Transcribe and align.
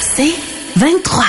C'est 0.00 0.34
23. 0.76 1.24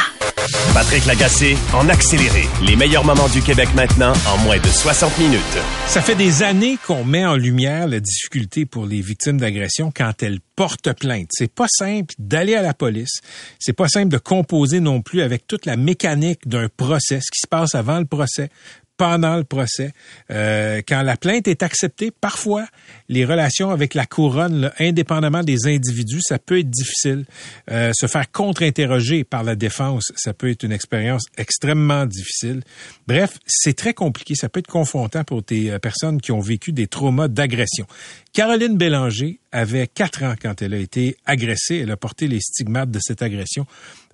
Patrick 0.74 1.06
Lagacé 1.06 1.58
en 1.74 1.90
accéléré. 1.90 2.44
Les 2.66 2.76
meilleurs 2.76 3.04
moments 3.04 3.28
du 3.30 3.42
Québec 3.42 3.70
maintenant 3.76 4.14
en 4.28 4.38
moins 4.44 4.60
de 4.60 4.68
60 4.68 5.18
minutes. 5.18 5.42
Ça 5.88 6.02
fait 6.02 6.16
des 6.16 6.44
années 6.44 6.78
qu'on 6.86 7.04
met 7.04 7.26
en 7.26 7.36
lumière 7.36 7.88
la 7.88 8.00
difficulté 8.00 8.66
pour 8.66 8.86
les 8.86 9.02
victimes 9.02 9.40
d'agression 9.40 9.92
quand 9.96 10.22
elles 10.22 10.40
portent 10.56 10.94
plainte. 10.94 11.30
C'est 11.32 11.52
pas 11.52 11.68
simple 11.68 12.14
d'aller 12.20 12.56
à 12.56 12.62
la 12.62 12.74
police. 12.74 13.22
C'est 13.60 13.74
pas 13.74 13.88
simple 13.88 14.10
de 14.10 14.18
composer 14.18 14.80
non 14.80 15.02
plus 15.02 15.22
avec 15.22 15.48
toute 15.48 15.66
la 15.66 15.76
mécanique 15.76 16.48
d'un 16.48 16.70
procès, 16.70 17.20
ce 17.22 17.32
qui 17.32 17.40
se 17.42 17.48
passe 17.48 17.76
avant 17.76 18.00
le 18.00 18.06
procès, 18.06 18.50
pendant 18.98 19.38
le 19.38 19.44
procès. 19.44 19.94
Euh, 20.32 20.82
quand 20.88 21.04
la 21.04 21.16
plainte 21.16 21.48
est 21.48 21.64
acceptée, 21.64 22.12
parfois, 22.12 22.66
les 23.10 23.26
relations 23.26 23.70
avec 23.70 23.94
la 23.94 24.06
couronne, 24.06 24.72
indépendamment 24.80 25.44
des 25.44 25.68
individus, 25.68 26.22
ça 26.22 26.40
peut 26.40 26.60
être 26.60 26.70
difficile. 26.70 27.26
Euh, 27.72 27.92
se 27.96 28.08
faire 28.08 28.30
contre-interroger 28.32 29.24
par 29.24 29.44
la 29.44 29.56
défense, 29.56 30.12
ça 30.16 30.34
peut 30.34 30.50
être 30.50 30.64
une 30.64 30.72
expérience 30.72 31.24
extrêmement 31.38 32.06
difficile. 32.06 32.62
Bref, 33.08 33.38
c'est 33.46 33.76
très 33.76 33.94
compliqué. 33.94 34.34
Ça 34.36 34.50
peut 34.50 34.60
être 34.60 34.68
confrontant 34.68 35.24
pour 35.24 35.44
des 35.44 35.70
euh, 35.70 35.80
personnes 35.80 36.20
qui 36.20 36.32
ont 36.32 36.40
vécu 36.40 36.72
des 36.72 36.88
traumas 36.88 37.28
d'agression. 37.28 37.86
Caroline 38.34 38.78
Bélanger 38.78 39.40
avait 39.52 39.88
quatre 39.88 40.24
ans 40.24 40.36
quand 40.42 40.62
elle 40.62 40.74
a 40.74 40.78
été 40.78 41.18
agressée. 41.26 41.78
Elle 41.78 41.92
a 41.92 41.98
porté 41.98 42.28
les 42.28 42.40
stigmates 42.40 42.92
de 42.92 43.00
cette 43.00 43.22
agression 43.22 43.66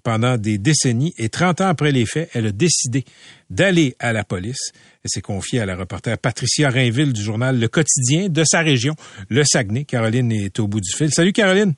pendant 0.04 0.38
des 0.38 0.58
décennies 0.58 1.14
et 1.18 1.30
30 1.30 1.62
ans 1.62 1.68
après 1.68 1.92
les 1.92 2.06
faits, 2.06 2.30
elle 2.34 2.48
a 2.48 2.52
décidé 2.52 3.06
d'aller 3.50 3.96
à 4.00 4.14
la 4.14 4.24
police. 4.24 4.72
Elle 5.04 5.10
s'est 5.10 5.22
confiée 5.22 5.60
à 5.60 5.66
la 5.66 5.76
reporter 5.76 6.18
Patricia 6.18 6.70
Rainville 6.70 7.14
du 7.14 7.22
journal 7.22 7.60
Le 7.60 7.68
Quotidien 7.68 8.30
de 8.30 8.44
sa 8.44 8.60
région, 8.60 8.96
le 9.30 9.44
Saguenay. 9.44 9.86
Caroline 9.86 10.32
est 10.32 10.60
au 10.60 10.68
bout 10.68 10.82
du 10.82 10.92
fil. 10.96 11.12
Salut 11.12 11.34
Caroline. 11.34 11.74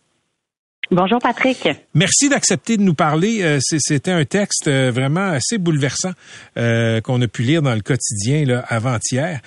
Bonjour 0.91 1.17
Patrick. 1.17 1.67
Merci 1.95 2.29
d'accepter 2.29 2.77
de 2.77 2.83
nous 2.83 2.93
parler. 2.93 3.41
Euh, 3.41 3.57
c'était 3.59 4.11
un 4.11 4.23
texte 4.23 4.67
euh, 4.67 4.91
vraiment 4.91 5.29
assez 5.29 5.57
bouleversant 5.57 6.11
euh, 6.57 7.01
qu'on 7.01 7.19
a 7.21 7.27
pu 7.27 7.41
lire 7.41 7.63
dans 7.63 7.73
le 7.73 7.81
quotidien 7.81 8.61
avant-hier. 8.67 9.41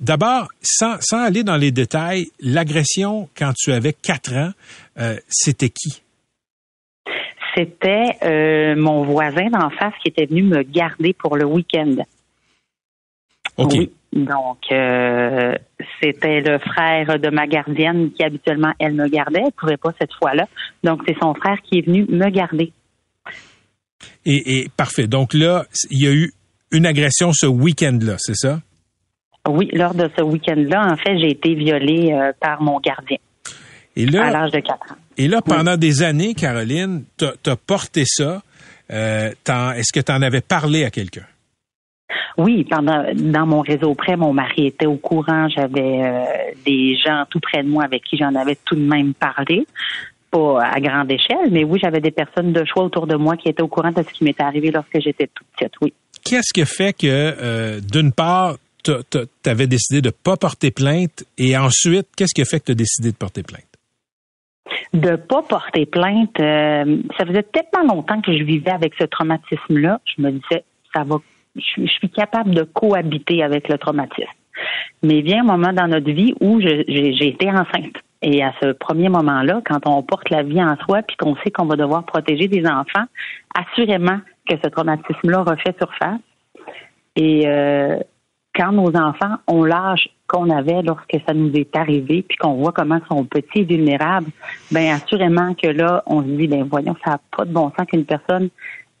D'abord, 0.00 0.48
sans, 0.62 0.96
sans 1.00 1.22
aller 1.22 1.42
dans 1.42 1.56
les 1.56 1.72
détails, 1.72 2.28
l'agression 2.40 3.28
quand 3.36 3.52
tu 3.56 3.72
avais 3.72 3.92
quatre 3.92 4.32
ans, 4.34 4.52
c'était 5.28 5.70
qui? 5.70 6.02
C'était 7.56 8.10
euh, 8.22 8.76
mon 8.76 9.02
voisin 9.04 9.48
d'en 9.50 9.70
face 9.70 9.94
qui 10.02 10.08
était 10.08 10.26
venu 10.26 10.42
me 10.42 10.62
garder 10.62 11.14
pour 11.14 11.36
le 11.36 11.44
week-end. 11.44 11.96
OK. 13.56 13.74
Donc, 14.12 14.58
euh, 14.70 15.54
c'était 16.02 16.40
le 16.40 16.58
frère 16.58 17.18
de 17.18 17.30
ma 17.30 17.46
gardienne 17.46 18.10
qui 18.12 18.22
habituellement, 18.22 18.72
elle 18.78 18.94
me 18.94 19.08
gardait. 19.08 19.40
Elle 19.40 19.46
ne 19.46 19.50
pouvait 19.50 19.76
pas 19.76 19.90
cette 20.00 20.12
fois-là. 20.14 20.46
Donc, 20.84 21.02
c'est 21.06 21.16
son 21.20 21.34
frère 21.34 21.58
qui 21.62 21.78
est 21.78 21.86
venu 21.86 22.06
me 22.08 22.30
garder. 22.30 22.72
Et, 24.24 24.58
et 24.58 24.68
parfait. 24.76 25.06
Donc 25.06 25.34
là, 25.34 25.64
il 25.90 26.02
y 26.02 26.08
a 26.08 26.12
eu 26.12 26.32
une 26.72 26.86
agression 26.86 27.32
ce 27.32 27.46
week-end-là, 27.46 28.16
c'est 28.18 28.34
ça? 28.34 28.60
Oui, 29.48 29.68
lors 29.72 29.94
de 29.94 30.10
ce 30.16 30.22
week-end-là, 30.22 30.92
en 30.92 30.96
fait, 30.96 31.18
j'ai 31.18 31.30
été 31.30 31.54
violée 31.54 32.12
euh, 32.12 32.32
par 32.40 32.60
mon 32.62 32.80
gardien. 32.80 33.18
Et 33.94 34.06
là, 34.06 34.26
à 34.26 34.30
l'âge 34.30 34.50
de 34.50 34.60
4 34.60 34.92
ans. 34.92 34.96
Et 35.16 35.28
là, 35.28 35.40
pendant 35.42 35.76
des 35.76 36.02
années, 36.02 36.34
Caroline, 36.34 37.04
tu 37.16 37.50
as 37.50 37.56
porté 37.56 38.04
ça. 38.04 38.42
Euh, 38.90 39.30
Est-ce 39.30 39.92
que 39.92 40.00
tu 40.00 40.12
en 40.12 40.22
avais 40.22 40.42
parlé 40.42 40.84
à 40.84 40.90
quelqu'un? 40.90 41.24
Oui, 42.38 42.64
pendant 42.64 43.04
dans 43.14 43.46
mon 43.46 43.62
réseau 43.62 43.94
près, 43.94 44.16
mon 44.16 44.32
mari 44.32 44.66
était 44.66 44.86
au 44.86 44.96
courant. 44.96 45.48
J'avais 45.48 46.02
euh, 46.04 46.24
des 46.64 46.96
gens 46.96 47.24
tout 47.30 47.40
près 47.40 47.62
de 47.62 47.68
moi 47.68 47.84
avec 47.84 48.04
qui 48.04 48.16
j'en 48.16 48.34
avais 48.34 48.58
tout 48.64 48.74
de 48.76 48.80
même 48.80 49.14
parlé, 49.14 49.66
pas 50.30 50.62
à 50.62 50.78
grande 50.80 51.10
échelle, 51.10 51.50
mais 51.50 51.64
oui, 51.64 51.80
j'avais 51.82 52.00
des 52.00 52.10
personnes 52.10 52.52
de 52.52 52.64
choix 52.64 52.84
autour 52.84 53.06
de 53.06 53.16
moi 53.16 53.36
qui 53.36 53.48
étaient 53.48 53.62
au 53.62 53.68
courant 53.68 53.90
de 53.90 54.02
ce 54.02 54.12
qui 54.12 54.22
m'était 54.22 54.42
arrivé 54.42 54.70
lorsque 54.70 55.00
j'étais 55.00 55.28
toute 55.34 55.46
petite. 55.56 55.72
Oui. 55.80 55.94
Qu'est-ce 56.24 56.52
qui 56.52 56.64
fait 56.66 56.92
que, 56.92 57.06
euh, 57.06 57.80
d'une 57.80 58.12
part, 58.12 58.56
tu 58.84 58.92
avais 59.46 59.66
décidé 59.66 60.02
de 60.02 60.10
pas 60.10 60.36
porter 60.36 60.70
plainte, 60.70 61.24
et 61.38 61.56
ensuite, 61.56 62.08
qu'est-ce 62.16 62.34
qui 62.34 62.42
a 62.42 62.44
fait 62.44 62.60
que 62.60 62.66
tu 62.66 62.72
as 62.72 62.76
décidé 62.76 63.10
de 63.10 63.16
porter 63.16 63.42
plainte? 63.42 63.64
De 64.96 65.16
pas 65.16 65.42
porter 65.42 65.86
plainte, 65.86 66.38
euh, 66.40 66.98
ça 67.18 67.26
faisait 67.26 67.44
tellement 67.44 67.94
longtemps 67.94 68.20
que 68.20 68.36
je 68.36 68.42
vivais 68.42 68.70
avec 68.70 68.94
ce 68.98 69.04
traumatisme-là, 69.04 70.00
je 70.04 70.22
me 70.22 70.30
disais, 70.30 70.64
ça 70.94 71.04
va, 71.04 71.16
je, 71.54 71.86
suis 71.86 72.10
capable 72.10 72.54
de 72.54 72.62
cohabiter 72.62 73.42
avec 73.42 73.68
le 73.68 73.78
traumatisme. 73.78 74.30
Mais 75.02 75.20
vient 75.20 75.42
un 75.42 75.56
moment 75.56 75.72
dans 75.72 75.86
notre 75.86 76.10
vie 76.10 76.34
où 76.40 76.60
j'ai 76.60 77.28
été 77.28 77.50
enceinte. 77.50 77.96
Et 78.22 78.42
à 78.42 78.54
ce 78.62 78.72
premier 78.72 79.10
moment-là, 79.10 79.60
quand 79.66 79.86
on 79.86 80.02
porte 80.02 80.30
la 80.30 80.42
vie 80.42 80.62
en 80.62 80.76
soi, 80.76 81.02
puis 81.02 81.16
qu'on 81.16 81.36
sait 81.36 81.50
qu'on 81.50 81.66
va 81.66 81.76
devoir 81.76 82.04
protéger 82.04 82.48
des 82.48 82.66
enfants, 82.66 83.04
assurément 83.54 84.18
que 84.48 84.56
ce 84.62 84.68
traumatisme-là 84.70 85.42
refait 85.42 85.74
surface. 85.78 86.20
Et 87.16 87.46
euh, 87.46 87.98
quand 88.54 88.72
nos 88.72 88.96
enfants 88.96 89.36
ont 89.46 89.62
l'âge 89.62 90.08
qu'on 90.26 90.50
avait 90.50 90.82
lorsque 90.82 91.16
ça 91.26 91.34
nous 91.34 91.52
est 91.54 91.74
arrivé, 91.76 92.24
puis 92.28 92.36
qu'on 92.38 92.54
voit 92.54 92.72
comment 92.72 93.00
sont 93.08 93.24
petits 93.24 93.60
et 93.60 93.64
vulnérables, 93.64 94.30
ben 94.70 94.94
assurément 94.94 95.54
que 95.54 95.68
là, 95.68 96.02
on 96.06 96.22
se 96.22 96.28
dit, 96.28 96.48
ben 96.48 96.64
voyons, 96.64 96.96
ça 97.04 97.12
n'a 97.12 97.20
pas 97.36 97.44
de 97.44 97.52
bon 97.52 97.70
sens 97.76 97.86
qu'une 97.86 98.04
personne 98.04 98.48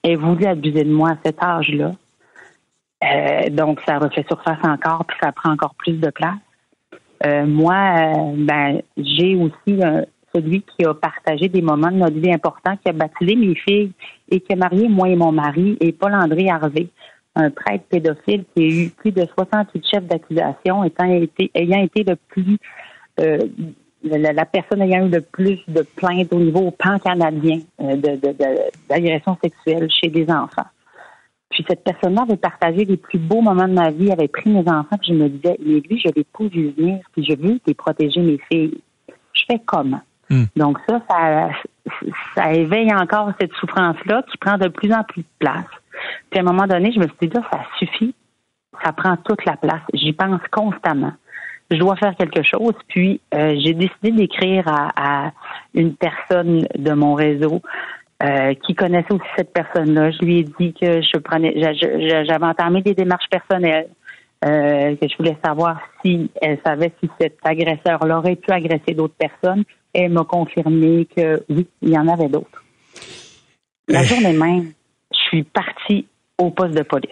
ait 0.02 0.16
voulu 0.16 0.46
abuser 0.46 0.84
de 0.84 0.92
moi 0.92 1.10
à 1.10 1.18
cet 1.24 1.42
âge-là. 1.42 1.92
Euh, 3.04 3.50
donc, 3.50 3.80
ça 3.86 3.98
refait 3.98 4.24
surface 4.28 4.64
encore, 4.64 5.04
puis 5.06 5.16
ça 5.22 5.32
prend 5.32 5.50
encore 5.52 5.74
plus 5.74 5.94
de 5.94 6.10
place. 6.10 6.34
Euh, 7.24 7.46
moi, 7.46 7.74
euh, 7.74 8.34
ben, 8.36 8.82
j'ai 8.96 9.34
aussi 9.36 9.80
celui 10.34 10.62
qui 10.62 10.84
a 10.84 10.94
partagé 10.94 11.48
des 11.48 11.62
moments 11.62 11.90
de 11.90 11.96
notre 11.96 12.18
vie 12.18 12.32
importants, 12.32 12.76
qui 12.76 12.88
a 12.88 12.92
baptisé 12.92 13.36
mes 13.36 13.54
filles 13.54 13.92
et 14.30 14.40
qui 14.40 14.52
a 14.52 14.56
marié 14.56 14.88
moi 14.88 15.08
et 15.08 15.16
mon 15.16 15.32
mari, 15.32 15.76
et 15.80 15.92
Paul-André 15.92 16.50
Harvey 16.50 16.88
un 17.36 17.50
prêtre 17.50 17.84
pédophile 17.88 18.44
qui 18.54 18.62
a 18.62 18.66
eu 18.66 18.90
plus 18.90 19.12
de 19.12 19.26
68 19.36 19.86
chefs 19.86 20.06
d'accusation, 20.06 20.82
étant 20.84 21.04
été, 21.04 21.50
ayant 21.54 21.82
été 21.82 22.02
le 22.02 22.16
plus 22.16 22.58
euh, 23.20 23.38
la, 24.02 24.44
personne 24.44 24.82
ayant 24.82 25.06
eu 25.06 25.10
le 25.10 25.20
plus 25.20 25.58
de 25.68 25.82
plaintes 25.82 26.32
au 26.32 26.38
niveau 26.38 26.70
pan-canadien 26.70 27.60
euh, 27.80 27.96
d'agression 28.88 29.32
de, 29.32 29.48
sexuelle 29.48 29.88
chez 29.90 30.08
des 30.08 30.30
enfants. 30.30 30.66
Puis 31.50 31.64
cette 31.68 31.84
personne-là 31.84 32.22
avait 32.22 32.36
partagé 32.36 32.84
les 32.84 32.96
plus 32.96 33.18
beaux 33.18 33.40
moments 33.40 33.68
de 33.68 33.72
ma 33.72 33.90
vie, 33.90 34.10
avait 34.10 34.28
pris 34.28 34.50
mes 34.50 34.68
enfants, 34.68 34.96
puis 35.00 35.08
je 35.08 35.14
me 35.14 35.28
disais, 35.28 35.56
mais 35.64 35.80
lui, 35.80 35.98
je 35.98 36.08
l'ai 36.14 36.24
pas 36.24 36.44
vu 36.44 36.70
venir, 36.76 36.98
puis 37.12 37.24
je 37.24 37.34
veux 37.34 37.58
les 37.66 37.74
protéger 37.74 38.20
mes 38.20 38.38
filles. 38.50 38.78
Je 39.32 39.42
fais 39.48 39.60
comment? 39.64 40.00
Hmm. 40.28 40.44
Donc 40.56 40.78
ça, 40.88 41.00
ça, 41.08 41.50
ça 42.34 42.52
éveille 42.52 42.92
encore 42.92 43.30
cette 43.40 43.52
souffrance-là 43.54 44.24
qui 44.30 44.36
prend 44.38 44.58
de 44.58 44.68
plus 44.68 44.92
en 44.92 45.04
plus 45.04 45.22
de 45.22 45.28
place. 45.38 45.64
Puis 46.30 46.38
à 46.38 46.42
un 46.42 46.44
moment 46.44 46.66
donné, 46.66 46.92
je 46.92 47.00
me 47.00 47.06
suis 47.06 47.28
dit, 47.28 47.38
ça 47.50 47.60
suffit. 47.78 48.14
Ça 48.84 48.92
prend 48.92 49.16
toute 49.16 49.44
la 49.44 49.56
place. 49.56 49.80
J'y 49.94 50.12
pense 50.12 50.40
constamment. 50.50 51.12
Je 51.70 51.76
dois 51.76 51.96
faire 51.96 52.14
quelque 52.16 52.42
chose. 52.42 52.74
Puis 52.88 53.20
euh, 53.34 53.54
j'ai 53.62 53.74
décidé 53.74 54.12
d'écrire 54.12 54.64
à, 54.68 55.32
une 55.74 55.94
personne 55.94 56.66
de 56.74 56.92
mon 56.92 57.14
réseau 57.14 57.62
euh, 58.22 58.54
qui 58.66 58.74
connaissait 58.74 59.12
aussi 59.12 59.26
cette 59.36 59.52
personne-là. 59.52 60.10
Je 60.10 60.18
lui 60.24 60.38
ai 60.38 60.44
dit 60.44 60.72
que 60.72 61.00
je 61.02 61.18
prenais, 61.18 61.54
j'avais 61.56 62.46
entamé 62.46 62.82
des 62.82 62.94
démarches 62.94 63.28
personnelles, 63.30 63.88
euh, 64.44 64.94
que 64.96 65.08
je 65.08 65.16
voulais 65.16 65.36
savoir 65.44 65.80
si 66.04 66.30
elle 66.40 66.58
savait 66.64 66.92
si 67.02 67.10
cet 67.20 67.38
agresseur-là 67.42 68.18
aurait 68.18 68.36
pu 68.36 68.50
agresser 68.52 68.94
d'autres 68.94 69.16
personnes. 69.16 69.64
Elle 69.92 70.12
m'a 70.12 70.24
confirmé 70.24 71.06
que 71.16 71.42
oui, 71.48 71.66
il 71.82 71.90
y 71.90 71.98
en 71.98 72.06
avait 72.06 72.28
d'autres. 72.28 72.62
La 73.88 74.02
journée 74.02 74.32
même, 74.32 74.72
je 75.12 75.18
suis 75.28 75.42
partie 75.42 76.06
au 76.38 76.50
poste 76.50 76.74
de 76.74 76.82
police. 76.82 77.10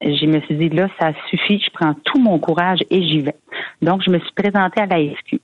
Je 0.00 0.26
me 0.26 0.40
suis 0.42 0.56
dit, 0.56 0.68
là, 0.68 0.88
ça 0.98 1.12
suffit, 1.30 1.58
je 1.64 1.70
prends 1.72 1.94
tout 2.04 2.18
mon 2.18 2.38
courage 2.38 2.80
et 2.90 3.02
j'y 3.02 3.20
vais. 3.20 3.36
Donc, 3.80 4.02
je 4.04 4.10
me 4.10 4.18
suis 4.18 4.32
présentée 4.34 4.80
à 4.80 4.86
la 4.86 4.98
SQ. 4.98 5.40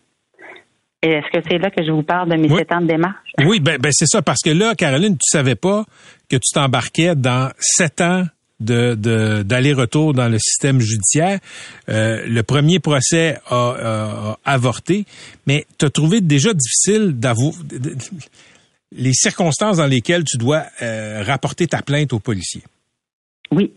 Est-ce 1.02 1.30
que 1.32 1.42
c'est 1.48 1.58
là 1.58 1.70
que 1.70 1.82
je 1.82 1.90
vous 1.90 2.02
parle 2.02 2.28
de 2.28 2.36
mes 2.36 2.48
sept 2.48 2.70
ans 2.72 2.80
de 2.82 2.86
démarche? 2.86 3.32
Oui, 3.46 3.58
ben, 3.58 3.78
ben, 3.78 3.90
c'est 3.90 4.06
ça, 4.06 4.20
parce 4.20 4.42
que 4.42 4.50
là, 4.50 4.74
Caroline, 4.74 5.14
tu 5.14 5.30
savais 5.30 5.54
pas 5.54 5.84
que 6.28 6.36
tu 6.36 6.52
t'embarquais 6.52 7.14
dans 7.14 7.50
sept 7.58 8.02
ans 8.02 8.24
de, 8.60 9.42
d'aller-retour 9.42 10.12
dans 10.12 10.28
le 10.28 10.38
système 10.38 10.80
judiciaire. 10.80 11.38
Euh, 11.88 12.26
le 12.26 12.42
premier 12.42 12.78
procès 12.78 13.38
a, 13.48 14.36
avorté, 14.44 15.06
mais 15.46 15.64
tu 15.78 15.86
as 15.86 15.90
trouvé 15.90 16.20
déjà 16.20 16.52
difficile 16.52 17.18
d'avouer 17.18 17.52
les 18.92 19.14
circonstances 19.14 19.78
dans 19.78 19.86
lesquelles 19.86 20.24
tu 20.24 20.36
dois 20.36 20.64
euh, 20.82 21.22
rapporter 21.22 21.66
ta 21.66 21.80
plainte 21.80 22.12
aux 22.12 22.18
policiers. 22.18 22.62
Oui. 23.52 23.72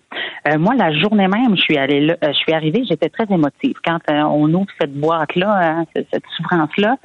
Euh, 0.48 0.58
moi, 0.60 0.76
la 0.76 0.92
journée 0.92 1.28
même, 1.28 1.56
je 1.56 1.62
suis 1.62 1.78
allée 1.78 2.02
là, 2.02 2.16
je 2.22 2.34
suis 2.34 2.54
arrivée, 2.54 2.84
j'étais 2.88 3.10
très 3.10 3.26
émotive. 3.30 3.76
Quand 3.84 3.98
on 4.10 4.54
ouvre 4.54 4.68
cette 4.80 4.94
boîte-là, 4.94 5.80
hein, 5.80 5.86
cette 5.96 6.24
souffrance-là, 6.38 6.98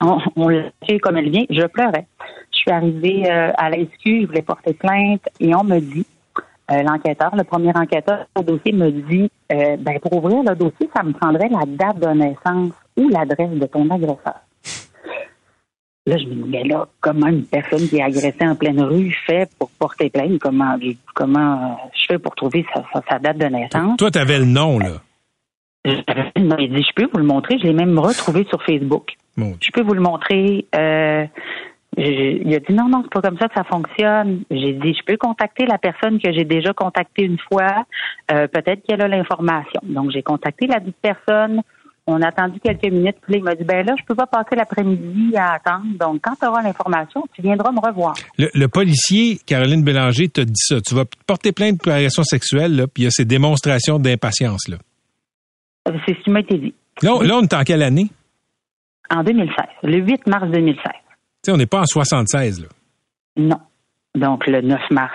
on, 0.00 0.18
on 0.36 0.48
l'a 0.48 0.70
comme 1.02 1.16
elle 1.16 1.30
vient, 1.30 1.44
je 1.48 1.66
pleurais. 1.66 2.06
Je 2.52 2.58
suis 2.58 2.70
arrivée 2.70 3.28
à 3.30 3.70
la 3.70 3.76
je 3.78 4.26
voulais 4.26 4.42
porter 4.42 4.74
plainte 4.74 5.22
et 5.40 5.54
on 5.54 5.62
me 5.62 5.78
dit, 5.78 6.06
l'enquêteur, 6.68 7.34
le 7.36 7.44
premier 7.44 7.72
enquêteur 7.76 8.26
au 8.36 8.42
dossier 8.42 8.72
me 8.72 8.90
dit, 8.90 9.30
ben 9.48 9.98
pour 10.00 10.14
ouvrir 10.14 10.42
le 10.42 10.54
dossier, 10.56 10.90
ça 10.94 11.02
me 11.02 11.12
prendrait 11.12 11.48
la 11.48 11.64
date 11.66 12.00
de 12.00 12.08
naissance 12.08 12.72
ou 12.96 13.08
l'adresse 13.08 13.50
de 13.50 13.66
ton 13.66 13.88
agresseur. 13.90 14.40
Là, 16.06 16.16
je 16.18 16.24
me 16.26 16.34
dis, 16.34 16.48
mais 16.48 16.62
là, 16.62 16.86
comment 17.00 17.26
une 17.26 17.44
personne 17.44 17.88
qui 17.88 17.96
est 17.96 18.02
agressée 18.02 18.46
en 18.46 18.54
pleine 18.54 18.80
rue 18.80 19.12
fait 19.26 19.50
pour 19.58 19.70
porter 19.70 20.08
plainte? 20.08 20.38
Comment, 20.38 20.78
comment 21.14 21.76
je 21.94 22.04
fais 22.06 22.18
pour 22.18 22.36
trouver 22.36 22.64
sa, 23.10 23.18
date 23.18 23.38
de 23.38 23.46
naissance? 23.46 23.96
Toi, 23.96 24.12
tu 24.12 24.18
avais 24.18 24.38
le 24.38 24.44
nom, 24.44 24.78
là. 24.78 25.02
Il 25.84 26.72
dit, 26.72 26.84
je 26.88 26.94
peux 26.94 27.08
vous 27.12 27.18
le 27.18 27.24
montrer. 27.24 27.58
Je 27.58 27.64
l'ai 27.64 27.72
même 27.72 27.98
retrouvé 27.98 28.44
sur 28.48 28.62
Facebook. 28.62 29.14
Je 29.36 29.70
peux 29.72 29.82
vous 29.82 29.94
le 29.94 30.00
montrer. 30.00 30.66
Euh, 30.74 31.26
il 31.96 32.54
a 32.54 32.60
dit, 32.60 32.72
non, 32.72 32.88
non, 32.88 33.02
c'est 33.02 33.12
pas 33.12 33.28
comme 33.28 33.38
ça 33.38 33.48
que 33.48 33.54
ça 33.54 33.64
fonctionne. 33.64 34.42
J'ai 34.50 34.74
dit, 34.74 34.94
je 34.94 35.04
peux 35.04 35.16
contacter 35.16 35.66
la 35.66 35.78
personne 35.78 36.20
que 36.20 36.32
j'ai 36.32 36.44
déjà 36.44 36.72
contactée 36.72 37.22
une 37.24 37.38
fois. 37.38 37.84
Euh, 38.30 38.46
peut-être 38.46 38.82
qu'elle 38.86 39.02
a 39.02 39.08
l'information. 39.08 39.80
Donc, 39.82 40.10
j'ai 40.12 40.22
contacté 40.22 40.66
la 40.66 40.78
dite 40.78 40.96
personne. 41.02 41.62
On 42.08 42.22
a 42.22 42.28
attendu 42.28 42.60
quelques 42.60 42.84
minutes, 42.84 43.16
puis 43.20 43.32
là, 43.32 43.38
il 43.38 43.42
m'a 43.42 43.54
dit, 43.56 43.64
ben 43.64 43.84
là, 43.84 43.94
je 43.98 44.04
peux 44.04 44.14
pas 44.14 44.26
passer 44.26 44.54
l'après-midi 44.54 45.36
à 45.36 45.54
attendre. 45.54 45.86
Donc, 45.98 46.20
quand 46.22 46.36
tu 46.40 46.46
auras 46.46 46.62
l'information, 46.62 47.24
tu 47.34 47.42
viendras 47.42 47.72
me 47.72 47.80
revoir. 47.80 48.14
Le, 48.38 48.66
policier, 48.68 49.40
Caroline 49.44 49.82
Bélanger, 49.82 50.28
t'a 50.28 50.44
dit 50.44 50.52
ça. 50.54 50.80
Tu 50.80 50.94
vas 50.94 51.04
porter 51.26 51.50
plainte 51.50 51.82
pour 51.82 51.92
agression 51.92 52.22
sexuelle, 52.22 52.76
là, 52.76 52.86
puis 52.86 53.02
il 53.02 53.04
y 53.04 53.08
a 53.08 53.10
ces 53.10 53.24
démonstrations 53.24 53.98
d'impatience, 53.98 54.68
là. 54.68 54.76
Euh, 55.88 55.92
c'est 56.06 56.16
ce 56.16 56.22
qui 56.22 56.30
m'a 56.30 56.40
été 56.40 56.58
dit. 56.58 56.74
Là, 57.02 57.18
là, 57.22 57.38
on 57.38 57.42
est 57.42 57.54
en 57.54 57.62
quelle 57.64 57.82
année? 57.82 58.08
En 59.10 59.22
2016. 59.24 59.54
Le 59.82 59.98
8 59.98 60.26
mars 60.28 60.48
2016. 60.50 60.82
Tu 60.84 60.90
sais, 61.42 61.52
on 61.52 61.56
n'est 61.56 61.66
pas 61.66 61.80
en 61.80 61.86
76, 61.86 62.62
là. 62.62 62.68
Non. 63.36 63.60
Donc, 64.14 64.46
le 64.46 64.60
9 64.62 64.80
mars 64.90 65.12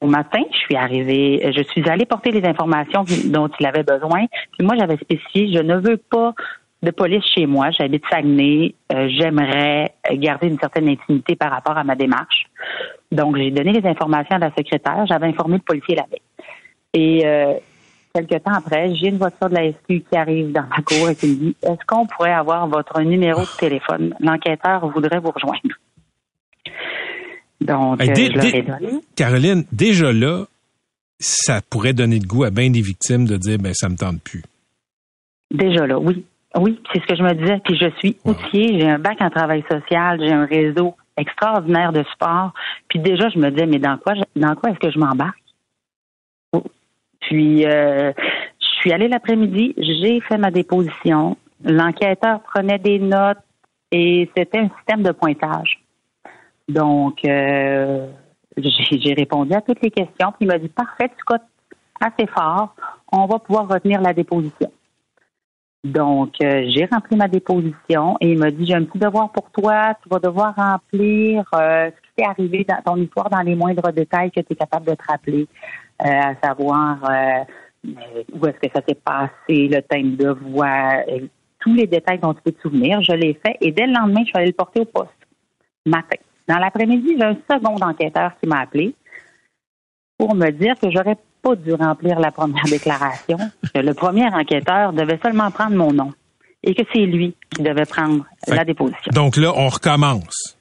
au 0.00 0.06
matin, 0.06 0.40
je 0.52 0.56
suis 0.58 0.76
arrivée, 0.76 1.52
je 1.56 1.62
suis 1.62 1.88
allée 1.88 2.04
porter 2.04 2.30
les 2.30 2.44
informations 2.46 3.04
dont 3.26 3.48
il 3.58 3.66
avait 3.66 3.82
besoin. 3.82 4.26
Puis 4.52 4.66
moi, 4.66 4.74
j'avais 4.78 4.96
spécifié, 4.96 5.52
je 5.52 5.60
ne 5.62 5.76
veux 5.76 5.96
pas 5.96 6.34
de 6.82 6.90
police 6.90 7.24
chez 7.34 7.46
moi. 7.46 7.70
J'habite 7.70 8.04
Saguenay. 8.10 8.74
Euh, 8.92 9.08
j'aimerais 9.08 9.94
garder 10.12 10.48
une 10.48 10.58
certaine 10.58 10.88
intimité 10.88 11.34
par 11.34 11.50
rapport 11.50 11.76
à 11.76 11.84
ma 11.84 11.94
démarche. 11.94 12.46
Donc, 13.10 13.36
j'ai 13.36 13.50
donné 13.50 13.72
les 13.72 13.88
informations 13.88 14.36
à 14.36 14.38
la 14.38 14.50
secrétaire. 14.54 15.06
J'avais 15.06 15.26
informé 15.26 15.56
le 15.56 15.62
policier 15.62 15.96
la 15.96 16.04
veille. 16.04 16.20
Et 16.92 17.26
euh, 17.26 17.54
quelques 18.14 18.42
temps 18.42 18.54
après, 18.54 18.94
j'ai 18.94 19.08
une 19.08 19.18
voiture 19.18 19.48
de 19.48 19.54
la 19.54 19.72
SQ 19.72 19.86
qui 20.08 20.16
arrive 20.16 20.52
dans 20.52 20.66
ma 20.68 20.82
cour 20.82 21.10
et 21.10 21.16
qui 21.16 21.28
me 21.28 21.34
dit 21.34 21.56
Est-ce 21.62 21.84
qu'on 21.86 22.06
pourrait 22.06 22.32
avoir 22.32 22.66
votre 22.66 23.00
numéro 23.02 23.40
de 23.40 23.58
téléphone? 23.58 24.14
L'enquêteur 24.20 24.86
voudrait 24.88 25.18
vous 25.18 25.30
rejoindre. 25.30 25.60
Donc, 27.60 28.00
euh, 28.02 29.00
Caroline, 29.14 29.64
déjà 29.72 30.12
là, 30.12 30.44
ça 31.18 31.60
pourrait 31.62 31.94
donner 31.94 32.18
le 32.18 32.26
goût 32.26 32.44
à 32.44 32.50
bien 32.50 32.70
des 32.70 32.82
victimes 32.82 33.26
de 33.26 33.36
dire, 33.36 33.58
ben 33.58 33.72
ça 33.74 33.88
me 33.88 33.96
tente 33.96 34.20
plus. 34.22 34.42
Déjà 35.50 35.86
là, 35.86 35.98
oui. 35.98 36.24
Oui, 36.58 36.80
c'est 36.92 37.00
ce 37.02 37.06
que 37.06 37.16
je 37.16 37.22
me 37.22 37.34
disais. 37.34 37.60
Puis 37.64 37.76
je 37.78 37.90
suis 37.98 38.16
outillée, 38.24 38.80
j'ai 38.80 38.88
un 38.88 38.98
bac 38.98 39.18
en 39.20 39.30
travail 39.30 39.62
social, 39.70 40.18
j'ai 40.20 40.32
un 40.32 40.46
réseau 40.46 40.94
extraordinaire 41.16 41.92
de 41.92 42.02
sport. 42.14 42.52
Puis 42.88 42.98
déjà, 42.98 43.28
je 43.28 43.38
me 43.38 43.50
disais, 43.50 43.66
mais 43.66 43.78
dans 43.78 43.98
quoi, 43.98 44.14
dans 44.34 44.54
quoi 44.54 44.70
est-ce 44.70 44.78
que 44.78 44.90
je 44.90 44.98
m'embarque? 44.98 45.36
Puis, 47.20 47.66
euh, 47.66 48.12
je 48.60 48.66
suis 48.80 48.92
allée 48.92 49.08
l'après-midi, 49.08 49.74
j'ai 49.76 50.20
fait 50.20 50.38
ma 50.38 50.50
déposition. 50.50 51.36
L'enquêteur 51.64 52.40
prenait 52.42 52.78
des 52.78 52.98
notes 52.98 53.38
et 53.90 54.30
c'était 54.36 54.58
un 54.58 54.68
système 54.78 55.02
de 55.02 55.10
pointage. 55.12 55.80
Donc, 56.68 57.24
euh, 57.24 58.08
j'ai 58.56 59.14
répondu 59.14 59.52
à 59.54 59.60
toutes 59.60 59.82
les 59.82 59.90
questions. 59.90 60.32
Puis 60.32 60.42
il 60.42 60.48
m'a 60.48 60.58
dit 60.58 60.68
parfait, 60.68 61.08
tu 61.16 61.24
cotes 61.24 61.42
assez 62.00 62.26
fort, 62.26 62.74
on 63.12 63.26
va 63.26 63.38
pouvoir 63.38 63.68
retenir 63.68 64.00
la 64.00 64.12
déposition. 64.12 64.70
Donc, 65.84 66.34
euh, 66.42 66.64
j'ai 66.68 66.86
rempli 66.86 67.16
ma 67.16 67.28
déposition 67.28 68.16
et 68.20 68.32
il 68.32 68.38
m'a 68.38 68.50
dit 68.50 68.66
j'ai 68.66 68.74
un 68.74 68.84
petit 68.84 68.98
devoir 68.98 69.30
pour 69.30 69.50
toi, 69.50 69.94
tu 70.02 70.08
vas 70.08 70.18
devoir 70.18 70.54
remplir 70.56 71.44
euh, 71.54 71.90
ce 71.90 72.00
qui 72.02 72.14
t'est 72.16 72.24
arrivé 72.24 72.66
dans 72.68 72.82
ton 72.82 72.96
histoire 73.00 73.30
dans 73.30 73.40
les 73.40 73.54
moindres 73.54 73.92
détails 73.92 74.32
que 74.32 74.40
tu 74.40 74.52
es 74.52 74.56
capable 74.56 74.86
de 74.86 74.94
te 74.94 75.04
rappeler, 75.06 75.46
à 76.00 76.34
savoir 76.42 76.98
où 77.84 78.46
est-ce 78.46 78.58
que 78.58 78.72
ça 78.74 78.82
s'est 78.86 78.96
passé, 78.96 79.68
le 79.68 79.80
thème 79.80 80.16
de 80.16 80.30
voix, 80.30 81.04
tous 81.60 81.72
les 81.72 81.86
détails 81.86 82.18
dont 82.18 82.34
tu 82.34 82.42
peux 82.42 82.52
te 82.52 82.62
souvenir. 82.62 83.00
Je 83.02 83.12
l'ai 83.12 83.34
fait 83.34 83.56
et 83.60 83.70
dès 83.70 83.86
le 83.86 83.92
lendemain, 83.92 84.22
je 84.22 84.26
suis 84.26 84.36
allée 84.36 84.46
le 84.48 84.52
porter 84.54 84.80
au 84.80 84.86
poste 84.86 85.12
matin. 85.84 86.16
Dans 86.48 86.58
l'après-midi, 86.58 87.16
j'ai 87.18 87.24
un 87.24 87.36
second 87.50 87.76
enquêteur 87.76 88.32
qui 88.40 88.48
m'a 88.48 88.60
appelé 88.60 88.94
pour 90.18 90.34
me 90.34 90.50
dire 90.50 90.74
que 90.80 90.90
j'aurais 90.90 91.16
pas 91.42 91.56
dû 91.56 91.74
remplir 91.74 92.18
la 92.18 92.30
première 92.30 92.64
déclaration, 92.70 93.38
que 93.74 93.80
le 93.80 93.94
premier 93.94 94.26
enquêteur 94.26 94.92
devait 94.92 95.18
seulement 95.22 95.50
prendre 95.50 95.76
mon 95.76 95.92
nom 95.92 96.12
et 96.62 96.74
que 96.74 96.82
c'est 96.92 97.06
lui 97.06 97.34
qui 97.54 97.62
devait 97.62 97.84
prendre 97.84 98.24
la 98.48 98.64
déposition. 98.64 99.10
Donc 99.12 99.36
là, 99.36 99.52
on 99.54 99.68
recommence. 99.68 100.56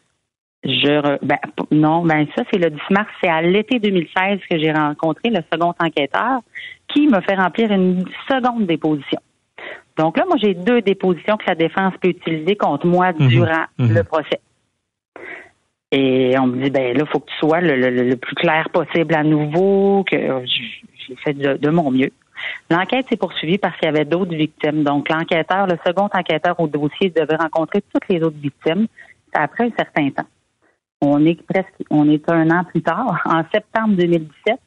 Je 0.64 1.24
ben, 1.24 1.38
non, 1.72 2.04
ben 2.04 2.26
ça 2.36 2.44
c'est 2.52 2.58
le 2.58 2.72
10 2.72 2.80
mars, 2.90 3.08
c'est 3.22 3.30
à 3.30 3.42
l'été 3.44 3.78
2016 3.78 4.40
que 4.50 4.58
j'ai 4.58 4.72
rencontré 4.72 5.30
le 5.30 5.42
second 5.54 5.74
enquêteur 5.80 6.42
qui 6.88 7.08
me 7.08 7.22
fait 7.22 7.36
remplir 7.36 7.72
une 7.72 8.04
seconde 8.28 8.66
déposition. 8.66 9.20
Donc 9.98 10.18
là, 10.18 10.26
moi 10.28 10.38
j'ai 10.42 10.56
deux 10.56 10.82
dépositions 10.82 11.38
que 11.38 11.46
la 11.48 11.56
défense 11.56 11.94
peut 12.02 12.10
utiliser 12.10 12.56
contre 12.56 12.88
moi 12.88 13.14
mhm. 13.14 13.28
durant 13.28 13.66
mhm. 13.78 13.94
le 13.94 14.04
procès. 14.04 14.42
Et 15.92 16.38
on 16.40 16.48
me 16.48 16.64
dit, 16.64 16.70
ben 16.70 16.98
là, 16.98 17.04
il 17.06 17.08
faut 17.08 17.20
que 17.20 17.30
tu 17.30 17.38
sois 17.38 17.62
le, 17.62 18.16
plus 18.16 18.36
clair 18.36 18.70
possible 18.72 19.14
à 19.16 19.24
nouveau, 19.24 20.04
que 20.10 20.18
j'ai 20.46 21.16
fait 21.24 21.34
de, 21.34 21.70
mon 21.70 21.92
mieux. 21.92 22.12
L'enquête 22.70 23.08
s'est 23.08 23.18
poursuivie 23.18 23.58
parce 23.58 23.78
qu'il 23.78 23.86
y 23.86 23.90
avait 23.90 24.06
d'autres 24.06 24.36
victimes. 24.36 24.84
Donc, 24.84 25.10
l'enquêteur, 25.10 25.68
le 25.68 25.78
second 25.86 26.10
enquêteur 26.14 26.60
au 26.60 26.68
dossier 26.68 27.10
devait 27.10 27.36
rencontrer 27.36 27.82
toutes 27.94 28.08
les 28.10 28.22
autres 28.22 28.38
victimes 28.38 28.88
après 29.34 29.66
un 29.66 29.72
certain 29.78 30.10
temps. 30.10 30.28
On 31.02 31.26
est 31.26 31.42
presque, 31.44 31.84
on 31.90 32.10
est 32.10 32.30
un 32.30 32.50
an 32.50 32.64
plus 32.64 32.82
tard, 32.82 33.22
en 33.26 33.44
septembre 33.54 33.96
2017. 33.96 34.60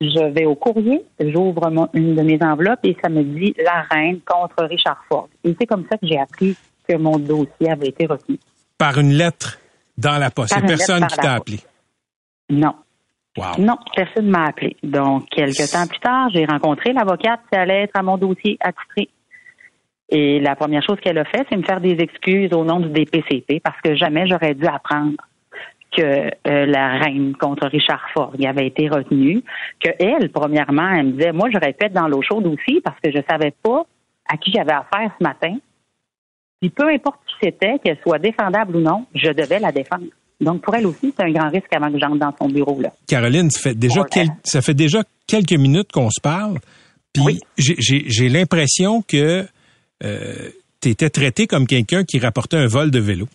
Je 0.00 0.32
vais 0.32 0.46
au 0.46 0.54
courrier, 0.54 1.04
j'ouvre 1.20 1.70
une 1.92 2.14
de 2.14 2.22
mes 2.22 2.38
enveloppes 2.42 2.80
et 2.84 2.96
ça 3.02 3.10
me 3.10 3.22
dit 3.22 3.54
la 3.62 3.82
reine 3.90 4.20
contre 4.24 4.64
Richard 4.64 5.04
Ford. 5.08 5.28
Et 5.44 5.54
c'est 5.58 5.66
comme 5.66 5.84
ça 5.90 5.98
que 5.98 6.06
j'ai 6.06 6.18
appris 6.18 6.56
que 6.88 6.96
mon 6.96 7.18
dossier 7.18 7.70
avait 7.70 7.88
été 7.88 8.06
retenu. 8.06 8.38
Par 8.78 8.98
une 8.98 9.12
lettre 9.12 9.59
dans 10.00 10.18
la 10.18 10.30
poste. 10.30 10.54
Il 10.56 10.66
personne 10.66 11.06
qui 11.06 11.16
t'a 11.16 11.34
appelé. 11.34 11.58
Non. 12.48 12.74
Non, 13.58 13.78
personne 13.94 14.26
ne 14.26 14.30
m'a 14.30 14.46
appelé. 14.46 14.76
Donc, 14.82 15.28
quelques 15.30 15.70
temps 15.70 15.86
plus 15.86 16.00
tard, 16.00 16.28
j'ai 16.34 16.44
rencontré 16.44 16.92
l'avocate 16.92 17.40
qui 17.50 17.58
allait 17.58 17.84
être 17.84 17.96
à 17.96 18.02
mon 18.02 18.18
dossier 18.18 18.58
attitré. 18.60 19.08
Et 20.10 20.40
la 20.40 20.56
première 20.56 20.82
chose 20.82 20.98
qu'elle 21.00 21.18
a 21.18 21.24
fait, 21.24 21.46
c'est 21.48 21.56
me 21.56 21.62
faire 21.62 21.80
des 21.80 21.96
excuses 22.00 22.52
au 22.52 22.64
nom 22.64 22.80
du 22.80 22.88
DPCP 22.88 23.60
parce 23.62 23.80
que 23.82 23.94
jamais 23.94 24.26
j'aurais 24.26 24.54
dû 24.54 24.66
apprendre 24.66 25.14
que 25.96 26.02
euh, 26.02 26.66
la 26.66 26.98
reine 26.98 27.34
contre 27.36 27.68
Richard 27.68 28.04
Ford 28.12 28.32
avait 28.44 28.66
été 28.66 28.88
retenue, 28.88 29.42
que 29.82 29.90
elle, 29.98 30.30
premièrement, 30.30 30.88
elle 30.88 31.06
me 31.06 31.12
disait, 31.12 31.32
moi, 31.32 31.48
j'aurais 31.52 31.72
pu 31.72 31.86
être 31.86 31.92
dans 31.92 32.08
l'eau 32.08 32.22
chaude 32.22 32.46
aussi 32.46 32.80
parce 32.84 32.98
que 33.02 33.10
je 33.10 33.18
savais 33.28 33.52
pas 33.62 33.84
à 34.28 34.36
qui 34.36 34.52
j'avais 34.52 34.72
affaire 34.72 35.12
ce 35.18 35.24
matin. 35.24 35.56
Puis 36.60 36.70
peu 36.70 36.88
importe 36.88 37.20
qui 37.26 37.34
c'était, 37.42 37.78
qu'elle 37.82 37.98
soit 38.02 38.18
défendable 38.18 38.76
ou 38.76 38.80
non, 38.80 39.06
je 39.14 39.30
devais 39.30 39.58
la 39.58 39.72
défendre. 39.72 40.04
Donc 40.40 40.62
pour 40.62 40.74
elle 40.74 40.86
aussi, 40.86 41.12
c'est 41.16 41.24
un 41.24 41.30
grand 41.30 41.50
risque 41.50 41.74
avant 41.74 41.90
que 41.90 41.98
j'entre 41.98 42.18
dans 42.18 42.34
son 42.38 42.48
bureau 42.48 42.80
là. 42.80 42.90
Caroline, 43.06 43.50
ça 43.50 43.70
fait 43.70 43.74
déjà 43.74 44.02
ça 44.44 44.62
fait 44.62 44.74
déjà 44.74 45.02
quelques 45.26 45.52
minutes 45.52 45.92
qu'on 45.92 46.10
se 46.10 46.20
parle. 46.20 46.58
Puis 47.12 47.40
j'ai 47.58 48.28
l'impression 48.28 49.02
que 49.02 49.46
euh, 50.02 50.50
tu 50.80 50.88
étais 50.88 51.10
traité 51.10 51.46
comme 51.46 51.66
quelqu'un 51.66 52.04
qui 52.04 52.18
rapportait 52.18 52.56
un 52.56 52.66
vol 52.66 52.90
de 52.90 53.00
vélo. 53.00 53.26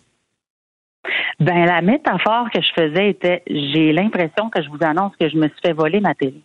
Ben 1.38 1.66
la 1.66 1.82
métaphore 1.82 2.48
que 2.52 2.60
je 2.60 2.72
faisais 2.74 3.10
était 3.10 3.42
j'ai 3.46 3.92
l'impression 3.92 4.48
que 4.50 4.62
je 4.62 4.68
vous 4.68 4.82
annonce 4.82 5.12
que 5.20 5.28
je 5.28 5.36
me 5.36 5.48
suis 5.48 5.60
fait 5.64 5.72
voler 5.72 6.00
ma 6.00 6.14
télé. 6.14 6.40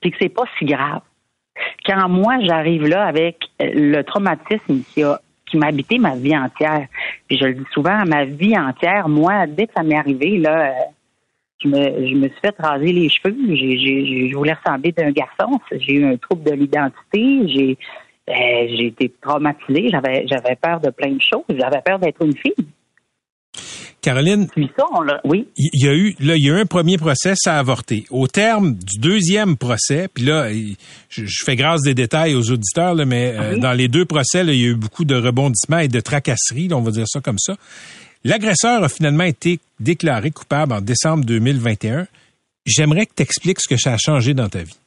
Puis 0.00 0.12
que 0.12 0.16
c'est 0.20 0.28
pas 0.28 0.44
si 0.58 0.64
grave. 0.64 1.02
Quand 1.84 2.08
moi 2.08 2.36
j'arrive 2.46 2.86
là 2.86 3.04
avec 3.04 3.36
le 3.58 4.02
traumatisme 4.02 4.82
qui 4.94 5.02
a 5.02 5.20
qui 5.50 5.56
m'a 5.56 5.66
habité 5.66 5.98
ma 5.98 6.16
vie 6.16 6.36
entière. 6.36 6.86
Puis 7.26 7.38
je 7.38 7.44
le 7.46 7.54
dis 7.54 7.66
souvent, 7.72 8.04
ma 8.06 8.24
vie 8.24 8.56
entière, 8.56 9.08
moi, 9.08 9.46
dès 9.46 9.66
que 9.66 9.72
ça 9.76 9.82
m'est 9.82 9.96
arrivé, 9.96 10.38
là, 10.38 10.72
je 11.62 11.68
me, 11.68 12.06
je 12.08 12.14
me 12.14 12.28
suis 12.28 12.40
fait 12.40 12.54
raser 12.58 12.92
les 12.92 13.08
cheveux. 13.08 13.36
J'ai, 13.48 13.78
j'ai, 13.78 14.28
je 14.28 14.36
voulais 14.36 14.54
ressembler 14.54 14.92
d'un 14.92 15.10
garçon. 15.10 15.60
J'ai 15.72 15.94
eu 15.94 16.04
un 16.04 16.16
trouble 16.16 16.44
de 16.44 16.52
l'identité. 16.52 17.48
J'ai, 17.48 17.78
euh, 18.28 18.76
j'ai 18.76 18.86
été 18.86 19.12
traumatisée. 19.20 19.90
J'avais, 19.90 20.26
j'avais 20.26 20.56
peur 20.56 20.80
de 20.80 20.90
plein 20.90 21.10
de 21.10 21.20
choses. 21.20 21.44
J'avais 21.50 21.82
peur 21.82 21.98
d'être 21.98 22.24
une 22.24 22.36
fille. 22.36 22.54
Caroline, 24.00 24.48
Puis 24.48 24.70
ça, 24.76 24.84
on 24.92 25.00
l'a. 25.02 25.20
Oui. 25.24 25.46
il 25.56 25.84
y 25.84 25.88
a 25.88 25.94
eu 25.94 26.14
là 26.20 26.36
il 26.36 26.44
y 26.44 26.50
a 26.50 26.54
eu 26.54 26.60
un 26.60 26.66
premier 26.66 26.96
procès 26.96 27.34
ça 27.36 27.56
a 27.56 27.58
avorté 27.58 28.04
au 28.10 28.26
terme 28.26 28.74
du 28.74 28.98
deuxième 28.98 29.56
procès 29.56 30.08
puis 30.12 30.24
là 30.24 30.50
je, 30.52 31.24
je 31.24 31.44
fais 31.44 31.56
grâce 31.56 31.82
des 31.82 31.94
détails 31.94 32.34
aux 32.34 32.50
auditeurs 32.50 32.94
là, 32.94 33.04
mais 33.04 33.34
euh, 33.36 33.56
dans 33.58 33.72
les 33.72 33.88
deux 33.88 34.04
procès 34.04 34.44
là, 34.44 34.52
il 34.52 34.60
y 34.60 34.64
a 34.64 34.68
eu 34.68 34.74
beaucoup 34.74 35.04
de 35.04 35.14
rebondissements 35.14 35.78
et 35.78 35.88
de 35.88 36.00
tracasseries 36.00 36.68
là, 36.68 36.76
on 36.76 36.82
va 36.82 36.90
dire 36.90 37.06
ça 37.06 37.20
comme 37.20 37.38
ça 37.38 37.56
l'agresseur 38.24 38.82
a 38.82 38.88
finalement 38.88 39.24
été 39.24 39.60
déclaré 39.78 40.30
coupable 40.30 40.72
en 40.72 40.80
décembre 40.80 41.24
2021 41.24 42.06
j'aimerais 42.66 43.06
que 43.06 43.14
tu 43.16 43.22
expliques 43.22 43.60
ce 43.60 43.68
que 43.68 43.76
ça 43.78 43.92
a 43.94 43.96
changé 43.98 44.34
dans 44.34 44.48
ta 44.48 44.62
vie 44.62 44.78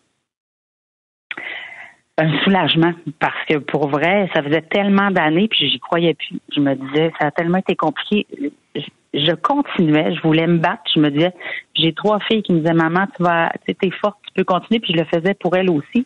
Un 2.18 2.32
soulagement, 2.44 2.94
parce 3.20 3.46
que 3.50 3.58
pour 3.58 3.90
vrai, 3.90 4.30
ça 4.34 4.44
faisait 4.44 4.62
tellement 4.62 5.10
d'années, 5.10 5.48
puis 5.48 5.68
j'y 5.68 5.80
croyais 5.80 6.14
plus. 6.14 6.40
Je 6.56 6.60
me 6.60 6.76
disais, 6.76 7.12
ça 7.20 7.28
a 7.28 7.32
tellement 7.32 7.58
été 7.58 7.76
compliqué. 7.76 8.28
Je, 9.14 9.34
continuais, 9.34 10.16
je 10.16 10.22
voulais 10.22 10.48
me 10.48 10.58
battre. 10.58 10.84
Je 10.94 11.00
me 11.00 11.10
disais, 11.10 11.34
j'ai 11.76 11.94
trois 11.94 12.20
filles 12.20 12.44
qui 12.44 12.54
me 12.54 12.60
disaient, 12.60 12.74
maman, 12.74 13.06
tu 13.16 13.24
vas, 13.24 13.52
tu 13.66 13.76
t'es 13.76 13.92
forte, 13.92 14.18
tu 14.28 14.34
peux 14.34 14.44
continuer. 14.44 14.80
Puis 14.80 14.94
je 14.94 15.00
le 15.00 15.06
faisais 15.06 15.34
pour 15.34 15.56
elles 15.56 15.70
aussi, 15.70 16.06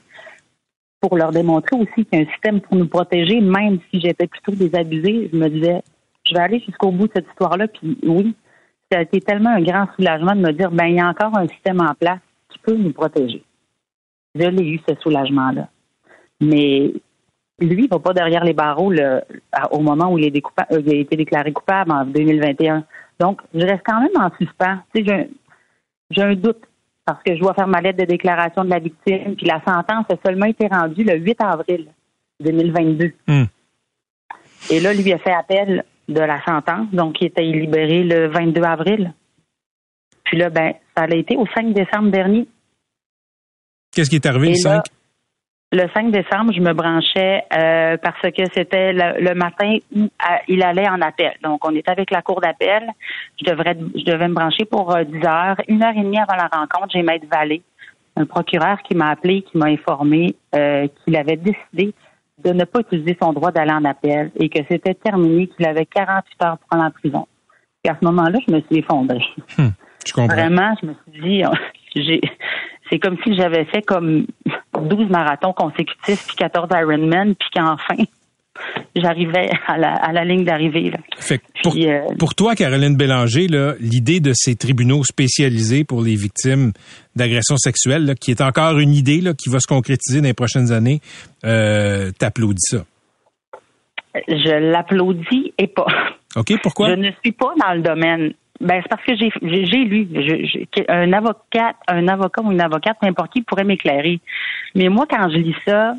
pour 1.00 1.18
leur 1.18 1.32
démontrer 1.32 1.76
aussi 1.78 2.06
qu'il 2.06 2.20
y 2.20 2.22
a 2.22 2.26
un 2.26 2.32
système 2.32 2.62
pour 2.62 2.76
nous 2.76 2.88
protéger, 2.88 3.40
même 3.40 3.80
si 3.90 4.02
j'étais 4.02 4.28
plutôt 4.28 4.54
désabusée. 4.54 5.30
Je 5.32 5.38
me 5.38 5.50
disais, 5.50 5.82
je 6.26 6.34
vais 6.34 6.42
aller 6.42 6.60
jusqu'au 6.60 6.92
bout 6.92 7.08
de 7.08 7.14
cette 7.16 7.28
histoire-là. 7.28 7.68
Puis 7.68 7.98
oui, 8.04 8.36
ça 8.92 9.00
a 9.00 9.02
été 9.02 9.22
tellement 9.22 9.52
un 9.52 9.62
grand 9.62 9.88
soulagement 9.96 10.36
de 10.36 10.42
me 10.42 10.52
dire, 10.52 10.72
ben 10.72 10.86
il 10.86 10.96
y 10.96 11.00
a 11.00 11.08
encore 11.08 11.38
un 11.38 11.48
système 11.48 11.82
en 11.82 11.94
place 11.94 12.20
qui 12.50 12.60
peut 12.60 12.76
nous 12.76 12.94
protéger. 12.94 13.44
Je 14.36 14.48
l'ai 14.48 14.70
eu, 14.70 14.80
ce 14.88 14.96
soulagement-là. 14.96 15.70
Mais 16.42 16.94
lui, 17.60 17.84
il 17.86 17.90
va 17.90 18.00
pas 18.00 18.14
derrière 18.14 18.44
les 18.44 18.54
barreaux 18.54 18.92
le- 18.92 19.22
au 19.72 19.80
moment 19.80 20.12
où 20.12 20.18
il, 20.18 20.26
est 20.26 20.32
découpa- 20.32 20.68
euh, 20.72 20.82
il 20.86 20.90
a 20.92 20.96
été 21.00 21.16
déclaré 21.16 21.52
coupable 21.52 21.92
en 21.92 22.06
2021. 22.06 22.84
Donc, 23.20 23.42
je 23.54 23.66
reste 23.66 23.82
quand 23.86 24.00
même 24.00 24.12
en 24.16 24.30
suspens. 24.38 24.78
Tu 24.94 25.04
sais, 25.06 25.30
j'ai 26.12 26.22
un- 26.22 26.36
doute 26.36 26.64
parce 27.04 27.24
que 27.24 27.34
je 27.36 27.40
dois 27.40 27.54
faire 27.54 27.68
ma 27.68 27.82
lettre 27.82 28.00
de 28.00 28.06
déclaration 28.06 28.64
de 28.64 28.70
la 28.70 28.80
victime, 28.80 29.36
puis 29.36 29.46
la 29.48 29.62
sentence 29.66 30.06
a 30.10 30.16
seulement 30.26 30.46
été 30.46 30.68
rendue 30.68 31.04
le 31.04 31.16
8 31.18 31.42
avril 31.42 31.88
2022. 32.44 33.14
Hmm. 33.28 33.46
Et 34.70 34.80
là, 34.80 34.94
lui 34.94 35.12
a 35.14 35.18
fait 35.18 35.32
appel 35.34 35.84
de 36.10 36.20
la 36.20 36.44
sentence, 36.44 36.88
donc 36.92 37.20
il 37.22 37.28
était 37.28 37.42
libéré 37.44 38.04
le 38.04 38.28
22 38.28 38.62
avril. 38.64 39.14
Puis 40.26 40.38
là, 40.38 40.50
ben, 40.50 40.74
ça 40.96 41.04
a 41.04 41.16
été 41.16 41.38
au 41.38 41.46
5 41.56 41.74
décembre 41.74 42.12
dernier. 42.12 42.48
qu'est-ce 43.94 44.10
qui 44.10 44.18
est 44.18 44.26
arrivé 44.26 44.48
Et 44.50 44.52
le 44.52 44.64
là, 44.70 44.84
5 44.84 44.84
le 45.74 45.86
5 45.94 46.12
décembre, 46.12 46.54
je 46.54 46.62
me 46.62 46.74
branchais 46.74 47.44
euh, 47.54 47.98
parce 47.98 48.22
que 48.22 48.44
c'était 48.54 48.94
le, 48.94 49.22
le 49.22 49.36
matin 49.36 49.78
où 49.94 50.04
euh, 50.04 50.36
il 50.48 50.64
allait 50.64 50.88
en 50.88 51.02
appel. 51.02 51.34
Donc, 51.44 51.66
on 51.68 51.76
était 51.76 51.92
avec 51.92 52.10
la 52.10 52.22
cour 52.22 52.40
d'appel. 52.40 52.90
Je 53.40 53.52
devrais, 53.52 53.78
je 53.96 54.04
devais 54.06 54.30
me 54.30 54.34
brancher 54.34 54.64
pour 54.64 54.96
euh, 54.96 55.04
10 55.04 55.26
heures. 55.26 55.58
Une 55.68 55.84
heure 55.84 55.94
et 55.96 56.02
demie 56.02 56.20
avant 56.20 56.38
la 56.38 56.48
rencontre, 56.48 56.88
j'ai 56.94 57.04
Maître 57.04 57.26
Vallée, 57.30 57.62
un 58.16 58.26
procureur 58.26 58.82
qui 58.84 58.96
m'a 58.96 59.10
appelé, 59.10 59.42
qui 59.42 59.58
m'a 59.58 59.68
informé 59.68 60.36
euh, 60.56 60.88
qu'il 61.04 61.18
avait 61.18 61.36
décidé 61.36 61.94
de 62.46 62.52
ne 62.54 62.64
pas 62.64 62.80
utiliser 62.80 63.18
son 63.22 63.34
droit 63.34 63.52
d'aller 63.52 63.74
en 63.74 63.84
appel 63.84 64.32
et 64.40 64.48
que 64.48 64.60
c'était 64.70 64.94
terminé, 64.94 65.48
qu'il 65.48 65.66
avait 65.66 65.86
48 65.86 66.46
heures 66.46 66.58
pour 66.60 66.80
aller 66.80 66.88
en 66.88 66.92
prison. 66.92 67.28
Et 67.84 67.90
à 67.90 67.98
ce 68.00 68.06
moment-là, 68.06 68.40
je 68.48 68.54
me 68.54 68.62
suis 68.62 68.78
effondrée. 68.78 69.24
je 69.58 70.14
comprends 70.14 70.34
Vraiment, 70.34 70.74
je 70.82 70.88
me 70.88 70.94
suis 70.94 71.22
dit, 71.22 71.44
j'ai, 71.96 72.22
c'est 72.89 73.00
comme 73.00 73.17
si 73.24 73.36
j'avais 73.36 73.65
fait 73.65 73.82
comme 73.82 74.25
12 74.79 75.10
marathons 75.10 75.53
consécutifs, 75.53 76.25
puis 76.27 76.36
14 76.38 76.70
Ironman, 76.72 77.36
puis 77.36 77.50
qu'enfin, 77.53 78.03
j'arrivais 78.96 79.50
à 79.67 79.77
la, 79.77 79.94
à 79.94 80.12
la 80.12 80.25
ligne 80.25 80.44
d'arrivée. 80.44 80.91
pour, 81.63 81.75
euh, 81.77 82.00
pour 82.20 82.36
toi, 82.36 82.56
Caroline 82.56 82.96
Bélanger, 82.96 83.48
l'idée 83.79 84.20
de 84.20 84.32
ces 84.34 84.56
tribunaux 84.56 85.03
spécialisés 85.03 85.84
pour 85.84 86.01
les 86.01 86.15
victimes 86.15 86.72
d'agressions 87.15 87.58
sexuelles, 87.58 88.06
là, 88.06 88.15
qui 88.15 88.32
est 88.32 88.41
encore 88.41 88.79
une 88.79 88.94
idée 88.94 89.22
là, 89.22 89.34
qui 89.34 89.50
va 89.50 89.60
se 89.60 89.67
concrétiser 89.67 90.22
dans 90.22 90.27
les 90.27 90.34
prochaines 90.34 90.72
années, 90.72 91.01
euh, 91.46 92.12
t'applaudis 92.12 92.62
ça? 92.62 92.86
je 94.27 94.72
l'applaudis 94.72 95.53
et 95.58 95.67
pas. 95.67 95.86
OK, 96.36 96.53
pourquoi? 96.62 96.89
Je 96.89 96.96
ne 96.96 97.12
suis 97.24 97.32
pas 97.32 97.53
dans 97.62 97.74
le 97.74 97.82
domaine. 97.82 98.34
Ben, 98.60 98.82
c'est 98.82 98.90
parce 98.90 99.04
que 99.04 99.16
j'ai, 99.16 99.30
lu. 99.86 100.08
Je- 100.14 100.92
un 100.92 101.14
avocat, 101.14 101.76
un 101.88 102.08
avocat 102.08 102.42
ou 102.42 102.52
une 102.52 102.62
avocate, 102.62 102.98
n'importe 103.02 103.34
qui 103.34 103.42
pourrait 103.44 103.64
m'éclairer. 103.64 104.20
Mais 104.76 104.90
moi, 104.90 105.06
quand 105.10 105.30
je 105.30 105.38
lis 105.38 105.56
ça, 105.66 105.96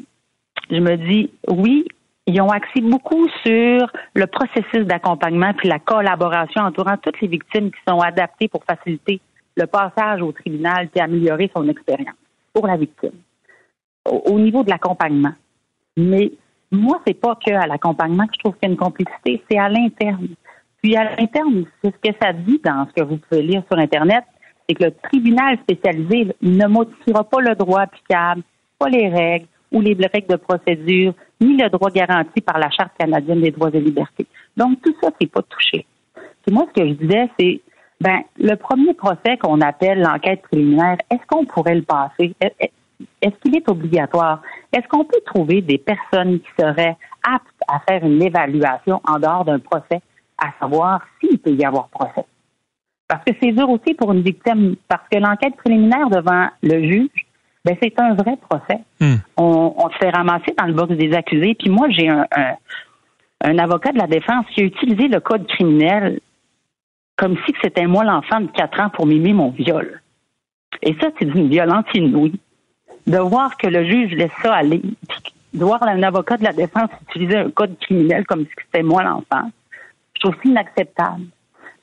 je 0.71 0.81
me 0.81 0.97
dis, 0.97 1.31
oui, 1.49 1.87
ils 2.27 2.41
ont 2.41 2.49
axé 2.50 2.81
beaucoup 2.81 3.27
sur 3.47 3.91
le 4.15 4.27
processus 4.27 4.87
d'accompagnement 4.87 5.55
puis 5.55 5.69
la 5.69 5.79
collaboration 5.79 6.62
entourant 6.62 6.97
toutes 6.99 7.21
les 7.21 7.29
victimes 7.29 7.71
qui 7.71 7.79
sont 7.88 8.00
adaptées 8.00 8.49
pour 8.49 8.65
faciliter 8.65 9.21
le 9.57 9.67
passage 9.67 10.21
au 10.21 10.33
tribunal 10.33 10.88
puis 10.88 11.00
améliorer 11.00 11.50
son 11.57 11.67
expérience 11.69 12.17
pour 12.53 12.67
la 12.67 12.77
victime. 12.77 13.12
Au, 14.05 14.23
au 14.27 14.38
niveau 14.38 14.62
de 14.62 14.71
l'accompagnement. 14.71 15.33
Mais 15.97 16.33
moi, 16.71 17.00
c'est 17.07 17.19
pas 17.19 17.35
que 17.37 17.53
à 17.53 17.67
l'accompagnement 17.67 18.27
que 18.27 18.35
je 18.35 18.38
trouve 18.41 18.55
qu'il 18.59 18.69
y 18.69 18.71
a 18.71 18.73
une 18.73 18.79
complexité, 18.79 19.43
c'est 19.50 19.59
à 19.59 19.69
l'interne. 19.69 20.29
Puis 20.83 20.97
à 20.97 21.17
l'interne, 21.17 21.65
c'est 21.83 21.93
ce 21.95 22.11
que 22.11 22.17
ça 22.21 22.33
dit 22.33 22.61
dans 22.65 22.87
ce 22.89 22.93
que 23.01 23.07
vous 23.07 23.17
pouvez 23.19 23.43
lire 23.43 23.63
sur 23.71 23.79
Internet, 23.79 24.25
c'est 24.69 24.75
que 24.75 24.85
le 24.85 24.93
tribunal 25.03 25.59
spécialisé 25.59 26.35
ne 26.43 26.67
modifiera 26.67 27.25
pas 27.25 27.41
le 27.41 27.55
droit 27.55 27.81
applicable, 27.81 28.43
pas 28.79 28.89
les 28.89 29.09
règles 29.09 29.47
ou 29.73 29.81
les 29.81 29.95
règles 29.95 30.29
de 30.29 30.37
procédure, 30.37 31.15
ni 31.41 31.57
le 31.57 31.69
droit 31.69 31.91
garanti 31.91 32.41
par 32.41 32.59
la 32.59 32.71
Charte 32.71 32.93
canadienne 32.99 33.41
des 33.41 33.51
droits 33.51 33.71
et 33.73 33.81
libertés. 33.81 34.27
Donc 34.57 34.81
tout 34.83 34.95
ça, 35.03 35.11
c'est 35.21 35.31
pas 35.31 35.43
touché. 35.43 35.85
Puis 36.45 36.55
moi, 36.55 36.67
ce 36.75 36.81
que 36.81 36.89
je 36.89 36.95
disais, 36.95 37.29
c'est 37.39 37.61
ben 38.01 38.21
le 38.39 38.55
premier 38.55 38.95
procès 38.95 39.37
qu'on 39.41 39.61
appelle 39.61 40.01
l'enquête 40.01 40.43
préliminaire, 40.43 40.97
est-ce 41.11 41.27
qu'on 41.27 41.45
pourrait 41.45 41.75
le 41.75 41.83
passer? 41.83 42.35
Est- 42.41 42.71
Est-ce 43.23 43.35
qu'il 43.43 43.57
est 43.57 43.69
obligatoire? 43.69 44.43
Est-ce 44.73 44.87
qu'on 44.89 45.05
peut 45.05 45.21
trouver 45.27 45.61
des 45.63 45.79
personnes 45.79 46.39
qui 46.41 46.49
seraient 46.59 46.97
aptes 47.25 47.47
à 47.69 47.81
faire 47.81 48.05
une 48.05 48.23
évaluation 48.23 49.01
en 49.07 49.19
dehors 49.19 49.45
d'un 49.45 49.59
procès, 49.59 50.01
à 50.38 50.52
savoir 50.61 51.00
s'il 51.21 51.38
peut 51.38 51.50
y 51.50 51.64
avoir 51.64 51.88
procès? 51.88 52.25
Parce 53.09 53.25
que 53.25 53.33
c'est 53.40 53.52
dur 53.52 53.68
aussi 53.71 53.95
pour 53.95 54.12
une 54.12 54.23
victime, 54.23 54.76
parce 54.87 55.09
que 55.11 55.18
l'enquête 55.18 55.57
préliminaire 55.57 56.11
devant 56.11 56.49
le 56.62 56.83
juge, 56.83 57.26
ben 57.64 57.76
c'est 57.83 57.99
un 57.99 58.14
vrai 58.14 58.37
procès. 58.37 58.80
Hmm. 59.00 59.16
On, 59.37 59.75
on 59.76 59.90
se 59.90 59.97
fait 59.97 60.11
ramasser 60.11 60.54
dans 60.59 60.66
le 60.66 60.75
box 60.75 60.95
des 60.95 61.12
accusés. 61.14 61.54
Puis 61.59 61.71
moi, 61.71 61.88
j'ai 61.90 62.09
un, 62.09 62.26
un, 62.37 62.54
un 63.42 63.59
avocat 63.59 63.92
de 63.92 63.99
la 63.99 64.07
défense 64.07 64.47
qui 64.54 64.61
a 64.61 64.64
utilisé 64.64 65.09
le 65.09 65.21
code 65.21 65.47
criminel 65.47 66.21
comme 67.16 67.37
si 67.47 67.54
c'était 67.62 67.87
moi 67.87 68.04
l'enfant 68.04 68.40
de 68.40 68.47
4 68.47 68.80
ans 68.80 68.90
pour 68.90 69.07
mimer 69.07 69.33
mon 69.33 69.50
viol. 69.50 70.00
Et 70.83 70.95
ça, 71.00 71.09
c'est 71.18 71.25
d'une 71.25 71.49
violence 71.49 71.85
inouïe. 71.95 72.38
De 73.07 73.18
voir 73.18 73.57
que 73.57 73.66
le 73.66 73.85
juge 73.85 74.12
laisse 74.12 74.30
ça 74.42 74.54
aller, 74.54 74.80
puis 74.80 75.35
de 75.54 75.64
voir 75.64 75.83
un 75.83 76.02
avocat 76.02 76.37
de 76.37 76.45
la 76.45 76.52
défense 76.52 76.90
utiliser 77.09 77.38
un 77.38 77.50
code 77.50 77.78
criminel 77.80 78.26
comme 78.26 78.45
si 78.45 78.50
c'était 78.64 78.83
moi 78.83 79.02
l'enfant, 79.02 79.50
je 80.19 80.29
trouve 80.29 80.37
inacceptable. 80.45 81.25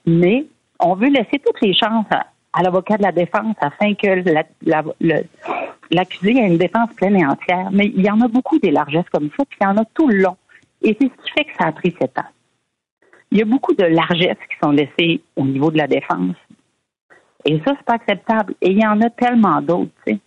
Mais 0.06 0.46
on 0.80 0.96
veut 0.96 1.10
laisser 1.10 1.40
toutes 1.46 1.62
les 1.62 1.74
chances 1.74 2.06
à, 2.12 2.64
l'avocat 2.64 2.98
de 2.98 3.04
la 3.04 3.12
défense 3.12 3.56
afin 3.60 3.94
que 3.96 4.24
l'accusé 5.92 6.38
ait 6.38 6.48
une 6.48 6.58
défense 6.58 6.94
pleine 6.96 7.18
et 7.18 7.26
entière. 7.26 7.70
Mais 7.72 7.88
il 7.88 8.04
y 8.04 8.10
en 8.10 8.22
a 8.22 8.28
beaucoup 8.28 8.60
des 8.60 8.72
largesses 8.72 9.10
comme 9.12 9.30
ça, 9.38 9.44
puis 9.46 9.58
il 9.60 9.64
y 9.64 9.68
en 9.68 9.78
a 9.78 9.86
tout 9.94 10.08
le 10.08 10.18
long. 10.18 10.38
Et 10.82 10.96
c'est 11.00 11.08
ce 11.08 11.24
qui 11.24 11.32
fait 11.32 11.46
que 11.46 11.56
ça 11.60 11.68
a 11.68 11.72
pris 11.72 11.96
sept 12.00 12.18
ans. 12.18 12.30
Il 13.32 13.40
y 13.40 13.42
a 13.42 13.46
beaucoup 13.46 13.74
de 13.74 13.84
largesses 13.84 14.38
qui 14.50 14.58
sont 14.64 14.72
laissées 14.72 15.22
au 15.36 15.46
niveau 15.46 15.72
de 15.72 15.78
la 15.78 15.88
défense. 15.88 16.36
Et 17.44 17.60
ça, 17.66 17.74
c'est 17.78 17.86
pas 17.86 17.94
acceptable. 17.94 18.56
Et 18.62 18.72
il 18.72 18.80
y 18.80 18.86
en 18.86 19.02
a 19.02 19.10
tellement 19.10 19.62
d'autres, 19.62 19.92
tu 20.06 20.14
sais. 20.14 20.20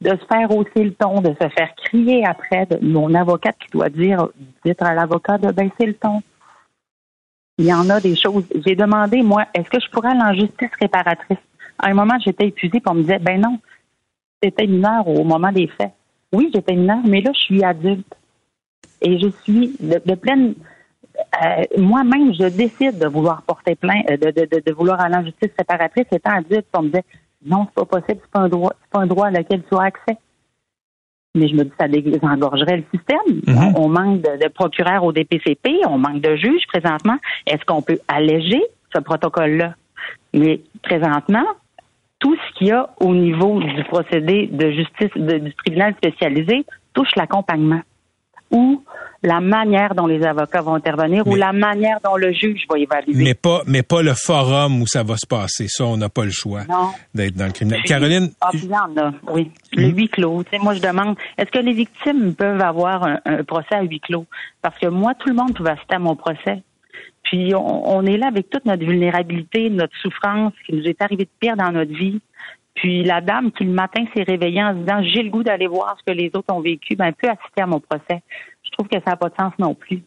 De 0.00 0.10
se 0.10 0.26
faire 0.26 0.50
hausser 0.50 0.82
le 0.82 0.94
ton, 0.94 1.20
de 1.20 1.28
se 1.28 1.48
faire 1.48 1.72
crier 1.76 2.26
après, 2.26 2.66
de 2.66 2.78
mon 2.84 3.14
avocate 3.14 3.56
qui 3.58 3.70
doit 3.70 3.88
dire, 3.88 4.28
dire 4.64 4.74
à 4.80 4.94
l'avocat 4.94 5.38
de 5.38 5.52
baisser 5.52 5.86
le 5.86 5.94
ton. 5.94 6.22
Il 7.62 7.68
y 7.68 7.72
en 7.72 7.88
a 7.90 8.00
des 8.00 8.16
choses. 8.16 8.42
J'ai 8.66 8.74
demandé, 8.74 9.22
moi, 9.22 9.44
est-ce 9.54 9.70
que 9.70 9.78
je 9.78 9.88
pourrais 9.90 10.08
aller 10.08 10.20
en 10.20 10.34
justice 10.34 10.70
réparatrice? 10.80 11.38
À 11.78 11.90
un 11.90 11.94
moment, 11.94 12.18
j'étais 12.18 12.48
épuisée, 12.48 12.80
puis 12.80 12.90
on 12.90 12.94
me 12.94 13.02
disait, 13.02 13.20
ben 13.20 13.40
non, 13.40 13.60
j'étais 14.42 14.66
mineure 14.66 15.06
au 15.06 15.22
moment 15.22 15.52
des 15.52 15.68
faits. 15.68 15.92
Oui, 16.32 16.50
j'étais 16.52 16.74
mineure, 16.74 17.02
mais 17.04 17.20
là, 17.20 17.30
je 17.32 17.40
suis 17.40 17.62
adulte. 17.62 18.12
Et 19.00 19.16
je 19.16 19.28
suis 19.44 19.76
de, 19.78 20.14
pleine. 20.16 20.54
euh, 21.16 21.62
Moi-même, 21.78 22.34
je 22.34 22.48
décide 22.48 22.98
de 22.98 23.06
vouloir 23.06 23.42
porter 23.42 23.76
plainte, 23.76 24.10
euh, 24.10 24.16
de 24.16 24.72
vouloir 24.72 25.00
aller 25.00 25.14
en 25.14 25.24
justice 25.24 25.52
réparatrice 25.56 26.06
étant 26.10 26.32
adulte. 26.32 26.66
On 26.74 26.82
me 26.82 26.88
disait, 26.88 27.04
non, 27.46 27.68
c'est 27.68 27.86
pas 27.86 28.00
possible, 28.00 28.18
c'est 28.24 28.30
pas 28.32 28.40
un 28.40 28.48
droit, 28.48 28.72
c'est 28.82 28.90
pas 28.90 29.02
un 29.02 29.06
droit 29.06 29.28
à 29.28 29.30
lequel 29.30 29.62
tu 29.68 29.76
as 29.76 29.82
accès. 29.82 30.18
Mais 31.34 31.48
je 31.48 31.54
me 31.54 31.64
dis, 31.64 31.72
ça 31.80 31.88
désengorgerait 31.88 32.76
le 32.78 32.84
système. 32.94 33.40
Mhm. 33.46 33.74
On, 33.76 33.84
on 33.84 33.88
manque 33.88 34.20
de, 34.20 34.42
de 34.44 34.48
procureurs 34.48 35.02
au 35.04 35.12
DPCP, 35.12 35.70
on 35.88 35.96
manque 35.98 36.20
de 36.20 36.36
juges 36.36 36.66
présentement. 36.68 37.16
Est-ce 37.46 37.64
qu'on 37.64 37.80
peut 37.80 37.98
alléger 38.08 38.60
ce 38.94 39.00
protocole-là? 39.00 39.74
Mais 40.34 40.60
présentement, 40.82 41.44
tout 42.18 42.36
ce 42.36 42.58
qu'il 42.58 42.66
y 42.68 42.72
a 42.72 42.90
au 43.00 43.14
niveau 43.14 43.60
du 43.60 43.82
procédé 43.84 44.46
de 44.52 44.70
justice 44.72 45.10
de- 45.16 45.38
du 45.38 45.54
tribunal 45.54 45.94
spécialisé 45.94 46.64
touche 46.92 47.14
l'accompagnement. 47.16 47.80
Ou 48.52 48.84
la 49.22 49.40
manière 49.40 49.94
dont 49.94 50.06
les 50.06 50.22
avocats 50.24 50.60
vont 50.60 50.74
intervenir 50.74 51.26
ou 51.26 51.36
la 51.36 51.52
manière 51.52 51.98
dont 52.02 52.16
le 52.16 52.32
juge 52.32 52.64
va 52.68 52.78
évaluer. 52.78 53.14
Mais 53.14 53.34
pas, 53.34 53.62
mais 53.66 53.82
pas 53.82 54.02
le 54.02 54.14
forum 54.14 54.82
où 54.82 54.86
ça 54.86 55.02
va 55.02 55.16
se 55.16 55.26
passer. 55.26 55.66
Ça, 55.68 55.84
on 55.84 55.96
n'a 55.96 56.08
pas 56.08 56.24
le 56.24 56.30
choix 56.30 56.62
d'être 57.14 57.34
dans 57.34 57.46
le 57.46 57.52
criminel. 57.52 57.82
Caroline. 57.84 58.30
Ah, 58.40 58.50
oui. 59.28 59.50
Le 59.72 59.88
hmm? 59.88 59.96
huis 59.96 60.08
clos. 60.08 60.42
Tu 60.44 60.58
moi, 60.58 60.74
je 60.74 60.80
demande, 60.80 61.16
est-ce 61.38 61.50
que 61.50 61.58
les 61.58 61.72
victimes 61.72 62.34
peuvent 62.34 62.60
avoir 62.60 63.04
un, 63.04 63.44
procès 63.44 63.76
à 63.76 63.82
huis 63.82 64.00
clos? 64.00 64.26
Parce 64.60 64.78
que 64.78 64.86
moi, 64.86 65.14
tout 65.14 65.28
le 65.28 65.34
monde 65.34 65.54
peut 65.54 65.66
assister 65.66 65.94
à 65.94 65.98
mon 65.98 66.16
procès. 66.16 66.62
Puis 67.22 67.54
on, 67.54 68.04
est 68.04 68.16
là 68.16 68.26
avec 68.26 68.50
toute 68.50 68.64
notre 68.64 68.84
vulnérabilité, 68.84 69.70
notre 69.70 69.96
souffrance, 69.98 70.52
qui 70.66 70.74
nous 70.74 70.84
est 70.84 71.00
arrivé 71.00 71.24
de 71.24 71.30
pire 71.38 71.56
dans 71.56 71.70
notre 71.70 71.92
vie. 71.92 72.20
Puis 72.74 73.04
la 73.04 73.20
dame 73.20 73.52
qui 73.52 73.64
le 73.64 73.72
matin 73.72 74.04
s'est 74.14 74.22
réveillée 74.22 74.62
en 74.62 74.72
se 74.72 74.78
disant 74.78 75.02
j'ai 75.02 75.22
le 75.22 75.30
goût 75.30 75.42
d'aller 75.42 75.66
voir 75.66 75.96
ce 75.98 76.10
que 76.10 76.16
les 76.16 76.30
autres 76.34 76.52
ont 76.52 76.60
vécu, 76.60 76.96
ben 76.96 77.12
peut 77.12 77.28
assister 77.28 77.62
à 77.62 77.66
mon 77.66 77.80
procès. 77.80 78.22
Je 78.64 78.70
trouve 78.70 78.88
que 78.88 78.98
ça 79.04 79.10
n'a 79.10 79.16
pas 79.16 79.28
de 79.28 79.34
sens 79.38 79.52
non 79.58 79.74
plus. 79.74 80.02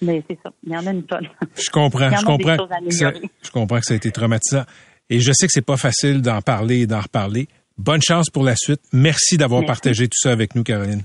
Mais 0.00 0.22
c'est 0.28 0.38
ça, 0.42 0.50
il 0.64 0.72
y 0.72 0.76
en 0.76 0.86
a 0.86 0.90
une 0.90 1.04
tonne. 1.04 1.28
Je 1.54 1.70
comprends, 1.70 2.10
je 2.10 2.24
comprends. 2.24 2.56
je 2.90 3.50
comprends 3.50 3.78
que 3.78 3.84
ça 3.84 3.94
a 3.94 3.96
été 3.96 4.10
traumatisant. 4.10 4.64
Et 5.10 5.20
je 5.20 5.32
sais 5.32 5.46
que 5.46 5.52
c'est 5.52 5.64
pas 5.64 5.76
facile 5.76 6.22
d'en 6.22 6.40
parler 6.40 6.80
et 6.80 6.86
d'en 6.86 7.00
reparler. 7.00 7.46
Bonne 7.78 8.00
chance 8.02 8.30
pour 8.30 8.44
la 8.44 8.56
suite. 8.56 8.80
Merci 8.92 9.36
d'avoir 9.36 9.64
partagé 9.64 10.06
tout 10.06 10.18
ça 10.18 10.32
avec 10.32 10.54
nous, 10.54 10.62
Caroline. 10.62 11.02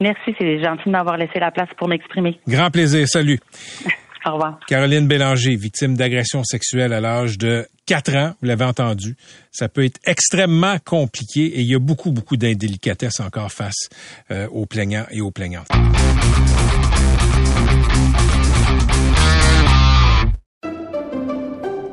Merci, 0.00 0.34
c'est 0.38 0.62
gentil 0.62 0.84
de 0.86 0.90
m'avoir 0.90 1.16
laissé 1.16 1.38
la 1.38 1.50
place 1.50 1.68
pour 1.78 1.88
m'exprimer. 1.88 2.38
Grand 2.46 2.70
plaisir. 2.70 3.06
Salut. 3.08 3.38
Au 4.26 4.32
revoir. 4.32 4.58
Caroline 4.66 5.06
Bélanger, 5.06 5.56
victime 5.56 5.96
d'agression 5.96 6.42
sexuelle 6.44 6.92
à 6.92 7.00
l'âge 7.00 7.38
de 7.38 7.66
4 7.86 8.14
ans, 8.16 8.34
vous 8.40 8.48
l'avez 8.48 8.64
entendu. 8.64 9.16
Ça 9.52 9.68
peut 9.68 9.84
être 9.84 10.00
extrêmement 10.04 10.76
compliqué 10.84 11.44
et 11.44 11.60
il 11.60 11.66
y 11.66 11.74
a 11.74 11.78
beaucoup, 11.78 12.10
beaucoup 12.10 12.36
d'indélicatesse 12.36 13.20
encore 13.20 13.52
face 13.52 13.88
euh, 14.30 14.48
aux 14.48 14.66
plaignants 14.66 15.06
et 15.10 15.20
aux 15.20 15.30
plaignantes. 15.30 15.68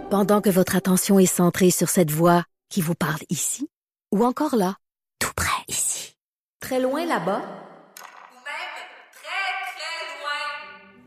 Pendant 0.10 0.42
que 0.42 0.50
votre 0.50 0.76
attention 0.76 1.20
est 1.20 1.26
centrée 1.26 1.72
sur 1.72 1.90
cette 1.90 2.12
voix 2.12 2.44
qui 2.70 2.82
vous 2.82 2.96
parle 2.96 3.22
ici, 3.30 3.70
ou 4.12 4.26
encore 4.26 4.56
là, 4.56 4.76
tout 5.20 5.34
près 5.36 5.50
ici, 5.68 6.16
très 6.60 6.80
loin 6.80 7.06
là-bas, 7.06 7.42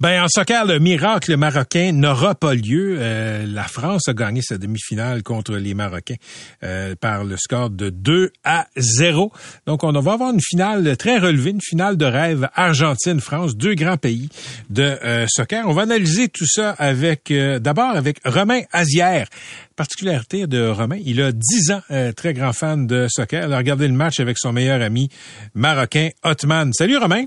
Ben, 0.00 0.24
en 0.24 0.26
soccer, 0.26 0.64
le 0.64 0.80
miracle 0.80 1.36
marocain 1.36 1.92
n'aura 1.92 2.34
pas 2.34 2.52
lieu. 2.52 2.96
Euh, 2.98 3.46
la 3.46 3.62
France 3.62 4.08
a 4.08 4.12
gagné 4.12 4.42
sa 4.42 4.58
demi-finale 4.58 5.22
contre 5.22 5.54
les 5.54 5.72
Marocains 5.72 6.16
euh, 6.64 6.96
par 6.96 7.22
le 7.22 7.36
score 7.36 7.70
de 7.70 7.90
2 7.90 8.32
à 8.42 8.66
0. 8.76 9.30
Donc, 9.66 9.84
on 9.84 9.92
va 9.92 10.12
avoir 10.14 10.32
une 10.32 10.40
finale 10.40 10.96
très 10.96 11.18
relevée, 11.18 11.50
une 11.50 11.62
finale 11.62 11.96
de 11.96 12.06
rêve 12.06 12.48
Argentine-France, 12.56 13.56
deux 13.56 13.74
grands 13.74 13.96
pays 13.96 14.28
de 14.68 14.82
euh, 14.82 15.26
soccer. 15.28 15.62
On 15.68 15.72
va 15.74 15.82
analyser 15.82 16.26
tout 16.28 16.46
ça 16.46 16.70
avec, 16.72 17.32
d'abord 17.32 17.90
avec 17.90 18.18
Romain 18.24 18.62
Azière. 18.72 19.28
Particularité 19.76 20.48
de 20.48 20.66
Romain, 20.66 20.98
il 21.04 21.22
a 21.22 21.30
10 21.30 21.70
ans, 21.70 21.82
très 22.16 22.34
grand 22.34 22.52
fan 22.52 22.88
de 22.88 23.06
soccer. 23.08 23.46
Il 23.46 23.52
a 23.52 23.58
regardé 23.58 23.86
le 23.86 23.94
match 23.94 24.18
avec 24.18 24.38
son 24.38 24.52
meilleur 24.52 24.82
ami 24.82 25.08
marocain, 25.54 26.10
Otman. 26.24 26.72
Salut 26.72 26.96
Romain! 26.96 27.26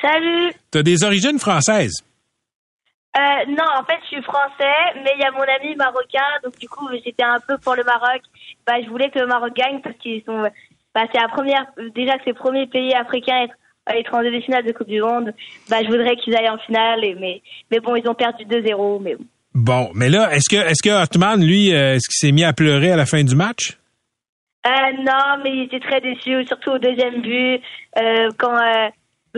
Salut. 0.00 0.52
T'as 0.70 0.82
des 0.82 1.04
origines 1.04 1.38
françaises? 1.38 2.02
Euh, 3.16 3.20
non, 3.48 3.64
en 3.76 3.84
fait, 3.84 3.98
je 4.02 4.16
suis 4.16 4.22
français, 4.22 5.00
mais 5.02 5.12
il 5.16 5.20
y 5.20 5.24
a 5.24 5.30
mon 5.32 5.42
ami 5.42 5.74
marocain, 5.76 6.28
donc 6.44 6.56
du 6.58 6.68
coup, 6.68 6.88
j'étais 7.04 7.24
un 7.24 7.40
peu 7.40 7.58
pour 7.58 7.74
le 7.74 7.82
Maroc. 7.82 8.20
Bah, 8.66 8.74
je 8.84 8.88
voulais 8.88 9.10
que 9.10 9.18
le 9.18 9.26
Maroc 9.26 9.54
gagne 9.56 9.80
parce 9.80 9.96
qu'ils 9.96 10.22
sont, 10.24 10.42
bah, 10.94 11.02
c'est 11.12 11.20
la 11.20 11.28
première, 11.28 11.66
déjà 11.94 12.16
que 12.18 12.24
c'est 12.24 12.30
le 12.30 12.36
premier 12.36 12.66
pays 12.66 12.94
africain 12.94 13.46
à 13.86 13.96
être, 13.96 14.14
en 14.14 14.22
demi-finale 14.22 14.64
de 14.64 14.72
Coupe 14.72 14.88
du 14.88 15.00
Monde. 15.00 15.32
Bah, 15.68 15.78
je 15.82 15.88
voudrais 15.88 16.16
qu'ils 16.16 16.36
aillent 16.36 16.50
en 16.50 16.58
finale, 16.58 17.00
mais, 17.18 17.42
mais 17.70 17.80
bon, 17.80 17.96
ils 17.96 18.06
ont 18.08 18.14
perdu 18.14 18.44
2-0, 18.44 19.00
mais 19.02 19.16
bon. 19.16 19.24
Bon, 19.54 19.90
mais 19.94 20.10
là, 20.10 20.32
est-ce 20.34 20.48
que, 20.48 20.56
est-ce 20.56 20.82
que 20.82 20.94
Hartmann, 20.94 21.42
lui, 21.42 21.74
euh, 21.74 21.94
est-ce 21.94 22.08
qu'il 22.08 22.28
s'est 22.28 22.32
mis 22.32 22.44
à 22.44 22.52
pleurer 22.52 22.92
à 22.92 22.96
la 22.96 23.06
fin 23.06 23.24
du 23.24 23.34
match? 23.34 23.78
Euh, 24.66 24.70
non, 24.98 25.42
mais 25.42 25.50
il 25.50 25.62
était 25.64 25.80
très 25.80 26.00
déçu, 26.00 26.44
surtout 26.46 26.72
au 26.72 26.78
deuxième 26.78 27.22
but, 27.22 27.60
euh, 27.98 28.28
quand, 28.38 28.54
euh, 28.54 28.88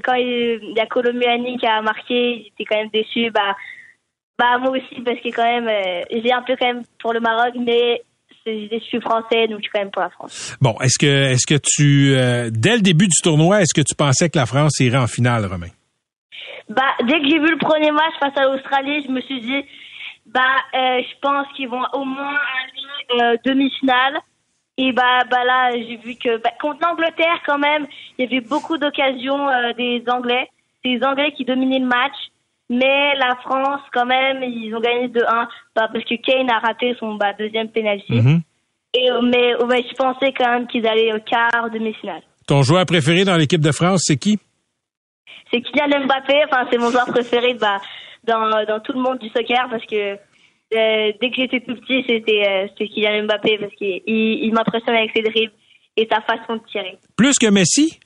quand 0.05 0.14
il 0.14 0.74
y 0.76 0.81
a 0.81 0.87
Colomiani 0.87 1.59
qui 1.59 1.66
a 1.66 1.83
marqué, 1.83 2.44
j'étais 2.44 2.64
quand 2.64 2.76
même 2.76 2.90
déçu. 2.92 3.31
Bah, 3.31 3.57
bah 4.38 4.59
moi 4.59 4.70
aussi 4.70 5.00
parce 5.05 5.18
que 5.20 5.29
quand 5.35 5.44
même, 5.44 5.68
euh, 5.68 6.03
j'ai 6.11 6.33
un 6.33 6.42
peu 6.42 6.57
quand 6.59 6.66
même 6.66 6.83
pour 7.00 7.12
le 7.12 7.20
Maroc, 7.20 7.55
mais 7.59 8.03
je 8.46 8.79
suis 8.81 9.00
français, 9.00 9.48
donc 9.48 9.59
je 9.59 9.62
suis 9.62 9.70
quand 9.72 9.81
même 9.81 9.90
pour 9.90 10.03
la 10.03 10.11
France. 10.11 10.57
Bon, 10.61 10.76
est-ce 10.81 10.98
que 10.98 11.33
est-ce 11.33 11.46
que 11.46 11.61
tu, 11.62 12.14
euh, 12.14 12.50
dès 12.50 12.76
le 12.76 12.83
début 12.83 13.07
du 13.07 13.22
tournoi, 13.22 13.61
est-ce 13.61 13.74
que 13.74 13.85
tu 13.87 13.94
pensais 13.94 14.31
que 14.31 14.38
la 14.38 14.46
France 14.46 14.79
irait 14.81 14.98
en 14.98 15.07
finale, 15.07 15.46
Romain? 15.46 15.68
Bah, 16.68 16.94
dès 17.05 17.20
que 17.20 17.29
j'ai 17.29 17.38
vu 17.38 17.50
le 17.50 17.59
premier 17.59 17.90
match 17.90 18.14
face 18.20 18.37
à 18.37 18.44
l'Australie, 18.44 19.05
je 19.05 19.11
me 19.11 19.20
suis 19.22 19.40
dit, 19.40 19.64
bah, 20.26 20.40
euh, 20.74 21.03
je 21.03 21.18
pense 21.20 21.46
qu'ils 21.57 21.68
vont 21.68 21.83
au 21.92 22.05
moins 22.05 22.38
aller 23.18 23.38
demi-finale. 23.44 24.20
Et 24.83 24.93
bah, 24.93 25.25
bah 25.31 25.45
là, 25.45 25.73
j'ai 25.73 25.99
vu 25.99 26.14
que 26.14 26.38
bah, 26.38 26.53
contre 26.59 26.81
l'Angleterre, 26.81 27.38
quand 27.45 27.59
même, 27.59 27.87
il 28.16 28.25
y 28.25 28.27
avait 28.27 28.40
beaucoup 28.40 28.79
d'occasions 28.79 29.47
euh, 29.47 29.75
des 29.75 30.03
Anglais. 30.09 30.49
C'est 30.83 30.93
les 30.93 31.05
Anglais 31.05 31.33
qui 31.37 31.45
dominaient 31.45 31.81
le 31.81 31.87
match. 31.87 32.16
Mais 32.71 33.14
la 33.16 33.37
France, 33.43 33.83
quand 33.93 34.07
même, 34.07 34.43
ils 34.43 34.75
ont 34.75 34.81
gagné 34.81 35.09
de 35.09 35.21
1 35.21 35.49
bah, 35.77 35.88
parce 35.93 36.05
que 36.05 36.14
Kane 36.14 36.49
a 36.49 36.61
raté 36.61 36.97
son 36.99 37.16
bah, 37.16 37.35
deuxième 37.38 37.69
penalty. 37.69 38.11
Mm-hmm. 38.11 38.40
Et, 38.95 39.11
euh, 39.11 39.21
mais 39.21 39.55
ouais, 39.64 39.85
je 39.87 39.95
pensais 39.97 40.33
quand 40.33 40.51
même 40.51 40.66
qu'ils 40.66 40.87
allaient 40.87 41.12
au 41.12 41.21
quart, 41.21 41.69
demi-finale. 41.71 42.23
Ton 42.47 42.62
joueur 42.62 42.87
préféré 42.87 43.25
dans 43.25 43.37
l'équipe 43.37 43.61
de 43.61 43.73
France, 43.73 44.05
c'est 44.07 44.16
qui? 44.16 44.38
C'est 45.53 45.61
Kylian 45.61 46.07
Mbappé. 46.07 46.45
Enfin, 46.47 46.66
c'est 46.73 46.79
mon 46.79 46.90
joueur 46.90 47.05
préféré 47.05 47.53
bah, 47.53 47.77
dans, 48.25 48.64
dans 48.66 48.81
tout 48.81 48.95
le 48.95 49.01
monde 49.01 49.19
du 49.19 49.29
soccer 49.29 49.69
parce 49.69 49.85
que 49.85 50.16
euh, 50.72 51.12
dès 51.20 51.30
que 51.30 51.37
j'étais 51.37 51.61
tout 51.61 51.74
petit, 51.74 52.04
c'était 52.09 52.44
euh, 52.48 52.68
Kylian 52.76 53.24
Mbappé 53.24 53.59
parce 53.59 53.74
qu'il 53.74 54.02
il, 54.06 54.52
m'impressionne 54.52 54.96
avec 54.96 55.11
ses 55.14 55.22
dribbles 55.22 55.52
et 55.96 56.09
sa 56.11 56.20
façon 56.20 56.56
de 56.56 56.62
tirer. 56.70 56.96
Plus 57.16 57.38
que 57.38 57.50
Messi? 57.50 57.98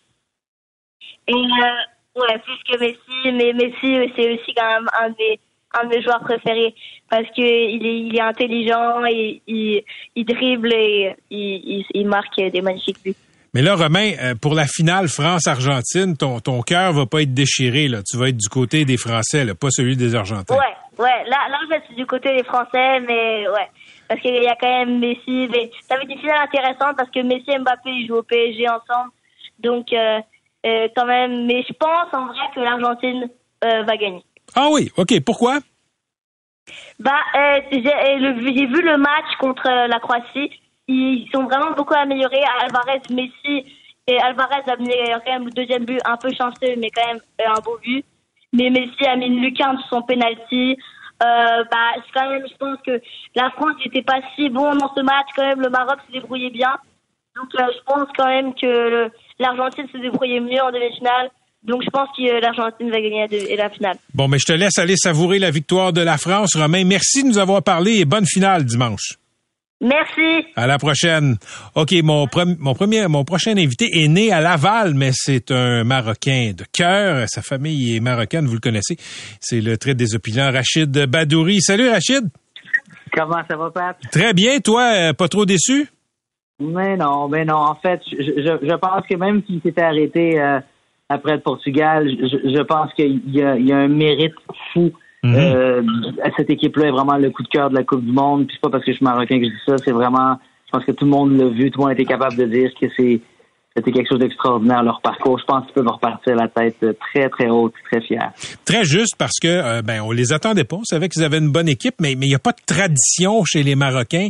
Et, 1.29 1.33
euh, 1.33 2.17
Ouais, 2.17 2.39
plus 2.39 2.59
que 2.71 2.79
Messi, 2.81 3.33
mais 3.33 3.53
Messi, 3.53 4.13
c'est 4.15 4.35
aussi 4.35 4.55
quand 4.57 4.69
même 4.69 4.89
un 5.03 5.11
des, 5.11 5.41
un 5.75 5.85
de 5.85 5.97
mes 5.97 6.01
joueurs 6.01 6.21
préférés 6.21 6.73
parce 7.11 7.29
qu'il 7.35 7.45
est, 7.45 7.75
il 7.75 8.17
est 8.17 8.21
intelligent, 8.21 9.05
et, 9.05 9.43
il, 9.49 9.83
il 10.15 10.25
dribble 10.25 10.73
et 10.73 11.17
il, 11.31 11.85
il 11.93 12.07
marque 12.07 12.37
des 12.37 12.61
magnifiques 12.61 13.03
buts. 13.05 13.17
Mais 13.53 13.63
là, 13.63 13.75
Romain, 13.75 14.13
pour 14.41 14.55
la 14.55 14.67
finale 14.67 15.09
France-Argentine, 15.09 16.17
ton, 16.17 16.39
ton 16.39 16.63
cœur 16.63 16.93
va 16.93 17.07
pas 17.07 17.23
être 17.23 17.35
déchiré. 17.35 17.89
Là. 17.89 18.03
Tu 18.09 18.17
vas 18.17 18.29
être 18.29 18.37
du 18.37 18.49
côté 18.49 18.85
des 18.85 18.97
Français, 18.97 19.45
là, 19.45 19.57
pas 19.57 19.71
celui 19.71 19.97
des 19.97 20.15
Argentins. 20.15 20.55
Ouais, 20.55 20.75
ouais. 20.99 21.25
Là, 21.25 21.49
là, 21.49 21.59
je 21.71 21.87
suis 21.87 21.95
du 21.95 22.07
côté 22.07 22.35
des 22.37 22.45
Français, 22.45 23.01
mais 23.01 23.49
ouais. 23.49 23.71
Parce 24.09 24.21
qu'il 24.21 24.35
y 24.35 24.47
a 24.47 24.57
quand 24.57 24.69
même 24.69 24.99
Messi. 24.99 25.49
Mais 25.51 25.71
ça 25.89 25.97
va 25.97 26.03
être 26.03 26.11
une 26.11 26.19
finale 26.19 26.43
intéressante 26.43 26.97
parce 26.97 27.11
que 27.11 27.21
Messi 27.21 27.51
et 27.51 27.59
Mbappé, 27.59 27.91
ils 27.91 28.07
jouent 28.07 28.19
au 28.19 28.23
PSG 28.23 28.69
ensemble. 28.69 29.11
Donc, 29.59 29.93
euh, 29.93 30.21
euh, 30.67 30.89
quand 30.97 31.07
même. 31.07 31.47
Mais 31.47 31.65
je 31.67 31.73
pense 31.73 32.13
en 32.13 32.27
vrai 32.27 32.45
que 32.55 32.61
l'Argentine 32.61 33.29
va 33.63 33.97
gagner. 33.97 34.23
Ah 34.55 34.69
oui, 34.71 34.93
ok. 34.99 35.21
Pourquoi? 35.25 35.59
Bah, 36.99 37.21
j'ai 37.73 37.81
vu 37.81 38.83
le 38.83 38.99
match 38.99 39.37
contre 39.41 39.67
la 39.67 39.99
Croatie 40.01 40.51
ils 40.89 41.29
sont 41.33 41.45
vraiment 41.45 41.73
beaucoup 41.73 41.95
améliorés. 41.95 42.43
Alvarez, 42.61 43.01
Messi 43.11 43.65
et 44.07 44.19
Alvarez 44.19 44.63
a 44.67 44.77
mis 44.77 44.91
quand 45.25 45.33
même 45.33 45.45
le 45.47 45.51
deuxième 45.51 45.85
but 45.85 46.01
un 46.05 46.17
peu 46.17 46.31
chanceux, 46.35 46.77
mais 46.79 46.91
quand 46.91 47.07
même 47.07 47.21
euh, 47.41 47.57
un 47.57 47.61
beau 47.61 47.79
but. 47.83 48.05
Mais 48.55 48.71
Messi 48.71 49.05
a 49.07 49.17
mis 49.17 49.27
une 49.27 49.41
lucarne 49.41 49.77
sur 49.79 49.99
son 49.99 50.03
penalty. 50.03 50.77
Euh, 51.23 51.65
bah, 51.71 52.03
quand 52.15 52.31
même, 52.31 52.45
je 52.49 52.57
pense 52.57 52.79
que 52.87 53.01
la 53.35 53.51
France 53.51 53.75
n'était 53.85 54.03
pas 54.03 54.21
si 54.35 54.49
bon 54.49 54.75
dans 54.77 54.93
ce 54.95 55.03
match. 55.03 55.27
Quand 55.37 55.47
même, 55.47 55.61
le 55.61 55.71
Maroc 55.71 55.99
se 56.07 56.13
débrouillait 56.13 56.51
bien. 56.51 56.73
Donc, 57.37 57.49
euh, 57.59 57.65
je 57.73 57.83
pense 57.85 58.09
quand 58.17 58.29
même 58.29 58.55
que 58.55 59.11
l'Argentine 59.39 59.87
se 59.93 59.99
débrouillait 59.99 60.41
mieux 60.41 60.63
en 60.63 60.71
demi-finale. 60.71 61.31
Donc, 61.65 61.83
je 61.83 61.91
pense 61.91 62.09
que 62.17 62.41
l'Argentine 62.41 62.91
va 62.91 63.01
gagner 63.01 63.57
la 63.57 63.71
finale. 63.71 63.97
Bon, 64.15 64.29
mais 64.29 64.39
je 64.39 64.47
te 64.47 64.53
laisse 64.53 64.79
aller 64.79 64.97
savourer 64.97 65.39
la 65.39 65.51
victoire 65.51 65.93
de 65.93 66.03
la 66.03 66.19
France. 66.19 66.57
Romain, 66.57 66.85
merci 66.85 67.23
de 67.23 67.29
nous 67.29 67.39
avoir 67.39 67.63
parlé 67.63 67.99
et 67.99 68.05
bonne 68.05 68.27
finale 68.27 68.65
dimanche. 68.65 69.19
Merci. 69.81 70.47
À 70.57 70.67
la 70.67 70.79
prochaine. 70.79 71.37
OK, 71.75 71.93
mon, 72.03 72.27
mon 72.59 72.75
premier, 72.75 73.07
mon 73.09 73.25
prochain 73.25 73.57
invité 73.57 74.03
est 74.03 74.09
né 74.09 74.33
à 74.33 74.41
Laval, 74.41 74.95
mais 74.95 75.11
c'est 75.13 75.51
un 75.51 75.85
Marocain 75.85 76.53
de 76.57 76.65
cœur. 76.73 77.29
Sa 77.29 77.43
famille 77.43 77.97
est 77.97 78.01
marocaine, 78.01 78.47
vous 78.47 78.55
le 78.55 78.61
connaissez. 78.61 78.97
C'est 79.41 79.61
le 79.61 79.77
trait 79.77 79.95
des 79.95 80.15
opinions, 80.15 80.51
Rachid 80.51 80.91
Badouri. 81.07 81.61
Salut, 81.61 81.89
Rachid. 81.89 82.29
Comment 83.13 83.43
ça 83.49 83.57
va, 83.57 83.71
Pat? 83.71 83.97
Très 84.11 84.33
bien. 84.33 84.59
Toi, 84.61 84.83
euh, 84.95 85.13
pas 85.13 85.29
trop 85.29 85.45
déçu? 85.45 85.89
Mais 86.61 86.97
non, 86.97 87.29
mais 87.29 87.45
non. 87.45 87.57
En 87.57 87.75
fait, 87.75 88.01
je, 88.11 88.17
je, 88.17 88.77
pense 88.77 89.07
que 89.09 89.17
même 89.17 89.43
s'il 89.45 89.61
s'était 89.61 89.83
arrêté 89.83 90.41
euh, 90.41 90.61
après 91.09 91.35
le 91.35 91.41
Portugal, 91.41 92.09
je, 92.09 92.55
je 92.57 92.63
pense 92.63 92.93
qu'il 92.95 93.21
y, 93.27 93.39
y 93.39 93.73
a, 93.73 93.77
un 93.77 93.89
mérite 93.89 94.35
fou 94.73 94.93
mhm. 95.25 95.35
euh, 95.37 95.83
cette 96.37 96.51
équipe-là. 96.51 96.87
est 96.87 96.93
vraiment 96.93 97.17
le 97.17 97.31
coup 97.31 97.43
de 97.43 97.49
cœur 97.49 97.71
de 97.71 97.75
la 97.75 97.85
Coupe 97.85 98.05
du 98.05 98.13
Monde. 98.13 98.47
Puis 98.47 98.57
c'est 98.57 98.61
pas 98.61 98.71
parce 98.71 98.85
que 98.85 98.93
je 98.93 98.97
suis 98.97 99.05
marocain 99.05 99.39
que 99.39 99.45
je 99.45 99.51
dis 99.51 99.63
ça. 99.67 99.79
C'est 99.79 99.93
vraiment, 99.93 100.39
je 100.67 100.71
pense 100.73 100.85
que 100.85 100.93
tout 100.93 101.05
le 101.05 101.11
monde 101.11 101.37
l'a 101.37 101.49
vu, 101.49 101.71
tout 101.71 101.81
le 101.81 101.87
monde 101.87 101.93
était 101.93 102.05
capable 102.05 102.37
de 102.37 102.45
dire 102.45 102.71
que 102.81 102.87
c'est 102.97 103.21
c'était 103.77 103.91
quelque 103.91 104.09
chose 104.09 104.21
d'extraordinaire 104.21 104.85
leur 104.85 105.01
parcours. 105.01 105.39
Je 105.39 105.45
pense 105.45 105.65
qu'ils 105.65 105.75
peuvent 105.75 105.89
repartir 105.89 106.37
la 106.37 106.49
tête 106.49 106.77
très 107.13 107.29
très 107.29 107.49
haute, 107.49 107.75
très 107.91 108.01
fière. 108.01 108.31
Très 108.65 108.85
juste 108.85 109.17
parce 109.19 109.39
que 109.43 109.49
euh, 109.49 109.83
ben 109.83 110.01
on 110.01 110.13
les 110.13 110.33
attendait 110.33 110.65
pas. 110.65 110.77
On 110.77 110.85
savait 110.85 111.09
qu'ils 111.09 111.25
avaient 111.25 111.39
une 111.39 111.51
bonne 111.51 111.69
équipe, 111.69 111.97
mais 112.01 112.15
mais 112.15 112.27
il 112.27 112.29
n'y 112.29 112.35
a 112.37 112.41
pas 112.41 112.53
de 112.53 112.63
tradition 112.65 113.45
chez 113.45 113.63
les 113.65 113.75
Marocains 113.75 114.29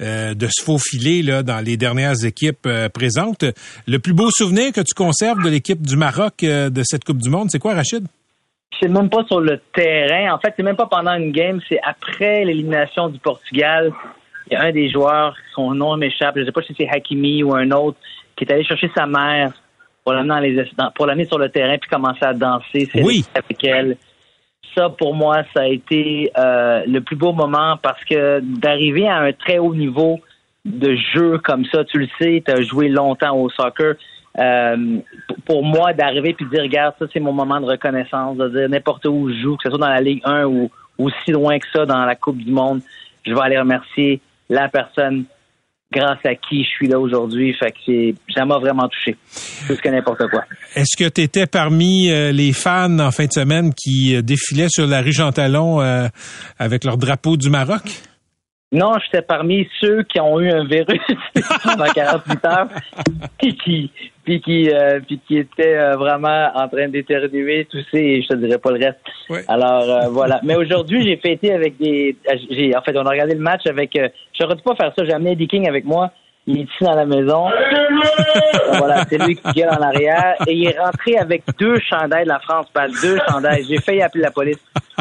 euh, 0.00 0.32
de 0.34 0.46
se 0.46 0.64
faufiler 0.64 1.22
là 1.22 1.42
dans 1.42 1.62
les 1.62 1.76
dernières 1.76 2.24
équipes 2.24 2.66
euh, 2.66 2.88
présentes. 2.88 3.44
Le 3.86 3.98
plus 3.98 4.14
beau 4.14 4.30
souvenir 4.30 4.72
que 4.72 4.80
tu 4.80 4.94
conserves 4.94 5.42
de 5.42 5.50
l'équipe 5.50 5.82
du 5.82 5.96
Maroc 5.96 6.36
de 6.42 6.82
cette 6.82 7.04
Coupe 7.04 7.18
du 7.18 7.28
Monde, 7.28 7.48
c'est 7.50 7.58
quoi, 7.58 7.74
Rachid? 7.74 8.06
C'est 8.80 8.88
même 8.88 9.08
pas 9.08 9.24
sur 9.24 9.40
le 9.40 9.60
terrain. 9.74 10.34
En 10.34 10.38
fait, 10.38 10.52
c'est 10.56 10.62
même 10.62 10.76
pas 10.76 10.86
pendant 10.86 11.14
une 11.14 11.32
game. 11.32 11.60
C'est 11.68 11.80
après 11.82 12.44
l'élimination 12.44 13.08
du 13.08 13.18
Portugal. 13.18 13.92
Il 14.48 14.54
y 14.54 14.56
a 14.56 14.62
un 14.62 14.72
des 14.72 14.90
joueurs, 14.90 15.34
son 15.54 15.74
nom 15.74 15.96
m'échappe. 15.96 16.34
Je 16.36 16.40
ne 16.40 16.46
sais 16.46 16.52
pas 16.52 16.62
si 16.62 16.74
c'est 16.78 16.88
Hakimi 16.88 17.42
ou 17.42 17.54
un 17.54 17.70
autre 17.70 17.98
qui 18.36 18.44
est 18.44 18.52
allé 18.52 18.64
chercher 18.64 18.90
sa 18.94 19.06
mère 19.06 19.52
pour 20.04 20.12
l'amener, 20.12 20.64
pour 20.94 21.06
l'amener 21.06 21.24
sur 21.24 21.38
le 21.38 21.48
terrain 21.48 21.78
puis 21.78 21.90
commencer 21.90 22.24
à 22.24 22.32
danser 22.32 22.88
oui. 22.94 23.24
avec 23.34 23.64
elle. 23.64 23.96
Ça, 24.74 24.90
pour 24.90 25.14
moi, 25.14 25.42
ça 25.54 25.62
a 25.62 25.66
été 25.66 26.30
euh, 26.38 26.82
le 26.86 27.00
plus 27.00 27.16
beau 27.16 27.32
moment 27.32 27.76
parce 27.82 28.04
que 28.04 28.40
d'arriver 28.40 29.08
à 29.08 29.16
un 29.16 29.32
très 29.32 29.58
haut 29.58 29.74
niveau 29.74 30.20
de 30.64 30.96
jeu 31.14 31.38
comme 31.38 31.64
ça, 31.66 31.84
tu 31.84 31.98
le 31.98 32.08
sais, 32.20 32.42
tu 32.44 32.52
as 32.52 32.60
joué 32.62 32.88
longtemps 32.88 33.36
au 33.36 33.48
soccer. 33.50 33.94
Euh, 34.38 34.98
pour 35.46 35.64
moi, 35.64 35.92
d'arriver 35.92 36.34
puis 36.34 36.44
de 36.44 36.50
dire, 36.50 36.62
regarde, 36.62 36.94
ça, 36.98 37.06
c'est 37.12 37.20
mon 37.20 37.32
moment 37.32 37.60
de 37.60 37.66
reconnaissance, 37.66 38.36
de 38.36 38.48
dire 38.48 38.68
n'importe 38.68 39.06
où 39.06 39.30
je 39.30 39.40
joue, 39.40 39.56
que 39.56 39.62
ce 39.64 39.70
soit 39.70 39.78
dans 39.78 39.92
la 39.92 40.00
Ligue 40.00 40.20
1 40.24 40.44
ou 40.44 40.70
aussi 40.98 41.30
loin 41.30 41.58
que 41.58 41.66
ça 41.72 41.86
dans 41.86 42.04
la 42.04 42.14
Coupe 42.14 42.38
du 42.38 42.50
Monde, 42.50 42.80
je 43.26 43.32
vais 43.32 43.40
aller 43.40 43.58
remercier 43.58 44.20
la 44.48 44.68
personne 44.68 45.24
grâce 45.92 46.18
à 46.24 46.34
qui 46.34 46.64
je 46.64 46.68
suis 46.68 46.88
là 46.88 46.98
aujourd'hui. 46.98 47.54
Fait 47.54 47.72
que 47.72 48.14
ça 48.34 48.44
m'a 48.44 48.58
vraiment 48.58 48.88
touché. 48.88 49.16
Plus 49.66 49.76
que 49.76 49.88
n'importe 49.88 50.28
quoi. 50.28 50.44
Est-ce 50.74 50.96
que 50.96 51.08
tu 51.08 51.22
étais 51.22 51.46
parmi 51.46 52.10
euh, 52.10 52.32
les 52.32 52.52
fans 52.52 52.98
en 52.98 53.10
fin 53.10 53.26
de 53.26 53.32
semaine 53.32 53.72
qui 53.74 54.16
euh, 54.16 54.22
défilaient 54.22 54.68
sur 54.68 54.86
la 54.86 55.00
rue 55.00 55.12
Jean 55.12 55.32
Talon 55.32 55.80
euh, 55.80 56.08
avec 56.58 56.84
leur 56.84 56.96
drapeau 56.96 57.36
du 57.36 57.50
Maroc? 57.50 57.82
Non, 58.72 58.94
j'étais 58.98 59.22
parmi 59.22 59.68
ceux 59.80 60.02
qui 60.02 60.18
ont 60.18 60.40
eu 60.40 60.50
un 60.50 60.64
virus 60.64 61.00
pendant 61.62 61.84
48 61.84 62.44
heures 62.46 62.68
et 63.40 63.52
qui, 63.54 63.92
puis 64.24 64.40
qui, 64.40 64.70
euh, 64.70 64.98
puis 65.06 65.20
qui 65.26 65.38
étaient 65.38 65.76
euh, 65.76 65.96
vraiment 65.96 66.50
en 66.52 66.66
train 66.68 66.88
d'éternuer, 66.88 67.66
tousser, 67.66 67.98
et 67.98 68.22
je 68.22 68.28
te 68.28 68.34
dirais 68.34 68.58
pas 68.58 68.72
le 68.72 68.84
reste. 68.84 68.98
Alors 69.46 69.88
euh, 69.88 70.08
voilà. 70.08 70.40
Mais 70.42 70.56
aujourd'hui, 70.56 71.04
j'ai 71.04 71.16
fêté 71.16 71.52
avec 71.52 71.76
des, 71.78 72.16
j'ai, 72.50 72.76
en 72.76 72.82
fait, 72.82 72.96
on 72.96 73.06
a 73.06 73.10
regardé 73.10 73.34
le 73.34 73.40
match 73.40 73.66
avec. 73.66 73.92
je 73.94 74.42
n'aurais 74.42 74.56
pas 74.56 74.74
faire 74.74 74.92
ça. 74.98 75.04
J'ai 75.04 75.12
amené 75.12 75.32
Eddie 75.32 75.46
King 75.46 75.68
avec 75.68 75.84
moi. 75.84 76.10
Il 76.48 76.58
est 76.58 76.62
ici 76.62 76.84
dans 76.84 76.94
la 76.94 77.06
maison. 77.06 77.48
voilà, 78.78 79.04
c'est 79.08 79.18
lui 79.18 79.34
qui 79.34 79.52
gueule 79.52 79.70
en 79.70 79.82
arrière. 79.82 80.34
Et 80.46 80.54
il 80.54 80.68
est 80.68 80.78
rentré 80.78 81.16
avec 81.18 81.42
deux 81.58 81.76
chandails 81.80 82.24
de 82.24 82.28
la 82.28 82.38
France, 82.38 82.66
pas 82.72 82.86
deux 82.86 83.18
chandails. 83.28 83.64
J'ai 83.68 83.80
failli 83.80 84.02
appeler 84.02 84.22
la 84.22 84.30
police. 84.30 84.58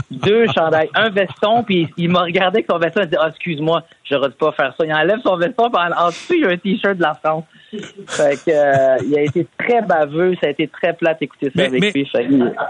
Deux 0.10 0.46
chandails, 0.48 0.90
un 0.96 1.10
veston, 1.10 1.64
puis 1.64 1.88
il 1.98 2.10
m'a 2.10 2.24
regardé 2.24 2.58
avec 2.58 2.68
son 2.70 2.78
veston 2.80 3.02
et 3.02 3.08
dit 3.08 3.16
ah, 3.20 3.30
excuse-moi, 3.30 3.84
j'aurais 4.10 4.32
pas 4.32 4.52
faire 4.54 4.74
ça. 4.78 4.86
Il 4.86 4.94
enlève 4.94 5.20
son 5.24 5.38
veston, 5.38 5.70
puis 5.70 5.82
en, 5.82 6.08
dessous, 6.08 6.34
il 6.34 6.42
y 6.42 6.46
a 6.46 6.50
un 6.50 6.58
t-shirt 6.58 6.98
de 6.98 7.02
la 7.02 7.14
France. 7.14 7.44
Fait 8.08 8.40
que, 8.46 8.52
euh, 8.52 8.98
il 9.08 9.18
a 9.18 9.22
été 9.22 9.46
très 9.58 9.82
baveux, 9.82 10.34
ça 10.42 10.48
a 10.48 10.50
été 10.50 10.68
très 10.68 10.94
plate 10.94 11.20
d'écouter 11.20 11.52
ça 11.56 11.64
avec 11.64 11.94
lui. 11.94 12.06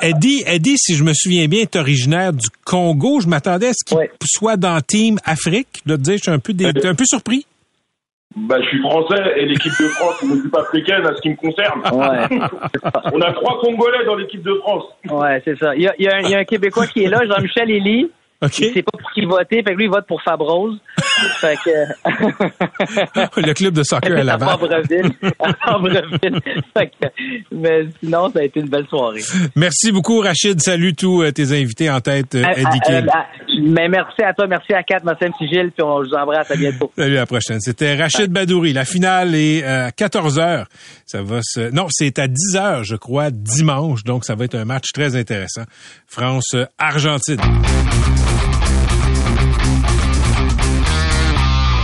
Eddie, 0.02 0.44
Eddie, 0.48 0.78
si 0.78 0.96
je 0.96 1.04
me 1.04 1.14
souviens 1.14 1.48
bien, 1.48 1.62
est 1.62 1.76
originaire 1.76 2.34
du 2.34 2.48
Congo. 2.66 3.20
Je 3.22 3.28
m'attendais 3.28 3.70
à 3.70 3.74
ce 3.74 3.86
qu'il 3.86 4.08
soit 4.26 4.58
dans 4.58 4.80
Team 4.82 5.18
Afrique. 5.26 5.68
Je 5.84 5.90
dois 5.90 5.98
te 5.98 6.04
dire, 6.04 6.18
je 6.18 6.24
suis 6.24 6.32
un 6.32 6.40
peu, 6.40 6.54
un 6.88 6.96
peu 6.96 7.06
surpris. 7.06 7.46
Bah, 8.36 8.58
je 8.62 8.67
suis 8.67 8.82
français 8.82 9.34
et 9.38 9.45
l'équipe 9.45 9.71
de 9.80 9.88
France 9.88 10.21
est 10.21 10.26
une 10.26 10.39
équipe 10.39 10.56
africaine 10.56 11.06
à 11.06 11.15
ce 11.15 11.21
qui 11.21 11.30
me 11.30 11.36
concerne. 11.36 11.82
On 13.13 13.21
a 13.21 13.32
trois 13.32 13.62
Congolais 13.62 14.04
dans 14.06 14.15
l'équipe 14.15 14.41
de 14.41 14.54
France. 14.56 14.84
Ouais, 15.10 15.41
c'est 15.45 15.58
ça. 15.58 15.74
Il 15.76 15.84
y 15.84 15.88
a, 15.88 15.95
y 15.98 16.34
a, 16.34 16.38
un 16.38 16.43
Québécois 16.43 16.86
qui 16.88 17.04
est 17.04 17.08
là, 17.08 17.21
Jean-Michel 17.26 17.69
Elie. 17.69 18.12
Okay. 18.41 18.67
Il 18.67 18.74
sait 18.74 18.84
pas 18.84 18.98
pour 18.98 19.12
qui 19.12 19.26
voter, 19.26 19.63
fait 19.63 19.74
que 19.74 19.78
lui, 19.78 19.86
il 19.86 19.89
vote 19.89 20.06
pour 20.08 20.21
Fabrose. 20.21 20.78
fait 21.39 21.58
que... 21.63 23.41
le 23.41 23.54
club 23.54 23.74
de 23.74 23.84
soccer 23.84 24.17
à 24.17 24.24
Laval. 24.24 24.50
À 24.50 24.52
Fabreville. 24.52 26.41
fait 26.78 26.88
que... 26.88 27.08
Mais 27.52 27.86
sinon, 28.00 28.30
ça 28.32 28.39
a 28.39 28.43
été 28.43 28.60
une 28.60 28.69
belle 28.69 28.88
soirée. 28.88 29.21
Merci 29.56 29.91
beaucoup, 29.91 30.19
Rachid. 30.19 30.62
Salut 30.62 30.95
tous 30.95 31.24
euh, 31.24 31.32
tes 31.32 31.52
invités 31.52 31.89
en 31.89 32.02
tête, 32.02 32.36
euh, 32.36 32.43
euh, 32.43 32.54
Eddie 32.56 33.08
mais 33.62 33.88
merci 33.88 34.21
à 34.21 34.34
toi, 34.34 34.48
merci 34.48 34.74
à 34.74 34.84
Kat, 34.84 35.00
merci 35.06 35.26
à 35.26 35.45
Gilles, 35.45 35.71
puis 35.71 35.84
on 35.84 36.02
vous 36.02 36.13
embrasse. 36.13 36.52
À 36.52 36.56
bientôt. 36.56 36.91
Salut, 36.98 37.17
à 37.17 37.21
la 37.21 37.26
prochaine. 37.26 37.60
C'était 37.62 37.95
Rachid 37.95 38.32
Badouri. 38.32 38.74
La 38.74 38.86
finale 38.86 39.36
est 39.36 39.63
à 39.63 39.91
14 39.91 40.39
h 40.39 40.65
Ça 41.06 41.21
va 41.21 41.39
se... 41.41 41.71
Non, 41.71 41.88
c'est 41.89 42.19
à 42.19 42.28
10 42.28 42.36
h 42.56 42.84
je 42.84 42.95
crois, 42.95 43.32
dimanche. 43.32 44.04
Donc, 44.04 44.26
ça 44.26 44.36
va 44.36 44.45
être 44.45 44.56
un 44.56 44.65
match 44.65 44.91
très 44.93 45.15
intéressant. 45.15 45.63
France-Argentine. 46.08 47.39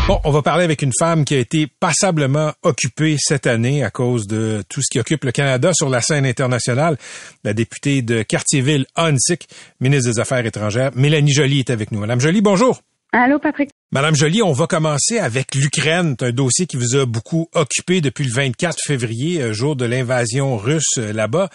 Bon, 0.08 0.20
on 0.24 0.32
va 0.32 0.42
parler 0.42 0.64
avec 0.64 0.82
une 0.82 0.92
femme 0.98 1.26
qui 1.26 1.36
a 1.36 1.38
été 1.38 1.68
passablement 1.68 2.54
occupée 2.64 3.18
cette 3.20 3.46
année 3.46 3.84
à 3.84 3.92
cause 3.92 4.28
de 4.28 4.64
tout 4.68 4.82
ce 4.82 4.88
qui 4.92 5.00
occupe 5.00 5.24
le 5.24 5.32
Canada 5.32 5.72
sur 5.74 5.90
la 5.90 6.02
scène 6.02 6.26
internationale. 6.26 6.98
La 7.44 7.54
députée 7.54 8.02
de 8.02 8.24
Cartierville, 8.24 8.86
Hansik, 8.96 9.48
ministre 9.80 10.12
des 10.12 10.20
Affaires 10.20 10.46
étrangères, 10.46 10.92
Mélanie 10.96 11.32
Joly 11.32 11.60
est 11.60 11.70
avec 11.70 11.92
nous. 11.92 12.00
Madame 12.00 12.20
Joly, 12.20 12.42
bonjour. 12.42 12.82
Allô, 13.14 13.40
Patrick. 13.40 13.70
Madame 13.92 14.16
Joly, 14.16 14.42
on 14.42 14.54
va 14.54 14.68
commencer 14.68 15.20
avec 15.20 15.54
l'Ukraine. 15.54 16.16
C'est 16.18 16.28
un 16.28 16.32
dossier 16.32 16.66
qui 16.66 16.78
vous 16.78 16.96
a 16.96 17.06
beaucoup 17.06 17.50
occupé 17.54 18.02
depuis 18.02 18.24
le 18.24 18.32
24 18.34 18.78
février, 18.84 19.42
euh, 19.42 19.54
jour 19.54 19.76
de 19.76 19.86
l'invasion 19.86 20.58
russe 20.58 20.98
euh, 20.98 21.12
là-bas. 21.12 21.50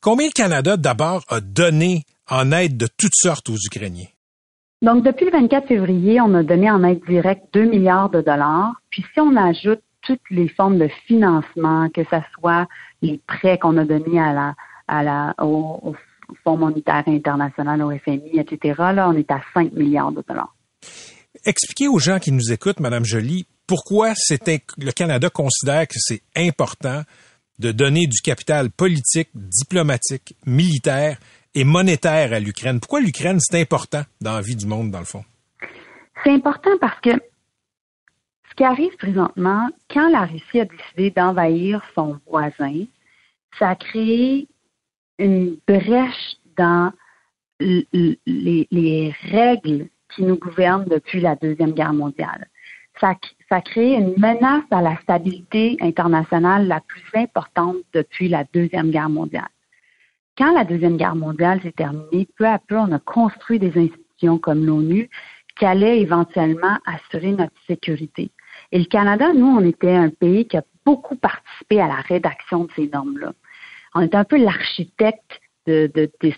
Combien 0.00 0.26
le 0.26 0.32
Canada, 0.32 0.76
d'abord, 0.76 1.22
a 1.28 1.40
donné 1.40 2.04
en 2.28 2.50
aide 2.50 2.78
de 2.78 2.88
toutes 2.96 3.14
sortes 3.14 3.50
aux 3.50 3.58
Ukrainiens? 3.66 4.11
Donc, 4.82 5.04
depuis 5.04 5.26
le 5.26 5.30
24 5.30 5.68
février, 5.68 6.20
on 6.20 6.34
a 6.34 6.42
donné 6.42 6.68
en 6.68 6.82
aide 6.82 7.00
directe 7.08 7.44
2 7.52 7.64
milliards 7.66 8.10
de 8.10 8.20
dollars. 8.20 8.74
Puis, 8.90 9.04
si 9.14 9.20
on 9.20 9.36
ajoute 9.36 9.80
toutes 10.02 10.28
les 10.30 10.48
formes 10.48 10.78
de 10.78 10.88
financement, 11.06 11.88
que 11.90 12.02
ce 12.02 12.16
soit 12.34 12.66
les 13.00 13.20
prêts 13.28 13.58
qu'on 13.58 13.76
a 13.76 13.84
donnés 13.84 14.20
à 14.20 14.32
la, 14.32 14.54
à 14.88 15.02
la, 15.04 15.34
au, 15.40 15.94
Fonds 16.44 16.56
monétaire 16.56 17.04
international, 17.06 17.82
au 17.82 17.90
FMI, 17.90 18.38
etc., 18.38 18.74
là, 18.78 19.08
on 19.08 19.16
est 19.16 19.30
à 19.30 19.40
5 19.52 19.72
milliards 19.72 20.12
de 20.12 20.24
dollars. 20.26 20.54
Expliquez 21.44 21.88
aux 21.88 21.98
gens 21.98 22.18
qui 22.18 22.32
nous 22.32 22.52
écoutent, 22.52 22.80
Madame 22.80 23.04
Joly, 23.04 23.46
pourquoi 23.66 24.14
le 24.30 24.90
Canada 24.92 25.28
considère 25.28 25.86
que 25.86 25.96
c'est 25.96 26.22
important 26.34 27.02
de 27.58 27.70
donner 27.70 28.06
du 28.06 28.20
capital 28.22 28.70
politique, 28.70 29.28
diplomatique, 29.34 30.34
militaire 30.46 31.18
et 31.54 31.64
monétaire 31.64 32.32
à 32.32 32.40
l'Ukraine. 32.40 32.80
Pourquoi 32.80 33.00
l'Ukraine, 33.00 33.38
c'est 33.40 33.60
important 33.60 34.02
dans 34.20 34.34
la 34.34 34.40
vie 34.40 34.56
du 34.56 34.66
monde, 34.66 34.90
dans 34.90 35.00
le 35.00 35.04
fond? 35.04 35.24
C'est 36.24 36.30
important 36.30 36.76
parce 36.80 37.00
que 37.00 37.10
ce 37.10 38.54
qui 38.56 38.64
arrive 38.64 38.94
présentement, 38.96 39.68
quand 39.90 40.08
la 40.10 40.26
Russie 40.26 40.60
a 40.60 40.64
décidé 40.64 41.10
d'envahir 41.10 41.82
son 41.94 42.18
voisin, 42.26 42.84
ça 43.58 43.70
a 43.70 43.74
créé 43.74 44.48
une 45.18 45.56
brèche 45.66 46.36
dans 46.56 46.92
les, 47.60 49.14
règles 49.30 49.88
qui 50.14 50.22
nous 50.22 50.36
gouvernent 50.36 50.84
depuis 50.84 51.20
la 51.20 51.36
Deuxième 51.36 51.72
Guerre 51.72 51.94
mondiale. 51.94 52.48
Ça, 53.00 53.14
ça 53.48 53.56
a 53.56 53.60
créé 53.62 53.94
une 53.94 54.14
menace 54.18 54.64
à 54.70 54.82
la 54.82 54.96
stabilité 55.02 55.76
internationale 55.80 56.66
la 56.66 56.80
plus 56.80 57.02
importante 57.14 57.76
depuis 57.94 58.28
la 58.28 58.44
Deuxième 58.52 58.90
Guerre 58.90 59.08
mondiale 59.08 59.48
quand 60.36 60.52
la 60.54 60.64
Deuxième 60.64 60.96
Guerre 60.96 61.14
mondiale 61.14 61.60
s'est 61.62 61.72
terminée, 61.72 62.28
peu 62.36 62.46
à 62.46 62.58
peu, 62.58 62.76
on 62.76 62.92
a 62.92 62.98
construit 62.98 63.58
des 63.58 63.76
institutions 63.76 64.38
comme 64.38 64.64
l'ONU 64.64 65.10
qui 65.58 65.66
allaient 65.66 66.00
éventuellement 66.00 66.78
assurer 66.86 67.32
notre 67.32 67.52
sécurité. 67.66 68.30
Et 68.70 68.78
le 68.78 68.86
Canada, 68.86 69.32
nous, 69.34 69.46
on 69.46 69.60
était 69.60 69.94
un 69.94 70.08
pays 70.08 70.46
qui 70.46 70.56
a 70.56 70.64
beaucoup 70.86 71.16
participé 71.16 71.80
à 71.80 71.86
la 71.86 71.96
rédaction 71.96 72.64
de 72.64 72.70
ces 72.74 72.88
normes-là. 72.88 73.32
On 73.94 74.00
était 74.00 74.16
un 74.16 74.24
peu 74.24 74.42
l'architecte 74.42 75.40
de, 75.66 75.90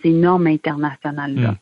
ces 0.02 0.11
normes 0.11 0.48
internationales-là. 0.48 1.52
Hmm. 1.52 1.57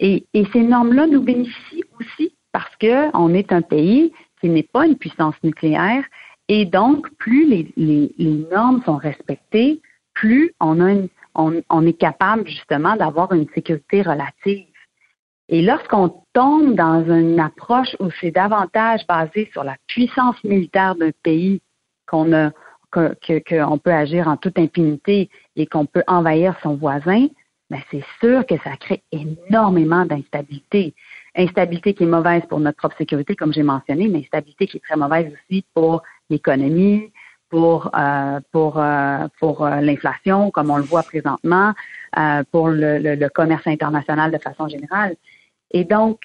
Et, 0.00 0.26
ces 0.52 0.62
normes-là 0.62 1.06
nous 1.06 1.22
bénéficient 1.22 1.84
aussi 1.98 2.34
parce 2.52 2.74
qu'on 2.76 3.34
est 3.34 3.52
un 3.52 3.62
pays 3.62 4.12
qui 4.40 4.48
n'est 4.48 4.62
pas 4.64 4.86
une 4.86 4.96
puissance 4.96 5.34
nucléaire 5.42 6.04
et 6.48 6.64
donc 6.64 7.08
plus 7.18 7.72
les 7.76 8.46
normes 8.50 8.82
sont 8.84 8.96
respectées, 8.96 9.80
plus 10.14 10.52
on 10.60 10.80
a 10.80 10.92
une 10.92 11.08
on, 11.34 11.86
est 11.86 11.98
capable 11.98 12.46
justement 12.46 12.96
d'avoir 12.96 13.32
une 13.32 13.48
sécurité 13.54 14.02
relative. 14.02 14.66
Et 15.48 15.62
lorsqu'on 15.62 16.22
tombe 16.34 16.74
dans 16.74 17.04
une 17.04 17.40
approche 17.40 17.96
où 18.00 18.10
c'est 18.20 18.30
davantage 18.30 19.06
basé 19.06 19.48
sur 19.52 19.64
la 19.64 19.76
puissance 19.86 20.42
militaire 20.44 20.94
d'un 20.94 21.10
pays 21.22 21.62
qu'on 22.06 22.52
peut 22.92 23.92
agir 23.92 24.28
en 24.28 24.36
toute 24.36 24.58
impunité 24.58 25.30
et 25.56 25.66
qu'on 25.66 25.86
peut 25.86 26.04
envahir 26.06 26.54
son 26.62 26.76
voisin, 26.76 27.28
ben 27.70 27.80
c'est 27.90 28.04
sûr 28.20 28.46
que 28.46 28.56
ça 28.64 28.76
crée 28.76 29.02
énormément 29.12 30.06
d'instabilité. 30.06 30.94
Instabilité 31.36 31.94
qui 31.94 32.04
est 32.04 32.06
mauvaise 32.06 32.42
pour 32.48 32.60
notre 32.60 32.78
propre 32.78 32.96
sécurité, 32.96 33.36
comme 33.36 33.52
j'ai 33.52 33.62
mentionné, 33.62 34.08
mais 34.08 34.20
instabilité 34.20 34.66
qui 34.66 34.78
est 34.78 34.80
très 34.80 34.96
mauvaise 34.96 35.32
aussi 35.32 35.64
pour 35.74 36.02
l'économie, 36.30 37.12
pour 37.48 37.90
euh, 37.96 38.40
pour 38.52 38.78
euh, 38.78 39.26
pour 39.38 39.64
euh, 39.64 39.80
l'inflation, 39.80 40.50
comme 40.50 40.70
on 40.70 40.76
le 40.76 40.82
voit 40.82 41.02
présentement, 41.02 41.74
pour 42.50 42.68
le, 42.68 42.98
le, 42.98 43.28
commerce 43.28 43.66
international 43.66 44.32
de 44.32 44.38
façon 44.38 44.66
générale. 44.66 45.16
Et 45.70 45.84
donc, 45.84 46.20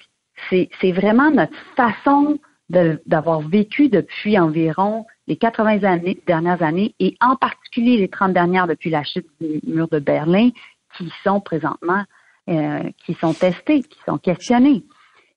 c'est 0.48 0.70
c'est 0.80 0.92
vraiment 0.92 1.30
notre 1.30 1.56
façon 1.76 2.38
d'avoir 2.70 3.42
vécu 3.42 3.90
depuis 3.90 4.38
environ 4.38 5.04
les 5.26 5.36
80 5.36 5.84
années, 5.84 6.18
dernières 6.26 6.62
années 6.62 6.94
et 6.98 7.14
en 7.20 7.36
particulier 7.36 7.98
les 7.98 8.08
30 8.08 8.32
dernières 8.32 8.66
depuis 8.66 8.88
la 8.88 9.04
chute 9.04 9.26
du 9.40 9.60
mur 9.66 9.88
de 9.88 9.98
Berlin 9.98 10.48
qui 10.96 11.12
sont 11.22 11.40
présentement, 11.40 12.04
qui 12.46 13.14
sont 13.20 13.34
testés, 13.34 13.82
qui 13.82 13.98
sont 14.06 14.16
questionnés. 14.16 14.82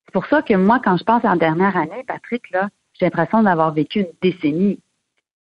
C'est 0.06 0.14
pour 0.14 0.26
ça 0.28 0.42
que 0.42 0.54
moi, 0.54 0.80
quand 0.82 0.96
je 0.96 1.04
pense 1.04 1.26
en 1.26 1.36
dernière 1.36 1.76
année, 1.76 2.04
Patrick, 2.08 2.50
là, 2.52 2.70
j'ai 2.94 3.06
l'impression 3.06 3.44
d'avoir 3.44 3.74
vécu 3.74 4.00
une 4.00 4.14
décennie. 4.22 4.80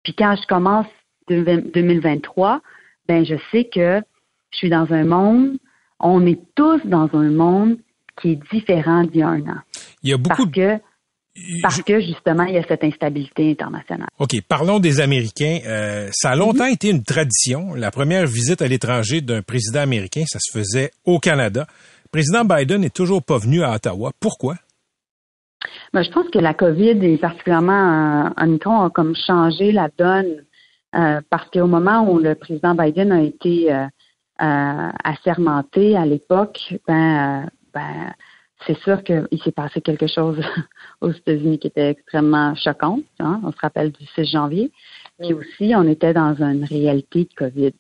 Puis 0.03 0.15
quand 0.15 0.37
je 0.41 0.47
commence 0.47 0.87
2023, 1.29 2.61
ben 3.09 3.25
je 3.25 3.37
sais 3.51 3.69
que 3.73 4.01
je 4.51 4.59
suis 4.59 4.71
dans 4.71 4.93
un 4.93 5.05
monde, 5.05 5.57
on 6.01 6.27
est 6.27 6.41
tous 6.55 6.81
dans 6.85 7.09
un 7.15 7.31
monde 7.31 7.79
qui 8.21 8.33
est 8.33 8.41
différent 8.53 9.05
d'il 9.05 9.21
y 9.21 9.23
a 9.23 9.29
un 9.29 9.43
an. 9.43 9.61
Il 10.03 10.11
y 10.11 10.13
a 10.13 10.17
beaucoup 10.17 10.45
parce 10.45 10.55
que 10.55 10.81
parce 11.63 11.83
que 11.83 12.01
justement, 12.01 12.45
il 12.45 12.55
y 12.55 12.59
a 12.59 12.65
cette 12.69 12.85
instabilité 12.85 13.51
internationale. 13.51 14.09
OK, 14.19 14.33
parlons 14.47 14.81
des 14.81 15.01
Américains. 15.01 15.61
Euh, 15.65 16.11
ça 16.13 16.31
a 16.31 16.37
longtemps 16.37 16.67
été 16.67 16.91
une 16.91 17.03
tradition. 17.05 17.75
La 17.75 17.91
première 17.91 18.27
visite 18.27 18.61
à 18.61 18.69
l'étranger 18.69 19.23
d'un 19.23 19.41
président 19.41 19.81
américain, 19.81 20.25
ça 20.27 20.39
se 20.41 20.53
faisait 20.53 20.91
au 21.07 21.19
Canada. 21.19 21.67
Le 22.05 22.09
président 22.11 22.45
Biden 22.45 22.83
n'est 22.83 22.91
toujours 22.91 23.23
pas 23.23 23.39
venu 23.39 23.63
à 23.63 23.73
Ottawa. 23.73 24.13
Pourquoi? 24.21 24.57
Ben, 25.93 26.03
je 26.03 26.11
pense 26.11 26.29
que 26.31 26.39
la 26.39 26.55
COVID 26.55 27.05
et 27.05 27.19
particulièrement 27.19 28.33
en 28.37 28.45
Omicron 28.45 28.83
a 28.83 28.91
comme 28.91 29.15
changé 29.15 29.73
la 29.73 29.89
donne 29.97 30.45
euh, 30.95 31.21
parce 31.31 31.49
qu'au 31.51 31.67
moment 31.67 32.11
où 32.11 32.19
le 32.19 32.35
président 32.35 32.75
Biden 32.75 33.13
a 33.13 33.23
été 33.23 33.73
euh, 33.73 33.87
euh 34.43 34.91
assermenté 35.05 35.97
à 35.97 36.05
l'époque, 36.05 36.75
ben, 36.87 37.45
euh, 37.45 37.49
ben 37.75 38.13
c'est 38.67 38.79
sûr 38.79 39.03
qu'il 39.03 39.27
s'est 39.43 39.53
passé 39.53 39.81
quelque 39.81 40.07
chose 40.07 40.41
aux 41.01 41.11
États-Unis 41.11 41.59
qui 41.59 41.69
était 41.69 41.91
extrêmement 41.91 42.55
choquant. 42.55 43.01
Hein, 43.21 43.41
on 43.43 43.53
se 43.53 43.59
rappelle 43.61 43.91
du 43.93 44.05
6 44.15 44.25
janvier, 44.27 44.71
mais 45.19 45.33
aussi 45.33 45.73
on 45.75 45.85
était 45.85 46.13
dans 46.13 46.35
une 46.35 46.65
réalité 46.65 47.25
de 47.25 47.35
COVID. 47.35 47.73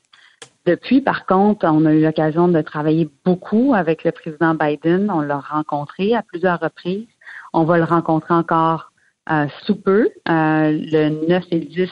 Depuis, 0.64 1.00
par 1.00 1.26
contre, 1.26 1.66
on 1.66 1.84
a 1.86 1.92
eu 1.92 2.02
l'occasion 2.02 2.46
de 2.46 2.60
travailler 2.60 3.08
beaucoup 3.24 3.74
avec 3.74 4.04
le 4.04 4.12
président 4.12 4.54
Biden. 4.54 5.10
On 5.10 5.20
l'a 5.20 5.40
rencontré 5.40 6.14
à 6.14 6.22
plusieurs 6.22 6.60
reprises. 6.60 7.06
On 7.52 7.64
va 7.64 7.78
le 7.78 7.84
rencontrer 7.84 8.34
encore 8.34 8.92
euh, 9.30 9.46
sous 9.64 9.76
peu, 9.76 10.10
euh, 10.28 10.72
le 10.72 11.28
9 11.28 11.44
et 11.52 11.60
10 11.60 11.88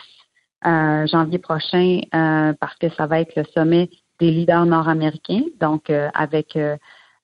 euh, 0.67 1.07
janvier 1.07 1.39
prochain, 1.39 2.01
parce 2.13 2.77
que 2.77 2.89
ça 2.91 3.07
va 3.07 3.21
être 3.21 3.37
le 3.37 3.45
sommet 3.55 3.89
des 4.19 4.31
leaders 4.31 4.67
nord-américains, 4.67 5.45
donc 5.61 5.91
avec 5.91 6.59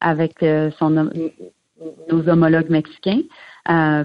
avec 0.01 0.45
son 0.79 1.11
nos 2.11 2.29
homologues 2.29 2.71
mexicains. 2.71 3.23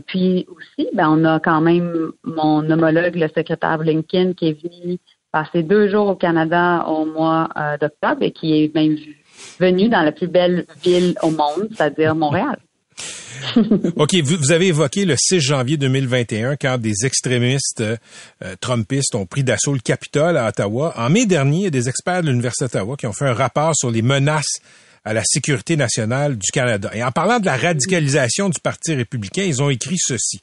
puis 0.08 0.46
aussi, 0.50 0.89
ben, 0.94 1.10
on 1.10 1.24
a 1.24 1.39
quand 1.39 1.62
même 1.62 2.12
mon 2.24 2.70
homologue, 2.70 3.15
le 3.15 3.30
secrétaire 3.30 3.78
Blinken, 3.78 4.36
qui 4.36 4.50
est 4.50 4.62
venu 4.62 4.98
passer 5.32 5.63
deux 5.63 5.88
jours 5.88 6.08
au 6.08 6.15
Canada 6.15 6.86
au 6.89 7.06
mois 7.06 7.48
d'octobre 7.80 8.24
et 8.24 8.32
qui 8.32 8.62
est 8.62 8.76
même 8.76 8.98
venu 9.60 9.88
dans 9.88 10.02
la 10.02 10.12
plus 10.12 10.28
belle 10.28 10.65
ville 10.84 11.15
au 11.22 11.30
monde, 11.30 11.70
c'est-à-dire 11.72 12.15
Montréal. 12.15 12.58
OK, 13.95 14.15
vous, 14.23 14.51
avez 14.51 14.67
évoqué 14.67 15.05
le 15.05 15.15
6 15.17 15.39
janvier 15.39 15.77
2021 15.77 16.55
quand 16.55 16.77
des 16.77 17.05
extrémistes 17.05 17.81
euh, 17.81 17.97
trumpistes 18.59 19.15
ont 19.15 19.25
pris 19.25 19.43
d'assaut 19.43 19.73
le 19.73 19.79
Capitole 19.79 20.37
à 20.37 20.47
Ottawa. 20.47 20.93
En 20.97 21.09
mai 21.09 21.25
dernier, 21.25 21.57
il 21.57 21.63
y 21.63 21.67
a 21.67 21.71
des 21.71 21.89
experts 21.89 22.21
de 22.21 22.29
l'Université 22.29 22.65
d'Ottawa 22.65 22.95
qui 22.97 23.07
ont 23.07 23.13
fait 23.13 23.27
un 23.27 23.33
rapport 23.33 23.75
sur 23.75 23.91
les 23.91 24.01
menaces 24.01 24.59
à 25.03 25.13
la 25.13 25.23
sécurité 25.25 25.75
nationale 25.75 26.37
du 26.37 26.51
Canada. 26.51 26.91
Et 26.93 27.03
en 27.03 27.11
parlant 27.11 27.39
de 27.39 27.45
la 27.45 27.57
radicalisation 27.57 28.49
du 28.49 28.59
Parti 28.59 28.93
républicain, 28.93 29.43
ils 29.43 29.61
ont 29.61 29.69
écrit 29.69 29.97
ceci. 29.97 30.39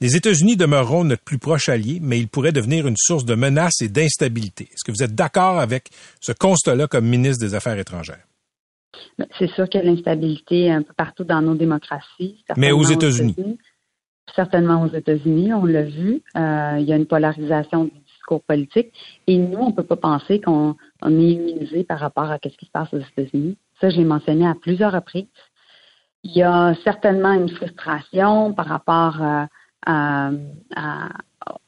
Les 0.00 0.14
États-Unis 0.14 0.56
demeureront 0.56 1.04
notre 1.04 1.22
plus 1.22 1.38
proche 1.38 1.68
allié, 1.68 1.98
mais 2.02 2.18
ils 2.18 2.28
pourraient 2.28 2.52
devenir 2.52 2.86
une 2.86 2.96
source 2.98 3.24
de 3.24 3.34
menaces 3.34 3.80
et 3.80 3.88
d'instabilité. 3.88 4.64
Est-ce 4.64 4.84
que 4.84 4.92
vous 4.92 5.02
êtes 5.02 5.14
d'accord 5.14 5.58
avec 5.58 5.88
ce 6.20 6.32
constat-là 6.32 6.86
comme 6.86 7.06
ministre 7.06 7.44
des 7.44 7.54
Affaires 7.54 7.78
étrangères? 7.78 8.24
C'est 9.38 9.50
sûr 9.50 9.68
qu'il 9.68 9.82
y 9.82 9.86
a 9.86 9.90
l'instabilité 9.90 10.70
un 10.70 10.82
peu 10.82 10.92
partout 10.94 11.24
dans 11.24 11.42
nos 11.42 11.54
démocraties. 11.54 12.44
Mais 12.56 12.72
aux 12.72 12.82
États-Unis. 12.82 13.34
certainement 14.34 14.82
aux 14.82 14.92
États-Unis, 14.92 15.52
on 15.54 15.64
l'a 15.64 15.82
vu. 15.82 16.22
Euh, 16.36 16.76
il 16.78 16.84
y 16.84 16.92
a 16.92 16.96
une 16.96 17.06
polarisation 17.06 17.84
du 17.84 17.98
discours 18.06 18.42
politique. 18.42 18.92
Et 19.26 19.38
nous, 19.38 19.58
on 19.58 19.70
ne 19.70 19.74
peut 19.74 19.84
pas 19.84 19.96
penser 19.96 20.40
qu'on 20.40 20.74
est 21.04 21.10
immunisé 21.10 21.84
par 21.84 22.00
rapport 22.00 22.30
à 22.30 22.38
ce 22.42 22.48
qui 22.48 22.66
se 22.66 22.70
passe 22.70 22.92
aux 22.92 22.98
États-Unis. 22.98 23.56
Ça, 23.80 23.88
je 23.90 23.96
l'ai 23.96 24.04
mentionné 24.04 24.46
à 24.46 24.54
plusieurs 24.54 24.92
reprises. 24.92 25.26
Il 26.24 26.32
y 26.32 26.42
a 26.42 26.74
certainement 26.82 27.32
une 27.32 27.48
frustration 27.48 28.52
par 28.52 28.66
rapport 28.66 29.20
euh, 29.88 30.30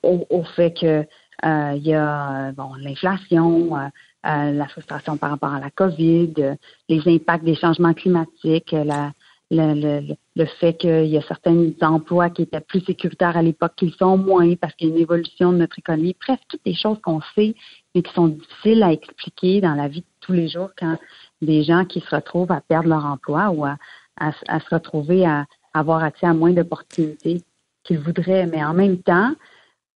au, 0.02 0.42
fait 0.56 0.72
que 0.72 1.06
euh, 1.44 1.72
il 1.76 1.86
y 1.86 1.94
a 1.94 2.52
bon 2.52 2.74
l'inflation, 2.74 3.76
euh, 3.76 3.88
la 4.24 4.68
frustration 4.68 5.16
par 5.16 5.30
rapport 5.30 5.52
à 5.52 5.60
la 5.60 5.70
COVID, 5.70 6.32
euh, 6.38 6.54
les 6.88 7.00
impacts 7.06 7.44
des 7.44 7.54
changements 7.54 7.94
climatiques, 7.94 8.72
la, 8.72 9.12
le, 9.50 10.44
fait 10.60 10.74
qu'il 10.74 11.06
y 11.06 11.16
a 11.16 11.22
certains 11.22 11.72
emplois 11.80 12.30
qui 12.30 12.42
étaient 12.42 12.60
plus 12.60 12.80
sécuritaires 12.80 13.36
à 13.36 13.42
l'époque 13.42 13.72
qu'ils 13.76 13.94
sont 13.94 14.18
moins 14.18 14.54
parce 14.56 14.74
qu'il 14.74 14.88
y 14.88 14.92
a 14.92 14.94
une 14.94 15.00
évolution 15.00 15.52
de 15.52 15.58
notre 15.58 15.78
économie. 15.78 16.16
Bref, 16.26 16.38
toutes 16.48 16.60
les 16.64 16.74
choses 16.74 16.98
qu'on 17.02 17.20
sait, 17.34 17.54
mais 17.94 18.02
qui 18.02 18.12
sont 18.12 18.28
difficiles 18.28 18.82
à 18.82 18.92
expliquer 18.92 19.60
dans 19.60 19.74
la 19.74 19.88
vie 19.88 20.00
de 20.00 20.06
tous 20.20 20.32
les 20.32 20.48
jours 20.48 20.70
quand 20.78 20.98
des 21.40 21.62
gens 21.62 21.84
qui 21.84 22.00
se 22.00 22.14
retrouvent 22.14 22.52
à 22.52 22.60
perdre 22.60 22.88
leur 22.88 23.04
emploi 23.04 23.50
ou 23.50 23.64
à, 23.64 23.76
à, 24.18 24.32
à 24.48 24.60
se 24.60 24.74
retrouver 24.74 25.24
à 25.24 25.46
avoir 25.72 26.02
accès 26.02 26.26
à 26.26 26.34
moins 26.34 26.52
d'opportunités 26.52 27.42
qu'ils 27.84 28.00
voudraient. 28.00 28.46
Mais 28.46 28.64
en 28.64 28.74
même 28.74 28.98
temps, 28.98 29.32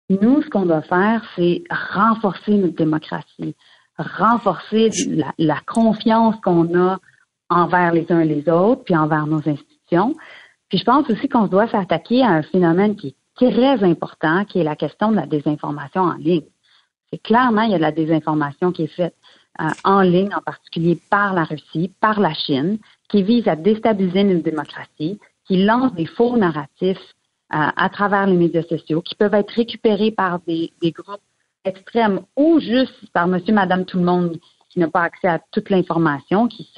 nous, 0.09 0.41
ce 0.41 0.49
qu'on 0.49 0.65
doit 0.65 0.81
faire, 0.81 1.23
c'est 1.35 1.63
renforcer 1.69 2.53
notre 2.53 2.75
démocratie, 2.75 3.55
renforcer 3.99 4.89
la, 5.37 5.59
confiance 5.67 6.35
qu'on 6.43 6.73
a 6.77 6.99
envers 7.49 7.93
les 7.93 8.05
uns 8.09 8.23
les 8.23 8.47
autres, 8.49 8.83
puis 8.83 8.95
envers 8.95 9.27
nos 9.27 9.47
institutions. 9.47 10.15
Puis 10.69 10.77
je 10.77 10.83
pense 10.83 11.09
aussi 11.09 11.27
qu'on 11.27 11.47
doit 11.47 11.67
s'attaquer 11.67 12.23
à 12.23 12.29
un 12.29 12.43
phénomène 12.43 12.95
qui 12.95 13.07
est 13.07 13.15
très 13.35 13.83
important, 13.83 14.45
qui 14.45 14.59
est 14.59 14.63
la 14.63 14.75
question 14.75 15.11
de 15.11 15.15
la 15.15 15.25
désinformation 15.25 16.01
en 16.01 16.13
ligne. 16.13 16.45
C'est 17.11 17.21
clairement, 17.21 17.63
il 17.63 17.71
y 17.71 17.73
a 17.73 17.77
de 17.77 17.83
la 17.83 17.91
désinformation 17.91 18.71
qui 18.71 18.83
est 18.83 18.95
faite 18.95 19.15
euh, 19.59 19.69
en 19.83 20.01
ligne, 20.01 20.33
en 20.35 20.41
particulier 20.41 20.99
par 21.09 21.33
la 21.33 21.43
Russie, 21.43 21.91
par 21.99 22.19
la 22.19 22.33
Chine, 22.33 22.77
qui 23.09 23.23
vise 23.23 23.47
à 23.47 23.55
déstabiliser 23.55 24.21
une 24.21 24.41
démocratie, 24.41 25.19
qui 25.45 25.63
lance 25.65 25.93
des 25.93 26.05
faux 26.05 26.37
narratifs 26.37 26.97
euh, 27.53 27.67
à 27.75 27.89
travers 27.89 28.27
les 28.27 28.37
médias 28.37 28.63
sociaux, 28.63 29.01
qui 29.01 29.15
peuvent 29.15 29.33
être 29.33 29.51
récupérés 29.51 30.11
par 30.11 30.39
des, 30.41 30.71
des 30.81 30.91
groupes 30.91 31.19
extrême 31.69 32.21
ou 32.35 32.59
juste 32.59 32.93
par 33.13 33.27
monsieur, 33.27 33.53
madame, 33.53 33.85
tout 33.85 33.97
le 33.97 34.03
monde 34.03 34.37
qui 34.69 34.79
n'a 34.79 34.87
pas 34.87 35.01
accès 35.01 35.27
à 35.27 35.39
toute 35.51 35.69
l'information, 35.69 36.47
qui, 36.47 36.69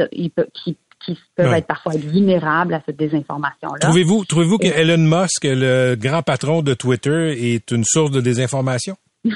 qui, 0.54 0.78
qui 1.06 1.18
peuvent 1.36 1.54
être 1.54 1.68
parfois 1.68 1.94
vulnérables 1.96 2.74
à 2.74 2.82
cette 2.86 2.98
désinformation-là. 2.98 3.80
Trouvez-vous, 3.80 4.26
trouvez-vous 4.26 4.58
que 4.58 4.68
Elon 4.68 4.98
Musk, 4.98 5.44
le 5.44 5.96
grand 5.96 6.22
patron 6.22 6.62
de 6.62 6.74
Twitter, 6.74 7.54
est 7.54 7.72
une 7.72 7.84
source 7.84 8.12
de 8.12 8.22
désinformation? 8.22 8.96
euh, 9.26 9.30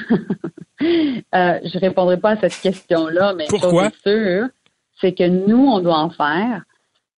je 0.82 1.78
répondrai 1.78 2.18
pas 2.18 2.30
à 2.30 2.40
cette 2.40 2.60
question-là, 2.60 3.34
mais 3.34 3.46
Pourquoi? 3.48 3.90
sûr, 4.04 4.46
c'est 5.00 5.12
que 5.12 5.28
nous, 5.28 5.66
on 5.66 5.80
doit 5.80 5.98
en 5.98 6.10
faire 6.10 6.62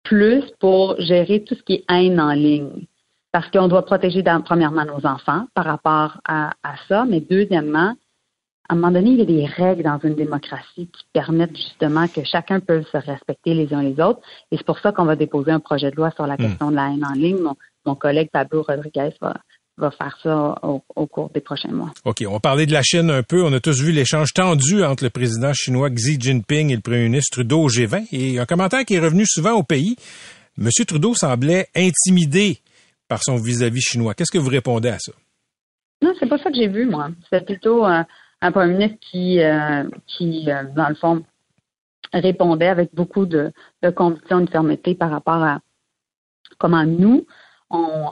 plus 0.03 0.45
pour 0.61 1.01
gérer 1.01 1.43
tout 1.45 1.55
ce 1.55 1.63
qui 1.63 1.75
est 1.75 1.85
haine 1.91 2.21
en 2.21 2.33
ligne. 2.33 2.87
Parce 3.33 3.51
qu'on 3.51 3.69
doit 3.69 3.85
protéger 3.85 4.23
premièrement 4.45 4.85
nos 4.85 5.05
enfants 5.05 5.47
par 5.53 5.65
rapport 5.65 6.21
à, 6.27 6.53
à 6.63 6.75
ça, 6.89 7.05
mais 7.05 7.21
deuxièmement, 7.21 7.95
à 8.69 8.73
un 8.73 8.77
moment 8.77 8.91
donné, 8.91 9.11
il 9.11 9.19
y 9.19 9.23
a 9.23 9.25
des 9.25 9.47
règles 9.47 9.85
dans 9.85 9.99
une 10.03 10.15
démocratie 10.15 10.89
qui 10.89 11.05
permettent 11.13 11.57
justement 11.57 12.09
que 12.09 12.25
chacun 12.25 12.61
peut 12.61 12.83
se 12.91 12.97
respecter 12.97 13.55
les 13.55 13.73
uns 13.73 13.83
les 13.83 14.01
autres. 14.01 14.21
Et 14.51 14.57
c'est 14.57 14.67
pour 14.67 14.79
ça 14.81 14.93
qu'on 14.93 15.05
va 15.05 15.15
déposer 15.15 15.53
un 15.53 15.61
projet 15.61 15.91
de 15.91 15.97
loi 15.97 16.11
sur 16.11 16.27
la 16.27 16.35
hmm. 16.35 16.39
question 16.39 16.71
de 16.71 16.77
la 16.77 16.89
haine 16.89 17.05
en 17.05 17.13
ligne. 17.13 17.39
Mon, 17.85 17.95
collègue 17.95 18.31
Pablo 18.33 18.63
Rodriguez 18.63 19.11
va, 19.21 19.91
faire 19.93 20.19
ça 20.21 20.59
au, 20.63 21.07
cours 21.07 21.31
des 21.31 21.41
prochains 21.41 21.71
mois. 21.71 21.93
OK. 22.05 22.25
On 22.27 22.33
va 22.33 22.41
parler 22.41 22.67
de 22.67 22.73
la 22.73 22.83
Chine 22.83 23.11
un 23.11 23.23
peu. 23.23 23.45
On 23.45 23.53
a 23.53 23.61
tous 23.61 23.81
vu 23.81 23.93
l'échange 23.93 24.33
tendu 24.33 24.83
entre 24.83 25.05
le 25.05 25.11
président 25.11 25.53
chinois 25.53 25.89
Xi 25.91 26.19
Jinping 26.19 26.71
et 26.71 26.77
le 26.77 26.83
premier 26.83 27.05
ministre 27.05 27.37
Trudeau 27.37 27.63
au 27.63 27.69
G20. 27.69 28.09
Et 28.11 28.41
un 28.41 28.47
commentaire 28.47 28.85
qui 28.85 28.95
est 28.95 29.01
revenu 29.01 29.25
souvent 29.25 29.53
au 29.53 29.63
pays, 29.63 29.97
M. 30.59 30.69
Trudeau 30.85 31.15
semblait 31.15 31.69
intimidé 31.77 32.59
par 33.07 33.23
son 33.23 33.37
vis-à-vis 33.37 33.83
chinois. 33.83 34.15
Qu'est-ce 34.15 34.33
que 34.33 34.39
vous 34.39 34.51
répondez 34.51 34.89
à 34.89 34.99
ça? 34.99 35.13
Non, 36.03 36.13
c'est 36.19 36.29
pas 36.29 36.39
ça 36.39 36.51
que 36.51 36.57
j'ai 36.57 36.69
vu, 36.69 36.87
moi. 36.87 37.11
C'est 37.31 37.45
plutôt 37.47 37.87
euh, 37.87 38.03
un 38.47 38.53
premier 38.53 38.75
ministre 38.75 38.99
qui, 39.01 39.43
euh, 39.43 39.85
qui 40.07 40.51
euh, 40.51 40.65
dans 40.75 40.89
le 40.89 40.95
fond, 40.95 41.23
répondait 42.13 42.69
avec 42.69 42.95
beaucoup 42.95 43.27
de, 43.27 43.53
de 43.83 43.91
conviction 43.91 44.41
et 44.41 44.45
de 44.45 44.51
fermeté 44.51 44.95
par 44.95 45.11
rapport 45.11 45.43
à 45.43 45.61
comment 46.59 46.85
nous, 46.85 47.27
on, 47.69 48.11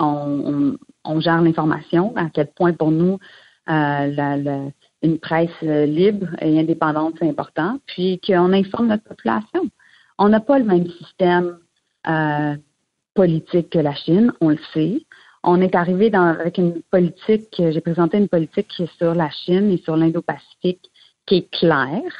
on, 0.00 0.76
on, 1.04 1.20
gère 1.20 1.42
l'information, 1.42 2.14
à 2.16 2.30
quel 2.30 2.48
point 2.48 2.72
pour 2.72 2.90
nous, 2.90 3.18
une 3.68 5.18
presse 5.20 5.60
libre 5.60 6.28
et 6.40 6.58
indépendante, 6.58 7.16
c'est 7.18 7.28
important, 7.28 7.78
puis 7.86 8.18
qu'on 8.26 8.52
informe 8.54 8.88
notre 8.88 9.04
population. 9.04 9.68
On 10.18 10.30
n'a 10.30 10.40
pas 10.40 10.58
le 10.58 10.64
même 10.64 10.86
système 10.88 11.58
politique 13.14 13.70
que 13.70 13.78
la 13.78 13.94
Chine, 13.94 14.32
on 14.40 14.48
le 14.48 14.58
sait. 14.72 15.04
On 15.44 15.60
est 15.60 15.74
arrivé 15.74 16.08
dans, 16.10 16.26
avec 16.26 16.58
une 16.58 16.82
politique, 16.82 17.54
j'ai 17.58 17.80
présenté 17.80 18.16
une 18.18 18.28
politique 18.28 18.68
qui 18.68 18.84
est 18.84 18.98
sur 18.98 19.14
la 19.14 19.28
Chine 19.30 19.72
et 19.72 19.78
sur 19.78 19.96
l'Indo-Pacifique 19.96 20.90
qui 21.26 21.36
est 21.36 21.50
claire. 21.50 22.12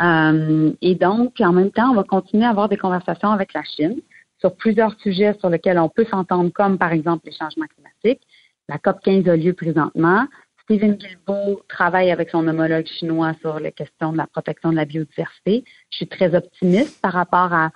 Euh, 0.00 0.72
et 0.80 0.94
donc, 0.94 1.40
en 1.40 1.52
même 1.52 1.72
temps, 1.72 1.90
on 1.90 1.94
va 1.94 2.04
continuer 2.04 2.44
à 2.44 2.50
avoir 2.50 2.68
des 2.68 2.76
conversations 2.76 3.30
avec 3.30 3.52
la 3.54 3.62
Chine 3.64 4.00
sur 4.38 4.54
plusieurs 4.54 4.98
sujets 5.00 5.36
sur 5.38 5.50
lesquels 5.50 5.78
on 5.78 5.88
peut 5.88 6.06
s'entendre, 6.06 6.50
comme 6.50 6.78
par 6.78 6.92
exemple 6.92 7.26
les 7.26 7.32
changements 7.32 7.66
climatiques. 7.66 8.26
La 8.68 8.78
COP 8.78 9.00
15 9.02 9.28
a 9.28 9.36
lieu 9.36 9.52
présentement. 9.52 10.26
Stephen 10.62 10.94
Guilbeault 10.94 11.62
travaille 11.68 12.12
avec 12.12 12.30
son 12.30 12.46
homologue 12.46 12.86
chinois 12.86 13.34
sur 13.40 13.58
les 13.58 13.72
questions 13.72 14.12
de 14.12 14.16
la 14.16 14.28
protection 14.28 14.70
de 14.70 14.76
la 14.76 14.84
biodiversité. 14.84 15.64
Je 15.90 15.96
suis 15.96 16.06
très 16.06 16.34
optimiste 16.34 17.00
par 17.02 17.12
rapport 17.12 17.52
à 17.52 17.70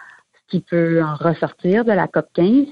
qui 0.48 0.60
peut 0.60 1.02
en 1.02 1.16
ressortir 1.16 1.84
de 1.84 1.92
la 1.92 2.06
COP 2.06 2.26
15. 2.34 2.66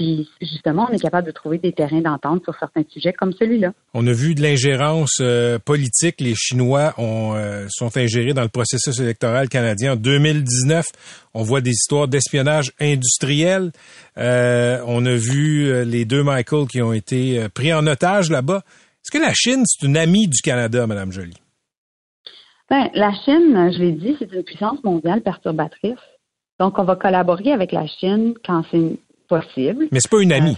Puis 0.00 0.30
justement, 0.40 0.86
on 0.88 0.94
est 0.94 0.98
capable 0.98 1.26
de 1.26 1.32
trouver 1.32 1.58
des 1.58 1.72
terrains 1.72 2.00
d'entente 2.00 2.42
sur 2.44 2.58
certains 2.58 2.84
sujets 2.88 3.12
comme 3.12 3.34
celui-là. 3.34 3.74
On 3.92 4.06
a 4.06 4.12
vu 4.12 4.34
de 4.34 4.40
l'ingérence 4.40 5.18
euh, 5.20 5.58
politique. 5.58 6.22
Les 6.22 6.34
Chinois 6.34 6.94
ont, 6.96 7.34
euh, 7.34 7.66
sont 7.68 7.94
ingérés 7.98 8.32
dans 8.32 8.40
le 8.40 8.48
processus 8.48 8.98
électoral 8.98 9.50
canadien 9.50 9.92
en 9.92 9.96
2019. 9.96 10.86
On 11.34 11.42
voit 11.42 11.60
des 11.60 11.72
histoires 11.72 12.08
d'espionnage 12.08 12.72
industriel. 12.80 13.72
Euh, 14.16 14.82
on 14.86 15.04
a 15.04 15.14
vu 15.14 15.84
les 15.84 16.06
deux 16.06 16.22
Michael 16.22 16.66
qui 16.66 16.80
ont 16.80 16.94
été 16.94 17.50
pris 17.50 17.74
en 17.74 17.86
otage 17.86 18.30
là-bas. 18.30 18.62
Est-ce 19.04 19.10
que 19.10 19.22
la 19.22 19.34
Chine, 19.34 19.64
c'est 19.66 19.86
une 19.86 19.98
amie 19.98 20.28
du 20.28 20.40
Canada, 20.40 20.86
Madame 20.86 21.12
Joly? 21.12 21.36
Ben, 22.70 22.88
la 22.94 23.12
Chine, 23.26 23.70
je 23.70 23.78
l'ai 23.82 23.92
dit, 23.92 24.16
c'est 24.18 24.32
une 24.32 24.44
puissance 24.44 24.82
mondiale 24.82 25.20
perturbatrice. 25.20 25.98
Donc, 26.58 26.78
on 26.78 26.84
va 26.84 26.96
collaborer 26.96 27.52
avec 27.52 27.72
la 27.72 27.86
Chine 27.86 28.32
quand 28.42 28.62
c'est 28.70 28.98
possible. 29.30 29.86
Mais 29.90 30.00
c'est 30.00 30.10
pas 30.10 30.20
une 30.20 30.32
amie. 30.32 30.56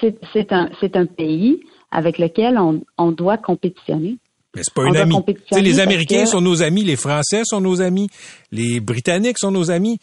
C'est 0.00 0.52
un, 0.52 0.70
un 0.94 1.06
pays 1.06 1.60
avec 1.90 2.18
lequel 2.18 2.56
on, 2.58 2.82
on 2.96 3.10
doit 3.12 3.36
compétitionner. 3.38 4.18
Mais 4.54 4.62
c'est 4.62 4.72
pas 4.72 4.86
une 4.86 4.96
amie. 4.96 5.16
Les 5.52 5.80
Américains 5.80 6.24
sont 6.24 6.40
nos 6.40 6.62
amis, 6.62 6.84
les 6.84 6.96
Français 6.96 7.42
sont 7.44 7.60
nos 7.60 7.82
amis, 7.82 8.08
les 8.52 8.80
Britanniques 8.80 9.38
sont 9.38 9.50
nos 9.50 9.70
amis. 9.70 9.98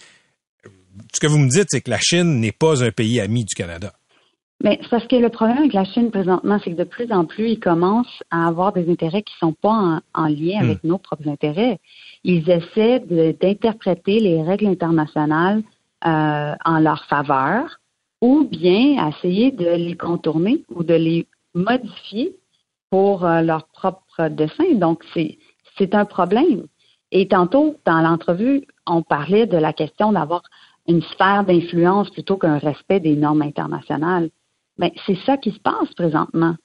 Ce 1.14 1.20
que 1.20 1.28
vous 1.28 1.40
me 1.40 1.50
dites, 1.50 1.68
c'est 1.70 1.82
que 1.82 1.90
la 1.90 2.00
Chine 2.00 2.40
n'est 2.40 2.52
pas 2.52 2.84
un 2.84 2.92
pays 2.92 3.20
ami 3.20 3.46
du 3.46 3.56
Canada. 3.56 3.94
Mais 4.64 4.80
parce 4.90 5.06
que 5.08 5.16
le 5.18 5.30
problème 5.30 5.58
avec 5.58 5.74
la 5.74 5.84
Chine 5.84 6.12
présentement, 6.12 6.60
c'est 6.64 6.72
que 6.72 6.78
de 6.78 6.86
plus 6.86 7.12
en 7.12 7.26
plus, 7.26 7.50
ils 7.50 7.60
commencent 7.60 8.24
à 8.32 8.48
avoir 8.48 8.72
des 8.72 8.90
intérêts 8.90 9.22
qui 9.22 9.34
ne 9.42 9.50
sont 9.50 9.54
pas 9.54 10.02
en, 10.14 10.28
lien 10.28 10.60
avec 10.62 10.84
hmm. 10.84 10.88
nos 10.88 10.98
propres 10.98 11.28
intérêts 11.28 11.80
ils 12.26 12.50
essaient 12.50 13.02
d'interpréter 13.40 14.20
les 14.20 14.42
règles 14.42 14.66
internationales 14.66 15.62
euh, 16.06 16.54
en 16.66 16.80
leur 16.80 17.06
faveur 17.06 17.80
ou 18.22 18.46
bien 18.46 19.08
essayer 19.10 19.52
de 19.52 19.66
les 19.66 19.96
contourner 19.96 20.64
ou 20.70 20.84
de 20.84 20.94
les 20.94 21.28
modifier 21.54 22.36
pour 22.90 23.26
euh, 23.26 23.42
leur 23.42 23.68
propre 23.68 24.30
dessin. 24.30 24.74
Donc, 24.74 25.04
c'est 25.14 25.96
un 25.96 26.06
problème. 26.06 26.68
Et 27.12 27.28
tantôt, 27.28 27.76
dans 27.86 28.02
l'entrevue, 28.02 28.66
on 28.88 29.02
parlait 29.02 29.48
de 29.48 29.58
la 29.58 29.74
question 29.74 30.12
d'avoir 30.12 30.44
une 30.88 31.02
sphère 31.02 31.44
d'influence 31.44 32.10
plutôt 32.10 32.38
qu'un 32.38 32.58
respect 32.58 33.00
des 33.00 33.16
normes 33.16 33.42
internationales. 33.42 34.30
Mais 34.78 34.94
c'est 35.06 35.18
ça 35.26 35.38
qui 35.38 35.52
se 35.52 35.60
passe 35.60 35.94
présentement. 35.96 36.56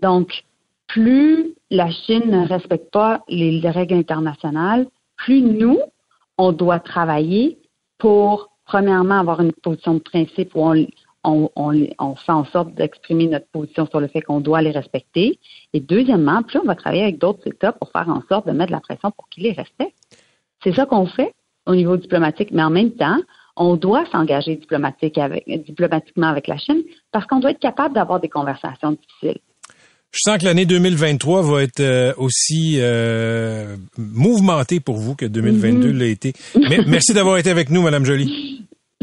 Donc, 0.00 0.44
plus 0.86 1.54
la 1.70 1.90
Chine 1.90 2.30
ne 2.30 2.46
respecte 2.46 2.92
pas 2.92 3.22
les 3.28 3.60
règles 3.70 3.94
internationales, 3.94 4.86
plus 5.16 5.40
nous, 5.40 5.78
on 6.38 6.52
doit 6.52 6.80
travailler 6.80 7.58
pour, 7.98 8.50
premièrement, 8.66 9.18
avoir 9.18 9.40
une 9.40 9.52
position 9.52 9.94
de 9.94 9.98
principe 10.00 10.54
où 10.54 10.64
on, 11.24 11.50
on, 11.56 12.14
fait 12.14 12.32
en 12.32 12.44
sorte 12.46 12.74
d'exprimer 12.74 13.26
notre 13.26 13.46
position 13.46 13.86
sur 13.86 14.00
le 14.00 14.08
fait 14.08 14.20
qu'on 14.20 14.40
doit 14.40 14.62
les 14.62 14.70
respecter. 14.70 15.38
Et 15.72 15.80
deuxièmement, 15.80 16.42
plus 16.42 16.58
on 16.58 16.64
va 16.64 16.74
travailler 16.74 17.02
avec 17.02 17.18
d'autres 17.18 17.46
États 17.46 17.72
pour 17.72 17.90
faire 17.90 18.08
en 18.08 18.22
sorte 18.28 18.46
de 18.46 18.52
mettre 18.52 18.68
de 18.68 18.76
la 18.76 18.80
pression 18.80 19.10
pour 19.10 19.28
qu'ils 19.28 19.44
les 19.44 19.52
respectent. 19.52 19.94
C'est 20.62 20.74
ça 20.74 20.86
qu'on 20.86 21.06
fait 21.06 21.32
au 21.66 21.74
niveau 21.74 21.96
diplomatique, 21.96 22.50
mais 22.52 22.62
en 22.62 22.70
même 22.70 22.92
temps, 22.92 23.18
on 23.56 23.76
doit 23.76 24.04
s'engager 24.10 24.56
diplomatiquement 24.56 26.26
avec 26.26 26.48
la 26.48 26.58
Chine 26.58 26.82
parce 27.12 27.26
qu'on 27.26 27.40
doit 27.40 27.52
être 27.52 27.60
capable 27.60 27.94
d'avoir 27.94 28.20
des 28.20 28.28
conversations 28.28 28.92
difficiles. 28.92 29.40
Je 30.10 30.20
sens 30.30 30.38
que 30.38 30.44
l'année 30.44 30.64
2023 30.64 31.42
va 31.42 31.62
être 31.64 31.80
euh, 31.80 32.12
aussi 32.18 32.76
euh, 32.78 33.76
mouvementée 33.98 34.78
pour 34.78 34.96
vous 34.96 35.16
que 35.16 35.26
2022 35.26 35.88
mhm. 35.88 35.98
l'a 35.98 36.06
été. 36.06 36.32
merci 36.86 37.12
d'avoir 37.12 37.36
été 37.38 37.50
avec 37.50 37.68
nous, 37.70 37.82
Madame 37.82 38.04
Joly. 38.04 38.53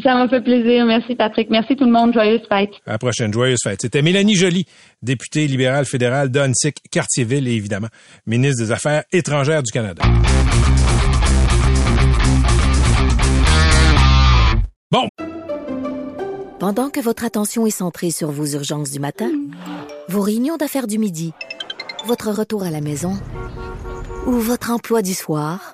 Ça 0.04 0.16
m'a 0.16 0.28
fait 0.28 0.42
plaisir. 0.42 0.86
Merci, 0.86 1.16
Patrick. 1.16 1.50
Merci 1.50 1.76
tout 1.76 1.86
le 1.86 1.92
monde. 1.92 2.14
Joyeuse 2.14 2.42
fête. 2.50 2.72
À 2.86 2.94
la 2.94 2.98
prochaine. 2.98 3.32
Joyeuse 3.32 3.60
fête. 3.64 3.82
C'était 3.82 4.02
Mélanie 4.02 4.36
Joly, 4.36 4.66
députée 5.02 5.48
libérale 5.48 5.86
fédérale 5.86 6.30
d'Annecy, 6.30 6.72
Cartierville 6.92 7.48
et 7.48 7.54
évidemment 7.54 7.90
ministre 8.26 8.64
des 8.64 8.72
Affaires 8.72 9.04
étrangères 9.12 9.64
du 9.64 9.72
Canada. 9.72 10.04
Bon. 14.92 15.08
Pendant 16.60 16.90
que 16.90 17.00
votre 17.00 17.24
attention 17.24 17.66
est 17.66 17.72
centrée 17.72 18.12
sur 18.12 18.30
vos 18.30 18.46
urgences 18.46 18.92
du 18.92 19.00
matin, 19.00 19.32
vos 20.10 20.22
réunions 20.22 20.58
d'affaires 20.58 20.86
du 20.86 21.00
midi, 21.00 21.34
votre 22.06 22.30
retour 22.30 22.64
à 22.64 22.72
la 22.72 22.82
maison 22.82 23.14
ou 24.28 24.34
votre 24.34 24.70
emploi 24.72 25.02
du 25.02 25.14
soir, 25.14 25.74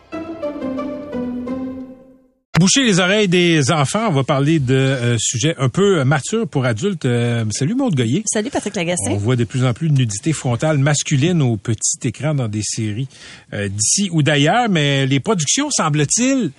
Boucher 2.61 2.83
les 2.83 2.99
oreilles 2.99 3.27
des 3.27 3.71
enfants, 3.71 4.09
on 4.09 4.11
va 4.11 4.23
parler 4.23 4.59
de 4.59 4.75
euh, 4.75 5.17
sujets 5.17 5.55
un 5.57 5.67
peu 5.67 6.03
matures 6.03 6.47
pour 6.47 6.63
adultes. 6.63 7.05
Euh, 7.05 7.43
salut 7.49 7.73
Maud 7.73 7.95
Goyer. 7.95 8.21
Salut 8.31 8.51
Patrick 8.51 8.75
Lagacé. 8.75 9.09
On 9.09 9.17
voit 9.17 9.35
de 9.35 9.45
plus 9.45 9.65
en 9.65 9.73
plus 9.73 9.89
de 9.89 9.95
nudité 9.95 10.31
frontale 10.31 10.77
masculine 10.77 11.41
au 11.41 11.57
petit 11.57 11.97
écran 12.03 12.35
dans 12.35 12.47
des 12.47 12.61
séries 12.61 13.07
euh, 13.51 13.67
d'ici 13.67 14.09
ou 14.11 14.21
d'ailleurs, 14.21 14.69
mais 14.69 15.07
les 15.07 15.19
productions, 15.19 15.71
semble-t-il, 15.71 16.51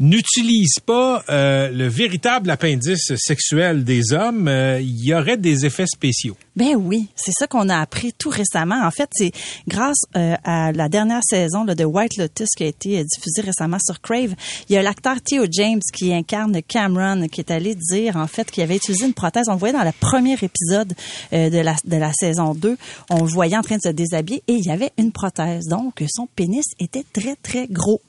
n'utilise 0.00 0.74
pas 0.84 1.24
euh, 1.28 1.70
le 1.70 1.88
véritable 1.88 2.50
appendice 2.50 3.14
sexuel 3.16 3.82
des 3.82 4.12
hommes, 4.12 4.46
euh, 4.46 4.80
il 4.80 5.04
y 5.04 5.12
aurait 5.12 5.36
des 5.36 5.66
effets 5.66 5.86
spéciaux. 5.86 6.36
Ben 6.54 6.76
oui, 6.76 7.08
c'est 7.16 7.32
ça 7.32 7.46
qu'on 7.46 7.68
a 7.68 7.78
appris 7.78 8.12
tout 8.12 8.30
récemment. 8.30 8.80
En 8.84 8.90
fait, 8.90 9.08
c'est 9.12 9.32
grâce 9.66 9.98
euh, 10.16 10.36
à 10.44 10.72
la 10.72 10.88
dernière 10.88 11.22
saison 11.22 11.64
de 11.64 11.84
White 11.84 12.16
Lotus 12.16 12.48
qui 12.56 12.64
a 12.64 12.66
été 12.66 13.04
diffusée 13.04 13.42
récemment 13.42 13.78
sur 13.84 14.00
Crave. 14.00 14.34
Il 14.68 14.74
y 14.74 14.76
a 14.76 14.82
l'acteur 14.82 15.16
Theo 15.20 15.46
James 15.50 15.80
qui 15.92 16.12
incarne 16.12 16.62
Cameron 16.62 17.26
qui 17.28 17.40
est 17.40 17.50
allé 17.50 17.74
dire 17.74 18.16
en 18.16 18.26
fait 18.26 18.50
qu'il 18.50 18.62
avait 18.62 18.76
utilisé 18.76 19.04
une 19.04 19.14
prothèse. 19.14 19.48
On 19.48 19.52
le 19.52 19.58
voyait 19.58 19.76
dans 19.76 19.84
le 19.84 19.92
premier 19.98 20.34
épisode 20.34 20.94
de 21.32 21.60
la 21.60 21.76
de 21.84 21.96
la 21.96 22.12
saison 22.12 22.54
2. 22.54 22.76
On 23.10 23.24
le 23.24 23.30
voyait 23.30 23.56
en 23.56 23.62
train 23.62 23.76
de 23.76 23.82
se 23.82 23.88
déshabiller 23.88 24.42
et 24.48 24.54
il 24.54 24.64
y 24.64 24.70
avait 24.70 24.90
une 24.98 25.12
prothèse. 25.12 25.66
Donc 25.66 26.02
son 26.08 26.28
pénis 26.34 26.66
était 26.80 27.04
très 27.12 27.36
très 27.36 27.66
gros. 27.68 28.00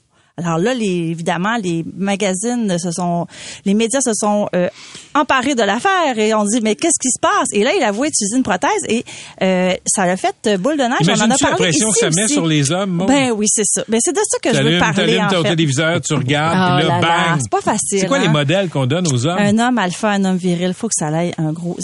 Alors 0.44 0.58
là, 0.58 0.74
les, 0.74 1.10
évidemment, 1.10 1.56
les 1.62 1.84
magazines 1.96 2.78
se 2.78 2.90
sont, 2.90 3.26
les 3.64 3.74
médias 3.74 4.00
se 4.00 4.12
sont 4.14 4.48
euh, 4.54 4.68
emparés 5.14 5.54
de 5.54 5.62
l'affaire 5.62 6.18
et 6.18 6.34
on 6.34 6.44
dit 6.44 6.60
mais 6.62 6.74
qu'est-ce 6.74 6.98
qui 7.00 7.10
se 7.10 7.20
passe? 7.20 7.48
Et 7.52 7.64
là, 7.64 7.72
il 7.76 7.82
a 7.82 7.88
avoué 7.88 8.08
utiliser 8.08 8.36
une 8.36 8.42
prothèse 8.42 8.82
et 8.88 9.04
euh, 9.42 9.74
ça 9.86 10.02
a 10.02 10.16
fait 10.16 10.56
boule 10.58 10.76
de 10.76 10.82
neige. 10.82 11.08
on 11.08 11.22
en 11.22 11.30
a 11.30 11.36
parlé 11.36 11.50
la 11.50 11.56
pression 11.56 11.90
que 11.90 11.98
ça 11.98 12.10
met 12.10 12.28
sur 12.28 12.46
les 12.46 12.70
hommes. 12.70 13.04
Ben 13.06 13.32
oui, 13.32 13.46
c'est 13.48 13.64
ça. 13.64 13.84
Ben 13.88 13.98
c'est 14.02 14.12
de 14.12 14.20
ça 14.26 14.38
que 14.38 14.56
je 14.56 14.62
veux 14.62 14.78
parler. 14.78 15.20
Tu 15.28 15.34
ton 15.34 15.42
téléviseur, 15.42 16.00
tu 16.00 16.14
regardes, 16.14 16.82
oh 16.84 16.88
là, 16.88 17.00
bang. 17.00 17.40
C'est 17.40 17.50
pas 17.50 17.60
facile. 17.60 18.00
C'est 18.00 18.06
quoi 18.06 18.18
les 18.18 18.26
hein? 18.26 18.32
modèles 18.32 18.68
qu'on 18.68 18.86
donne 18.86 19.06
aux 19.08 19.26
hommes? 19.26 19.38
Un 19.38 19.58
homme 19.58 19.78
alpha, 19.78 20.10
un 20.10 20.24
homme 20.24 20.36
viril, 20.36 20.74
faut 20.74 20.88
que 20.88 20.94
ça 20.96 21.08
aille 21.08 21.34
un 21.38 21.52
gros 21.52 21.76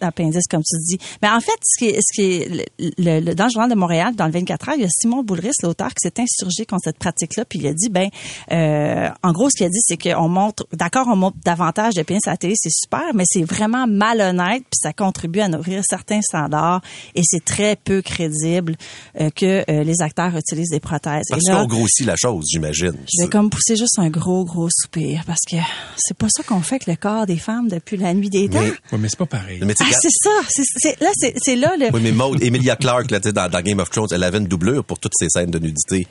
appendice 0.00 0.44
comme 0.50 0.62
tu 0.62 0.76
dis. 0.84 0.98
Mais 1.22 1.28
en 1.28 1.40
fait, 1.40 1.58
ce 1.62 1.78
qui 1.78 1.90
est, 1.90 1.98
ce 2.00 2.14
qui 2.14 2.32
est 2.32 2.70
le, 2.78 3.34
dans 3.34 3.44
le 3.44 3.50
journal 3.50 3.70
de 3.70 3.74
Montréal, 3.74 4.14
dans 4.14 4.26
le 4.26 4.32
24 4.32 4.68
heures, 4.68 4.74
il 4.76 4.82
y 4.82 4.86
a 4.86 4.90
Simon 4.90 5.22
Boulris, 5.22 5.52
l'auteur, 5.62 5.88
qui 5.88 6.08
s'est 6.08 6.20
insurgé 6.20 6.66
contre 6.66 6.84
cette 6.84 6.98
pratique-là, 6.98 7.44
puis 7.44 7.58
il 7.60 7.66
a 7.66 7.72
dit 7.72 7.88
ben 7.88 8.03
ben, 8.50 8.56
euh, 8.56 9.08
en 9.22 9.32
gros, 9.32 9.48
ce 9.50 9.56
qu'il 9.56 9.66
a 9.66 9.68
dit, 9.68 9.80
c'est 9.80 9.96
qu'on 9.96 10.28
montre, 10.28 10.66
d'accord, 10.72 11.06
on 11.08 11.16
montre 11.16 11.36
davantage 11.44 11.94
de 11.94 12.02
pénis 12.02 12.26
à 12.26 12.30
la 12.32 12.36
télé, 12.36 12.54
c'est 12.56 12.72
super, 12.72 13.02
mais 13.14 13.24
c'est 13.26 13.42
vraiment 13.44 13.86
malhonnête, 13.86 14.62
puis 14.62 14.78
ça 14.80 14.92
contribue 14.92 15.40
à 15.40 15.48
nourrir 15.48 15.82
certains 15.88 16.20
standards, 16.22 16.80
et 17.14 17.22
c'est 17.24 17.44
très 17.44 17.76
peu 17.76 18.02
crédible 18.02 18.76
euh, 19.20 19.30
que 19.30 19.64
euh, 19.70 19.84
les 19.84 20.00
acteurs 20.02 20.36
utilisent 20.36 20.70
des 20.70 20.80
prothèses. 20.80 21.26
Parce 21.30 21.46
Et 21.46 21.50
là, 21.50 21.60
qu'on 21.62 21.66
grossit 21.66 22.06
la 22.06 22.16
chose, 22.16 22.44
j'imagine. 22.50 22.94
je 23.06 23.24
vais 23.24 23.30
comme 23.30 23.50
pousser 23.50 23.76
juste 23.76 23.98
un 23.98 24.10
gros, 24.10 24.44
gros 24.44 24.68
soupir, 24.70 25.22
parce 25.26 25.40
que 25.50 25.56
c'est 25.96 26.16
pas 26.16 26.28
ça 26.30 26.42
qu'on 26.42 26.60
fait 26.60 26.76
avec 26.76 26.86
le 26.86 26.96
corps 26.96 27.26
des 27.26 27.36
femmes 27.38 27.68
depuis 27.68 27.96
la 27.96 28.14
nuit 28.14 28.30
des 28.30 28.48
temps. 28.48 28.60
Mais- 28.60 28.70
Ouais, 28.92 28.98
mais 28.98 29.08
c'est 29.08 29.18
pas 29.18 29.26
pareil. 29.26 29.60
Ah, 29.62 29.84
c'est 30.00 30.08
ça. 30.10 30.30
C'est, 30.48 31.00
là, 31.00 31.08
c'est, 31.42 31.56
là 31.56 31.74
le. 31.78 31.86
Oui, 31.92 32.00
mais 32.02 32.12
Maud, 32.12 32.42
Emilia 32.42 32.76
Clarke, 32.76 33.10
là, 33.10 33.18
dans, 33.20 33.48
dans 33.48 33.60
Game 33.60 33.78
of 33.80 33.90
Thrones, 33.90 34.08
elle 34.12 34.22
avait 34.22 34.38
une 34.38 34.46
doublure 34.46 34.84
pour 34.84 34.98
toutes 34.98 35.12
ces 35.18 35.28
scènes 35.28 35.50
de 35.50 35.58
nudité. 35.58 36.06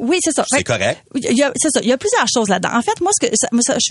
Oui, 0.00 0.18
c'est 0.22 0.32
ça. 0.32 0.44
C'est 0.48 0.62
correct. 0.64 1.02
Il 1.14 1.36
y 1.36 1.42
a, 1.42 1.52
c'est 1.56 1.70
ça. 1.70 1.80
Il 1.82 1.88
y 1.88 1.92
a 1.92 1.98
plusieurs 1.98 2.26
choses 2.28 2.48
là-dedans. 2.48 2.74
En 2.76 2.82
fait, 2.82 3.00
moi, 3.00 3.10
ce 3.18 3.26
que 3.26 3.32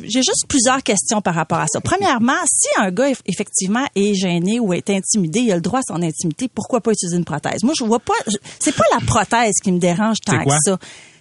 j'ai 0.04 0.22
juste 0.22 0.46
plusieurs 0.48 0.82
questions 0.84 1.22
par 1.22 1.36
rapport 1.36 1.60
à 1.60 1.66
ça. 1.72 1.80
Premièrement, 1.82 2.38
si 2.46 2.68
un 2.78 2.92
gars 2.92 3.10
eff- 3.12 3.22
effectivement 3.26 3.86
est 3.96 4.14
gêné 4.14 4.60
ou 4.60 4.74
est 4.74 4.90
intimidé, 4.90 5.40
il 5.42 5.52
a 5.52 5.56
le 5.56 5.62
droit 5.62 5.80
à 5.80 5.84
son 5.88 6.02
intimité. 6.02 6.48
Pourquoi 6.48 6.82
pas 6.82 6.92
utiliser 6.92 7.18
une 7.18 7.26
prothèse? 7.26 7.64
Moi, 7.64 7.74
je 7.78 7.84
vois 7.84 8.00
pas. 8.00 8.14
c'est 8.60 8.76
pas 8.76 8.84
la 8.94 9.06
prothèse 9.06 9.56
qui 9.64 9.72
me 9.72 9.80
dérange 9.80 10.18
tant 10.26 10.44
que 10.44 10.52
ça. 10.64 10.78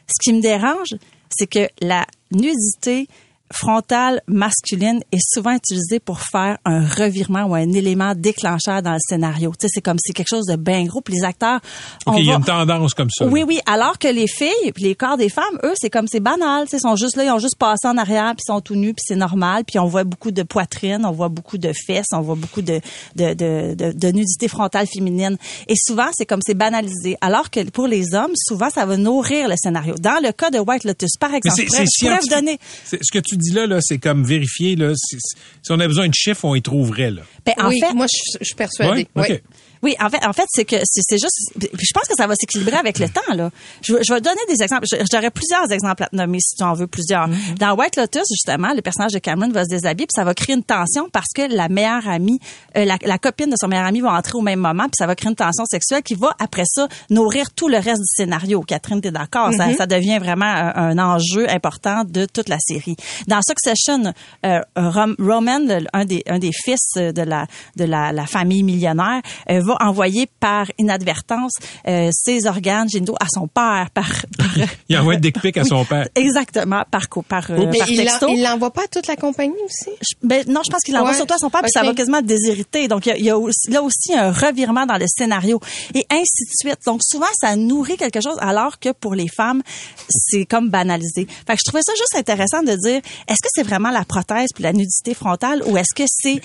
Ce 0.06 0.22
qui 0.22 0.32
me 0.34 0.40
dérange, 0.40 0.94
c'est 1.36 1.46
que 1.46 1.68
la 1.80 2.06
nudité 2.30 3.08
frontale 3.56 4.20
masculine 4.26 5.00
est 5.12 5.20
souvent 5.32 5.52
utilisée 5.52 6.00
pour 6.00 6.20
faire 6.20 6.58
un 6.64 6.86
revirement 6.86 7.44
ou 7.44 7.54
un 7.54 7.70
élément 7.72 8.14
déclencheur 8.14 8.82
dans 8.82 8.92
le 8.92 8.98
scénario. 9.00 9.50
Tu 9.58 9.66
sais, 9.66 9.68
c'est 9.74 9.80
comme 9.80 9.98
si 9.98 10.12
quelque 10.12 10.28
chose 10.28 10.46
de 10.46 10.56
bien 10.56 10.84
gros. 10.84 11.00
Puis 11.00 11.14
les 11.14 11.24
acteurs, 11.24 11.60
on 12.06 12.16
il 12.16 12.26
y 12.26 12.30
a 12.32 12.36
une 12.36 12.44
tendance 12.44 12.94
comme 12.94 13.08
ça. 13.10 13.26
oui, 13.26 13.40
là. 13.40 13.46
oui. 13.46 13.60
Alors 13.66 13.98
que 13.98 14.08
les 14.08 14.26
filles, 14.26 14.72
puis 14.74 14.84
les 14.84 14.94
corps 14.94 15.16
des 15.16 15.28
femmes, 15.28 15.58
eux, 15.64 15.72
c'est 15.76 15.90
comme 15.90 16.06
c'est 16.08 16.20
banal. 16.20 16.66
Ils 16.72 16.80
sont 16.80 16.96
juste 16.96 17.16
là, 17.16 17.24
ils 17.24 17.30
ont 17.30 17.38
juste 17.38 17.56
passé 17.56 17.86
en 17.86 17.96
arrière, 17.96 18.32
puis 18.36 18.42
ils 18.48 18.52
sont 18.52 18.60
tout 18.60 18.74
nus, 18.76 18.94
puis 18.94 19.04
c'est 19.06 19.16
normal. 19.16 19.64
Puis 19.64 19.78
on 19.78 19.86
voit 19.86 20.04
beaucoup 20.04 20.30
de 20.30 20.42
poitrine, 20.42 21.04
on 21.04 21.12
voit 21.12 21.28
beaucoup 21.28 21.58
de 21.58 21.72
fesses, 21.72 22.06
on 22.12 22.20
voit 22.20 22.34
beaucoup 22.36 22.62
de 22.62 22.80
de, 23.16 23.34
de, 23.34 23.74
de, 23.74 23.92
de 23.92 24.08
nudité 24.08 24.48
frontale 24.48 24.86
féminine. 24.86 25.36
Et 25.68 25.74
souvent, 25.76 26.08
c'est 26.12 26.26
comme 26.26 26.40
c'est 26.44 26.54
banalisé. 26.54 27.16
Alors 27.20 27.50
que 27.50 27.62
pour 27.70 27.86
les 27.86 28.14
hommes, 28.14 28.32
souvent, 28.36 28.70
ça 28.70 28.86
va 28.86 28.96
nourrir 28.96 29.48
le 29.48 29.54
scénario. 29.56 29.94
Dans 30.00 30.20
le 30.22 30.32
cas 30.32 30.50
de 30.50 30.58
White 30.58 30.84
Lotus, 30.84 31.16
par 31.18 31.34
exemple, 31.34 31.60
je 31.60 31.66
pourrais- 31.66 31.78
c'est 31.78 31.84
je 31.84 32.04
pourrais 32.06 32.18
vous 32.20 32.26
scientifique. 32.26 32.46
donner. 32.46 32.58
Ce 33.02 33.12
que 33.12 33.18
tu 33.18 33.36
là, 33.52 33.66
là 33.66 33.78
c'est 33.80 33.98
comme 33.98 34.24
vérifier. 34.24 34.76
Là, 34.76 34.92
si, 34.94 35.16
si 35.18 35.72
on 35.72 35.80
a 35.80 35.86
besoin 35.86 36.08
de 36.08 36.14
chiffres, 36.14 36.44
on 36.44 36.54
y 36.54 36.62
trouverait. 36.62 37.10
Là. 37.10 37.22
Ben, 37.44 37.54
en 37.58 37.68
oui, 37.68 37.80
fait, 37.80 37.92
moi, 37.94 38.06
je, 38.12 38.38
je 38.40 38.44
suis 38.44 38.54
persuadée. 38.54 39.06
Ouais? 39.14 39.22
OK. 39.22 39.26
Oui. 39.30 39.38
Oui, 39.84 39.94
en 40.00 40.08
fait, 40.10 40.24
en 40.26 40.32
fait, 40.32 40.46
c'est 40.48 40.64
que 40.64 40.76
c'est 40.84 41.18
juste. 41.18 41.52
Je 41.60 41.92
pense 41.94 42.08
que 42.08 42.14
ça 42.16 42.26
va 42.26 42.34
s'équilibrer 42.34 42.76
avec 42.76 42.98
le 42.98 43.08
temps 43.08 43.20
là. 43.34 43.50
Je, 43.82 43.94
je 44.02 44.12
vais 44.14 44.20
donner 44.20 44.40
des 44.48 44.62
exemples. 44.62 44.86
J'aurais 45.12 45.30
plusieurs 45.30 45.70
exemples 45.70 46.02
à 46.02 46.06
te 46.06 46.16
nommer 46.16 46.38
si 46.40 46.56
tu 46.56 46.64
en 46.64 46.72
veux 46.72 46.86
plusieurs. 46.86 47.28
Dans 47.60 47.74
White 47.76 47.96
Lotus, 47.96 48.24
justement, 48.30 48.72
le 48.74 48.80
personnage 48.82 49.12
de 49.12 49.18
Cameron 49.18 49.50
va 49.52 49.64
se 49.64 49.68
déshabiller 49.68 50.06
puis 50.06 50.14
ça 50.16 50.24
va 50.24 50.34
créer 50.34 50.56
une 50.56 50.64
tension 50.64 51.08
parce 51.12 51.28
que 51.34 51.42
la 51.54 51.68
meilleure 51.68 52.08
amie, 52.08 52.38
euh, 52.76 52.84
la, 52.84 52.96
la 53.04 53.18
copine 53.18 53.50
de 53.50 53.56
son 53.60 53.68
meilleur 53.68 53.84
ami 53.86 54.00
va 54.00 54.12
entrer 54.14 54.32
au 54.36 54.40
même 54.40 54.58
moment 54.60 54.84
puis 54.84 54.94
ça 54.98 55.06
va 55.06 55.14
créer 55.14 55.28
une 55.30 55.36
tension 55.36 55.64
sexuelle 55.66 56.02
qui 56.02 56.14
va 56.14 56.34
après 56.38 56.64
ça 56.66 56.88
nourrir 57.10 57.50
tout 57.54 57.68
le 57.68 57.76
reste 57.76 58.00
du 58.00 58.06
scénario. 58.16 58.62
Catherine, 58.62 59.00
t'es 59.00 59.10
d'accord? 59.10 59.52
Ça, 59.52 59.66
ça 59.76 59.86
devient 59.86 60.18
vraiment 60.18 60.46
un, 60.46 60.72
un 60.74 60.98
enjeu 60.98 61.48
important 61.50 62.04
de 62.04 62.24
toute 62.24 62.48
la 62.48 62.58
série. 62.58 62.96
Dans 63.28 63.40
Succession, 63.46 64.12
euh, 64.46 64.60
Rom- 64.76 65.16
Roman, 65.18 65.60
un 65.92 66.04
des 66.06 66.22
un 66.26 66.38
des 66.38 66.52
fils 66.52 66.94
de 66.96 67.22
la 67.22 67.46
de 67.76 67.84
la, 67.84 68.12
la 68.12 68.26
famille 68.26 68.62
millionnaire, 68.62 69.20
euh, 69.50 69.60
va 69.64 69.73
envoyer 69.80 70.28
par 70.40 70.66
inadvertance 70.78 71.52
euh, 71.86 72.10
ses 72.12 72.46
organes 72.46 72.88
génitaux 72.88 73.16
à 73.20 73.26
son 73.28 73.46
père 73.48 73.88
par, 73.92 74.08
par 74.38 74.48
Il 74.88 74.98
envoie 74.98 75.16
des 75.16 75.32
pics 75.32 75.56
à 75.58 75.64
son 75.64 75.84
père. 75.84 76.08
exactement 76.14 76.82
par 76.90 77.08
co- 77.08 77.22
par, 77.22 77.50
euh, 77.50 77.66
Mais 77.70 77.78
par 77.78 77.86
texto. 77.86 78.28
il 78.28 78.42
l'envoie 78.42 78.72
pas 78.72 78.84
à 78.84 78.88
toute 78.88 79.06
la 79.06 79.16
compagnie 79.16 79.54
aussi? 79.64 79.90
Je- 80.00 80.26
ben, 80.26 80.44
non, 80.48 80.60
je 80.64 80.70
pense 80.70 80.82
qu'il 80.82 80.94
l'envoie 80.94 81.10
Ouais. 81.10 81.16
surtout 81.16 81.34
à 81.34 81.38
son 81.38 81.50
père, 81.50 81.62
puis 81.62 81.70
ça 81.70 81.82
va 81.82 81.92
quasiment 81.94 82.22
déshériter. 82.22 82.88
Donc, 82.88 83.06
il 83.06 83.10
y 83.10 83.12
a, 83.12 83.16
il 83.16 83.24
y 83.24 83.30
a 83.30 83.38
aussi, 83.38 83.70
là 83.70 83.82
aussi 83.82 84.14
un 84.14 84.30
revirement 84.32 84.86
dans 84.86 84.96
le 84.96 85.06
scénario. 85.06 85.60
Et 85.94 86.04
ainsi 86.10 86.44
de 86.44 86.50
suite. 86.68 86.78
Donc, 86.86 87.00
souvent, 87.04 87.26
ça 87.34 87.56
nourrit 87.56 87.96
quelque 87.96 88.20
chose, 88.20 88.36
alors 88.40 88.78
que 88.78 88.92
pour 88.92 89.14
les 89.14 89.28
femmes, 89.28 89.62
c'est 90.08 90.44
comme 90.46 90.70
banalisé. 90.70 91.26
Fait 91.46 91.54
que 91.54 91.58
je 91.64 91.68
trouvais 91.70 91.82
ça 91.84 91.92
juste 91.94 92.14
intéressant 92.16 92.62
de 92.62 92.72
dire, 92.76 93.00
est-ce 93.28 93.42
que 93.42 93.48
c'est 93.54 93.62
vraiment 93.62 93.90
la 93.90 94.04
prothèse 94.04 94.48
puis 94.54 94.62
la 94.64 94.72
nudité 94.72 95.14
frontale, 95.14 95.62
ou 95.66 95.76
est-ce 95.76 95.94
que 95.94 96.04
c'est, 96.08 96.40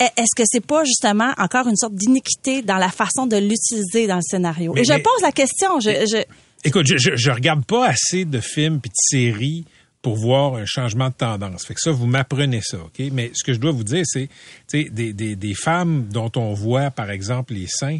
est-ce 0.00 0.34
que 0.36 0.42
c'est 0.44 0.64
pas 0.64 0.84
justement 0.84 1.32
encore 1.38 1.66
une 1.68 1.76
sorte 1.76 1.94
d'iniquité 1.94 2.62
dans 2.62 2.76
la 2.78 2.88
façon 2.90 3.26
de 3.26 3.36
l'utiliser 3.36 4.06
dans 4.06 4.16
le 4.16 4.22
scénario? 4.22 4.72
Mais- 4.74 4.82
Et 4.82 4.84
je 4.84 4.92
mais- 4.92 5.00
pose 5.00 5.22
la 5.22 5.32
question. 5.32 5.80
Je, 5.80 5.90
je, 6.10 6.22
Écoute, 6.64 6.86
je, 6.86 6.96
je, 6.98 7.16
je 7.16 7.30
regarde 7.30 7.64
pas 7.64 7.88
assez 7.88 8.24
de 8.24 8.40
films 8.40 8.80
puis 8.80 8.90
de 8.90 8.94
séries 8.96 9.64
pour 10.02 10.16
voir 10.16 10.54
un 10.54 10.64
changement 10.66 11.08
de 11.08 11.14
tendance. 11.14 11.66
Fait 11.66 11.74
que 11.74 11.80
ça, 11.80 11.90
vous 11.90 12.06
m'apprenez 12.06 12.60
ça, 12.62 12.76
OK? 12.78 13.02
Mais 13.12 13.30
ce 13.34 13.42
que 13.42 13.52
je 13.52 13.58
dois 13.58 13.72
vous 13.72 13.82
dire, 13.82 14.02
c'est, 14.04 14.28
tu 14.68 14.84
sais, 14.84 14.88
des, 14.90 15.12
des, 15.12 15.34
des 15.34 15.54
femmes 15.54 16.06
dont 16.12 16.30
on 16.36 16.52
voit, 16.54 16.90
par 16.92 17.10
exemple, 17.10 17.54
les 17.54 17.66
seins, 17.68 17.98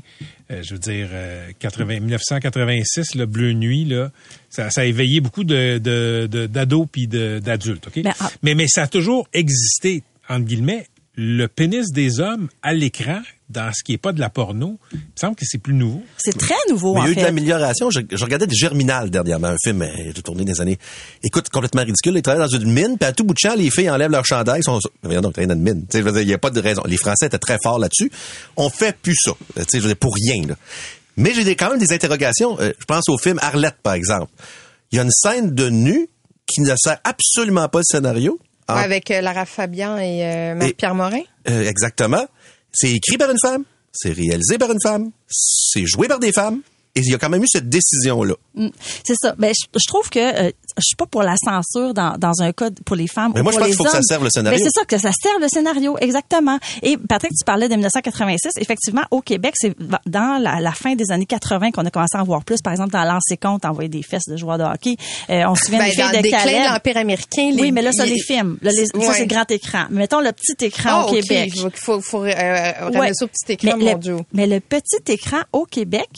euh, 0.53 0.63
je 0.63 0.75
veux 0.75 0.79
dire, 0.79 1.09
euh, 1.13 1.51
80, 1.59 1.99
1986, 2.01 3.15
le 3.17 3.27
Bleu 3.27 3.53
Nuit, 3.55 3.85
là, 3.87 4.11
ça, 4.51 4.71
ça 4.71 4.83
a 4.83 4.85
éveillé 4.85 5.21
beaucoup 5.21 5.43
de, 5.45 5.79
de, 5.79 6.29
de- 6.31 6.47
d'ados 6.47 6.87
puis 6.91 7.09
de, 7.09 7.41
d'adultes, 7.41 7.89
OK? 7.89 8.01
Ben, 8.03 8.15
ah. 8.21 8.31
mais, 8.43 8.55
mais 8.55 8.69
ça 8.69 8.83
a 8.83 8.87
toujours 8.87 9.27
existé, 9.33 10.03
entre 10.29 10.45
guillemets, 10.47 10.87
le 11.17 11.47
pénis 11.49 11.91
des 11.93 12.21
hommes 12.21 12.49
à 12.63 12.75
l'écran, 12.75 13.21
dans 13.49 13.73
ce 13.73 13.83
qui 13.83 13.93
est 13.95 13.99
pas 13.99 14.13
de 14.13 14.21
la 14.21 14.29
porno, 14.29 14.79
il 14.93 14.99
me 14.99 15.03
semble 15.19 15.35
que 15.37 15.45
c'est 15.47 15.59
plus 15.59 15.73
nouveau. 15.73 16.03
c'est 16.19 16.37
très 16.37 16.55
nouveau, 16.69 16.95
Mais 16.95 17.01
il 17.01 17.05
y 17.05 17.09
a 17.09 17.11
eu 17.13 17.15
de 17.17 17.21
l'amélioration. 17.23 17.91
Je, 17.91 18.01
je 18.11 18.23
regardais 18.25 18.47
Germinal 18.51 19.09
dernièrement, 19.11 19.49
un 19.49 19.57
film 19.63 19.83
euh, 19.83 20.13
de 20.13 20.21
tourné 20.21 20.45
des 20.45 20.61
années. 20.61 20.79
Écoute, 21.23 21.49
complètement 21.49 21.83
ridicule. 21.83 22.15
Ils 22.17 22.23
travaillent 22.23 22.47
dans 22.49 22.55
une 22.59 22.71
mine, 22.71 22.97
puis 22.99 23.09
à 23.09 23.13
tout 23.13 23.25
bout 23.25 23.35
de 23.35 23.39
champ, 23.39 23.55
les 23.55 23.71
filles 23.71 23.89
enlèvent 23.89 24.11
leur 24.11 24.27
chandail. 24.27 24.61
Ils 24.61 24.65
sont, 24.65 24.79
mais 25.03 25.09
voyons 25.09 25.21
donc, 25.23 25.37
dans 25.41 25.55
une 25.55 25.63
mine. 25.63 25.83
Tu 25.83 25.93
sais, 25.93 25.99
je 26.01 26.05
veux 26.05 26.13
dire, 26.13 26.23
il 26.23 26.27
n'y 26.29 26.35
a 26.35 26.39
pas 26.39 26.51
de 26.51 26.61
raison. 26.61 26.83
Les 26.87 26.97
Français 26.99 27.27
étaient 27.27 27.39
très 27.39 27.59
forts 27.63 27.79
là-dessus. 27.79 28.11
On 28.57 28.69
fait 28.69 28.97
plus 29.01 29.17
ça. 29.17 29.31
Euh, 29.31 29.63
Tu 29.63 29.65
sais, 29.71 29.79
je 29.79 29.83
veux 29.83 29.89
dire, 29.89 29.97
pour 29.97 30.15
rien, 30.15 30.47
là. 30.47 30.57
Mais 31.17 31.33
j'ai 31.35 31.45
des- 31.45 31.57
quand 31.57 31.71
même 31.71 31.79
des 31.79 31.93
interrogations. 31.95 32.61
Euh, 32.61 32.73
je 32.79 32.85
pense 32.85 33.09
au 33.09 33.17
film 33.17 33.39
Arlette, 33.41 33.77
par 33.83 33.95
exemple. 33.95 34.31
Il 34.93 34.97
y 34.97 34.99
a 34.99 35.03
une 35.03 35.11
scène 35.11 35.55
de 35.55 35.69
nu 35.71 36.09
qui 36.47 36.61
ne 36.61 36.75
sert 36.77 36.99
absolument 37.05 37.69
pas 37.69 37.79
le 37.79 37.85
scénario. 37.85 38.39
En- 38.69 38.75
Ouais, 38.75 38.83
avec 38.83 39.11
euh, 39.11 39.21
Lara 39.21 39.45
Fabian 39.47 39.97
et 39.99 40.25
euh, 40.25 40.55
Marc-Pierre 40.55 40.95
Morin? 40.95 41.21
euh, 41.49 41.69
exactement. 41.69 42.27
C'est 42.73 42.91
écrit 42.93 43.17
par 43.17 43.31
une 43.31 43.39
femme, 43.41 43.65
c'est 43.93 44.13
réalisé 44.13 44.59
par 44.59 44.71
une 44.73 44.81
femme, 44.83 45.11
c'est 45.29 45.87
joué 45.87 46.09
par 46.09 46.19
des 46.19 46.33
femmes, 46.33 46.61
et 46.97 47.01
il 47.01 47.11
y 47.11 47.15
a 47.15 47.19
quand 47.19 47.29
même 47.29 47.43
eu 47.43 47.49
cette 47.49 47.69
décision-là. 47.69 48.35
Mm. 48.55 48.69
C'est 49.05 49.15
ça. 49.21 49.35
Ben, 49.39 49.53
je, 49.59 49.67
je 49.79 49.87
trouve 49.87 50.09
que 50.11 50.19
euh, 50.19 50.51
je 50.79 50.83
suis 50.83 50.97
pas 50.97 51.07
pour 51.07 51.23
la 51.23 51.37
censure 51.37 51.95
dans, 51.95 52.17
dans 52.19 52.41
un 52.43 52.53
cas 52.53 52.71
pour 52.85 52.97
les 52.97 53.07
femmes 53.07 53.33
Mais 53.35 53.41
ou 53.41 53.45
moi, 53.45 53.53
je 53.53 53.59
pense 53.59 53.67
qu'il 53.69 53.77
faut 53.77 53.85
que 53.85 53.91
ça 53.91 54.01
serve 54.03 54.25
le 54.25 54.31
scénario. 54.31 54.59
Ben, 54.59 54.65
c'est 54.65 54.79
ça 54.81 54.85
que 54.85 54.99
ça 54.99 55.11
serve 55.23 55.41
le 55.41 55.49
scénario 55.49 55.97
exactement. 55.99 56.59
Et 56.83 56.97
Patrick, 56.97 57.31
tu 57.39 57.45
parlais 57.45 57.69
de 57.69 57.75
1986. 57.75 58.53
Effectivement, 58.61 59.03
au 59.11 59.21
Québec, 59.21 59.55
c'est 59.57 59.75
dans 60.07 60.43
la, 60.43 60.61
la 60.61 60.73
fin 60.73 60.95
des 60.95 61.11
années 61.13 61.27
80 61.27 61.71
qu'on 61.73 61.85
a 61.85 61.91
commencé 61.91 62.17
à 62.17 62.23
en 62.23 62.25
voir 62.25 62.45
plus. 62.45 62.61
Par 62.63 62.73
exemple, 62.73 62.91
dans 62.93 63.05
Lancer 63.05 63.37
compte, 63.37 63.65
envoyer 63.65 63.89
des 63.89 64.03
fesses 64.03 64.27
de 64.29 64.37
joueurs 64.37 64.59
de 64.59 64.65
hockey. 64.65 64.97
Euh, 65.31 65.45
on 65.49 65.55
se 65.55 65.67
souvient 65.67 65.79
Ben, 65.81 65.85
des 65.87 65.91
filles 65.93 66.03
dans 66.13 66.17
de 66.19 66.23
déclin 66.23 66.73
l'Empire 66.73 66.97
américain. 66.97 67.51
les- 67.53 67.61
oui, 67.63 67.73
mais 67.73 67.83
là, 67.83 67.93
ça, 67.93 68.05
les- 68.05 68.15
les 68.15 68.21
films. 68.21 68.59
Là, 68.63 68.71
les- 68.73 68.87
Ça, 68.87 69.13
c'est 69.15 69.21
le 69.21 69.27
grand 69.27 69.51
écran. 69.51 69.85
Mais 69.91 70.01
mettons 70.01 70.21
le 70.21 70.33
petit 70.33 70.65
écran 70.65 70.89
Ah, 70.93 71.05
au 71.07 71.09
ok. 71.11 71.21
Québec. 71.21 71.53
Il 71.55 71.61
faut, 71.61 71.71
faut, 71.75 72.01
faut 72.01 72.25
euh, 72.25 72.73
ramener 72.81 72.99
Ouais. 72.99 73.11
ça 73.15 73.25
au 73.25 73.29
petit 73.29 73.53
écran, 73.53 73.75
mais 73.77 73.85
mon 73.85 73.93
le, 73.93 73.99
Dieu. 73.99 74.17
Mais 74.33 74.47
le 74.47 74.61
petit 74.61 75.13
écran 75.13 75.41
au 75.53 75.65
Québec, 75.65 76.09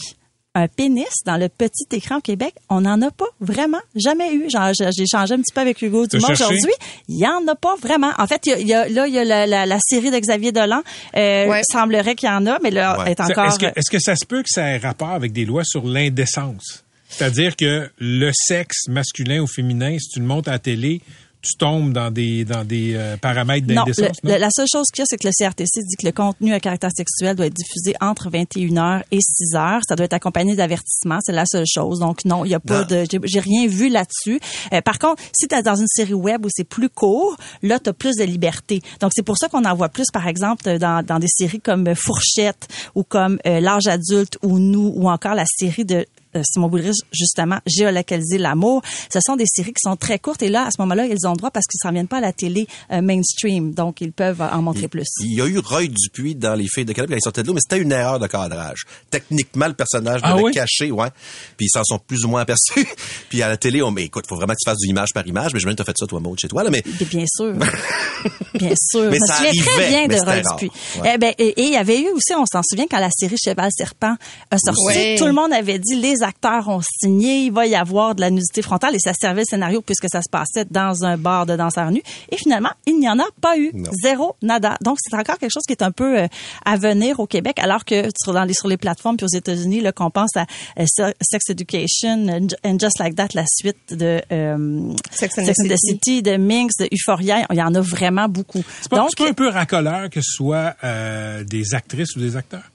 un 0.54 0.66
pénis 0.66 1.06
dans 1.24 1.36
le 1.36 1.48
petit 1.48 1.84
écran 1.92 2.16
au 2.16 2.20
Québec, 2.20 2.54
on 2.68 2.80
n'en 2.80 3.00
a 3.02 3.10
pas 3.10 3.26
vraiment 3.40 3.80
jamais 3.94 4.32
eu. 4.34 4.48
J'ai 4.48 5.02
échangé 5.02 5.34
un 5.34 5.38
petit 5.40 5.52
peu 5.54 5.60
avec 5.60 5.80
Hugo 5.82 6.06
Dumont 6.06 6.28
aujourd'hui. 6.30 6.72
Il 7.08 7.18
y 7.18 7.26
en 7.28 7.46
a 7.46 7.54
pas 7.54 7.76
vraiment. 7.76 8.10
En 8.18 8.26
fait, 8.26 8.40
il 8.46 8.50
y 8.50 8.54
a, 8.54 8.58
il 8.60 8.66
y 8.68 8.74
a- 8.74 8.88
là, 8.88 9.06
il 9.06 9.14
y 9.14 9.18
a 9.18 9.24
la, 9.24 9.46
la- 9.46 9.66
la 9.66 9.78
série 9.80 10.10
de 10.10 10.18
Xavier 10.18 10.50
Dolan. 10.50 10.82
Euh, 11.16 11.46
Ouais. 11.48 11.60
semblerait 11.70 12.14
qu'il 12.16 12.28
y 12.28 12.32
en 12.32 12.46
a, 12.46 12.58
mais 12.62 12.70
là, 12.70 12.98
Ouais. 13.00 13.12
est 13.12 13.20
encore... 13.20 13.46
Est-ce 13.46 13.58
que, 13.58 13.66
est-ce 13.66 13.90
que 13.90 13.98
ça 14.00 14.16
se 14.16 14.24
peut 14.26 14.42
que 14.42 14.48
ça 14.48 14.62
ait 14.68 14.78
rapport 14.78 15.10
avec 15.10 15.32
des 15.32 15.44
lois 15.44 15.62
sur 15.64 15.84
l'indécence? 15.86 16.84
C'est-à-dire 17.08 17.54
que 17.56 17.90
le 17.98 18.30
sexe 18.34 18.88
masculin 18.88 19.40
ou 19.40 19.46
féminin, 19.46 19.96
si 19.98 20.08
tu 20.08 20.20
le 20.20 20.26
montes 20.26 20.48
à 20.48 20.52
la 20.52 20.58
télé, 20.58 21.00
tu 21.40 21.56
tombes 21.56 21.92
dans 21.92 22.10
des, 22.10 22.44
dans 22.44 22.64
des 22.64 22.94
euh, 22.96 23.16
paramètres 23.16 23.66
Non, 23.68 23.84
d'indécence, 23.84 24.16
le- 24.24 24.36
la 24.38 24.50
seule 24.50 24.66
chose 24.70 24.86
qu'il 24.92 25.02
y 25.02 25.04
a, 25.04 25.06
c'est 25.08 25.16
que 25.18 25.26
le 25.28 25.32
CRTC 25.32 25.82
dit 25.84 25.96
que 25.96 26.06
le 26.06 26.12
contenu 26.12 26.52
à 26.52 26.60
caractère 26.60 26.90
sexuel 26.94 27.36
doit 27.36 27.46
être 27.46 27.54
diffusé 27.54 27.94
entre 28.00 28.28
21h 28.28 29.02
et 29.12 29.18
6h. 29.18 29.80
Ça 29.88 29.94
doit 29.94 30.04
être 30.06 30.14
accompagné 30.14 30.56
d'avertissement. 30.56 31.18
C'est 31.22 31.32
la 31.32 31.44
seule 31.46 31.64
chose. 31.66 32.00
Donc, 32.00 32.24
non, 32.24 32.44
il 32.44 32.50
y 32.50 32.54
a 32.54 32.60
pas 32.60 32.80
Non. 32.80 32.86
de... 32.86 33.04
j'ai- 33.24 33.38
rien 33.40 33.66
vu 33.68 33.88
là-dessus. 33.88 34.40
Euh, 34.72 34.80
par 34.80 34.98
contre, 34.98 35.22
si 35.32 35.46
tu 35.46 35.54
es 35.54 35.62
dans 35.62 35.76
une 35.76 35.86
série 35.86 36.12
web 36.14 36.44
où 36.44 36.48
c'est 36.52 36.64
plus 36.64 36.88
court, 36.88 37.36
là, 37.62 37.78
tu 37.78 37.88
as 37.90 37.92
plus 37.92 38.16
de 38.16 38.24
liberté. 38.24 38.82
Donc, 39.00 39.12
c'est 39.14 39.22
pour 39.22 39.38
ça 39.38 39.48
qu'on 39.48 39.64
en 39.64 39.74
voit 39.74 39.88
plus, 39.90 40.06
par 40.12 40.26
exemple, 40.26 40.78
dans, 40.78 41.04
dans 41.06 41.20
des 41.20 41.28
séries 41.28 41.60
comme 41.60 41.94
Fourchette 41.94 42.66
ou 42.96 43.04
comme 43.04 43.38
euh, 43.46 43.60
L'âge 43.60 43.86
adulte 43.86 44.38
ou 44.42 44.58
Nous 44.58 44.92
ou 44.96 45.08
encore 45.08 45.34
la 45.34 45.44
série 45.46 45.84
de 45.84 45.94
euh, 45.98 46.04
Simon 46.44 46.68
Boulris, 46.68 46.98
justement, 47.12 47.58
géolocaliser 47.66 48.38
l'amour. 48.38 48.82
Ce 49.12 49.20
sont 49.20 49.36
des 49.36 49.44
séries 49.46 49.72
qui 49.72 49.80
sont 49.82 49.96
très 49.96 50.18
courtes 50.18 50.42
et 50.42 50.48
là, 50.48 50.66
à 50.66 50.70
ce 50.70 50.80
moment-là, 50.80 51.06
ils 51.06 51.26
ont 51.26 51.32
le 51.32 51.36
droit 51.36 51.50
parce 51.50 51.66
qu'ils 51.66 51.78
ne 51.84 51.88
s'en 51.88 51.92
viennent 51.92 52.08
pas 52.08 52.18
à 52.18 52.20
la 52.20 52.32
télé 52.32 52.66
euh, 52.92 53.00
mainstream, 53.02 53.72
donc 53.72 54.00
ils 54.00 54.12
peuvent 54.12 54.40
en 54.42 54.62
montrer 54.62 54.88
plus. 54.88 55.06
Il 55.20 55.34
y 55.34 55.40
a 55.40 55.46
eu 55.46 55.58
Roy 55.58 55.86
Dupuis 55.88 56.34
dans 56.34 56.54
Les 56.54 56.66
Filles 56.68 56.84
de 56.84 56.92
Caleb 56.92 57.10
quand 57.10 57.16
il 57.16 57.22
sortait 57.22 57.42
de 57.42 57.48
l'eau, 57.48 57.54
mais 57.54 57.60
c'était 57.60 57.82
une 57.82 57.92
erreur 57.92 58.18
de 58.18 58.26
cadrage. 58.26 58.84
Techniquement, 59.10 59.66
le 59.66 59.74
personnage 59.74 60.20
Ah 60.22 60.32
devait 60.32 60.44
oui? 60.44 60.52
cacher, 60.52 60.90
ouais. 60.90 61.08
Puis 61.56 61.66
ils 61.66 61.70
s'en 61.70 61.82
sont 61.84 61.98
plus 61.98 62.24
ou 62.24 62.28
moins 62.28 62.42
aperçus. 62.42 62.86
Puis 63.28 63.42
à 63.42 63.48
la 63.48 63.56
télé, 63.56 63.82
on, 63.82 63.90
mais 63.90 64.04
écoute, 64.04 64.24
faut 64.28 64.36
vraiment 64.36 64.52
que 64.54 64.58
tu 64.62 64.68
fasses 64.70 64.78
du 64.78 64.88
image 64.88 65.08
par 65.14 65.26
image. 65.26 65.52
Mais 65.54 65.60
je 65.60 65.66
me 65.66 65.72
dis, 65.72 65.76
t'as 65.76 65.84
fait 65.84 65.96
ça, 65.98 66.06
toi, 66.06 66.20
Maud, 66.20 66.38
chez 66.40 66.48
toi, 66.48 66.62
là, 66.64 66.70
mais 66.70 66.82
Bien- 66.84 67.06
Bien 67.08 67.24
sûr. 67.28 67.54
Bien 68.54 68.74
sûr. 68.80 69.10
Mais 69.10 69.16
je 69.16 69.22
me 69.22 69.26
ça 69.26 69.36
souviens 69.36 69.52
très 69.62 69.70
arrivait, 69.70 69.88
bien 69.88 70.06
mais 70.08 70.16
de 70.18 70.24
Roy. 70.24 70.42
Dupuis. 70.58 70.70
Ouais. 71.02 71.12
Eh 71.14 71.18
ben, 71.18 71.32
et 71.38 71.54
il 71.62 71.72
y 71.72 71.76
avait 71.76 72.00
eu 72.00 72.08
aussi, 72.10 72.32
on 72.36 72.44
s'en 72.46 72.60
souvient, 72.68 72.86
quand 72.90 72.98
la 72.98 73.10
série 73.10 73.36
Cheval 73.42 73.70
Serpent 73.76 74.16
a 74.50 74.58
sorti, 74.58 75.16
tout 75.18 75.26
le 75.26 75.32
monde 75.32 75.52
avait 75.52 75.78
dit 75.78 75.94
les 75.96 76.17
acteurs 76.22 76.68
ont 76.68 76.80
signé, 76.82 77.44
il 77.44 77.52
va 77.52 77.66
y 77.66 77.74
avoir 77.74 78.14
de 78.14 78.20
la 78.20 78.30
nudité 78.30 78.62
frontale 78.62 78.94
et 78.94 78.98
ça 78.98 79.12
servait 79.18 79.42
le 79.42 79.46
scénario 79.46 79.82
puisque 79.82 80.08
ça 80.10 80.20
se 80.22 80.28
passait 80.30 80.64
dans 80.70 81.04
un 81.04 81.16
bar 81.16 81.46
de 81.46 81.56
danseurs 81.56 81.90
nus. 81.90 82.02
Et 82.30 82.36
finalement, 82.36 82.70
il 82.86 82.98
n'y 82.98 83.08
en 83.08 83.18
a 83.18 83.26
pas 83.40 83.56
eu. 83.58 83.70
Non. 83.74 83.90
Zéro, 84.02 84.36
nada. 84.42 84.76
Donc, 84.82 84.98
c'est 85.00 85.16
encore 85.16 85.38
quelque 85.38 85.52
chose 85.52 85.64
qui 85.66 85.72
est 85.72 85.82
un 85.82 85.90
peu 85.92 86.18
euh, 86.20 86.26
à 86.64 86.76
venir 86.76 87.20
au 87.20 87.26
Québec, 87.26 87.58
alors 87.58 87.84
que 87.84 88.08
sur, 88.22 88.32
dans 88.32 88.44
les, 88.44 88.54
sur 88.54 88.68
les 88.68 88.76
plateformes 88.76 89.16
puis 89.16 89.24
aux 89.24 89.36
États-Unis, 89.36 89.80
là, 89.80 89.92
qu'on 89.92 90.10
pense 90.10 90.36
à 90.36 90.46
euh, 90.78 90.84
Se- 90.86 91.12
Sex 91.20 91.50
Education 91.50 92.26
and 92.64 92.78
Just 92.78 92.98
Like 92.98 93.14
That, 93.16 93.28
la 93.34 93.44
suite 93.46 93.92
de 93.94 94.20
euh, 94.32 94.92
Sex 95.10 95.38
and 95.38 95.42
the 95.44 95.46
the 95.48 95.54
City. 95.54 95.76
City, 95.78 96.22
de 96.22 96.36
Minx, 96.36 96.74
de 96.78 96.88
Euphoria, 96.92 97.46
il 97.50 97.56
y 97.56 97.62
en 97.62 97.74
a 97.74 97.80
vraiment 97.80 98.28
beaucoup. 98.28 98.62
C'est 98.80 98.88
pas, 98.90 98.96
Donc, 98.96 99.10
c'est 99.16 99.24
pas 99.24 99.30
un 99.30 99.34
peu 99.34 99.48
racoleur 99.48 100.10
que 100.10 100.20
ce 100.20 100.32
soit 100.32 100.74
euh, 100.84 101.44
des 101.44 101.74
actrices 101.74 102.14
ou 102.16 102.20
des 102.20 102.36
acteurs? 102.36 102.70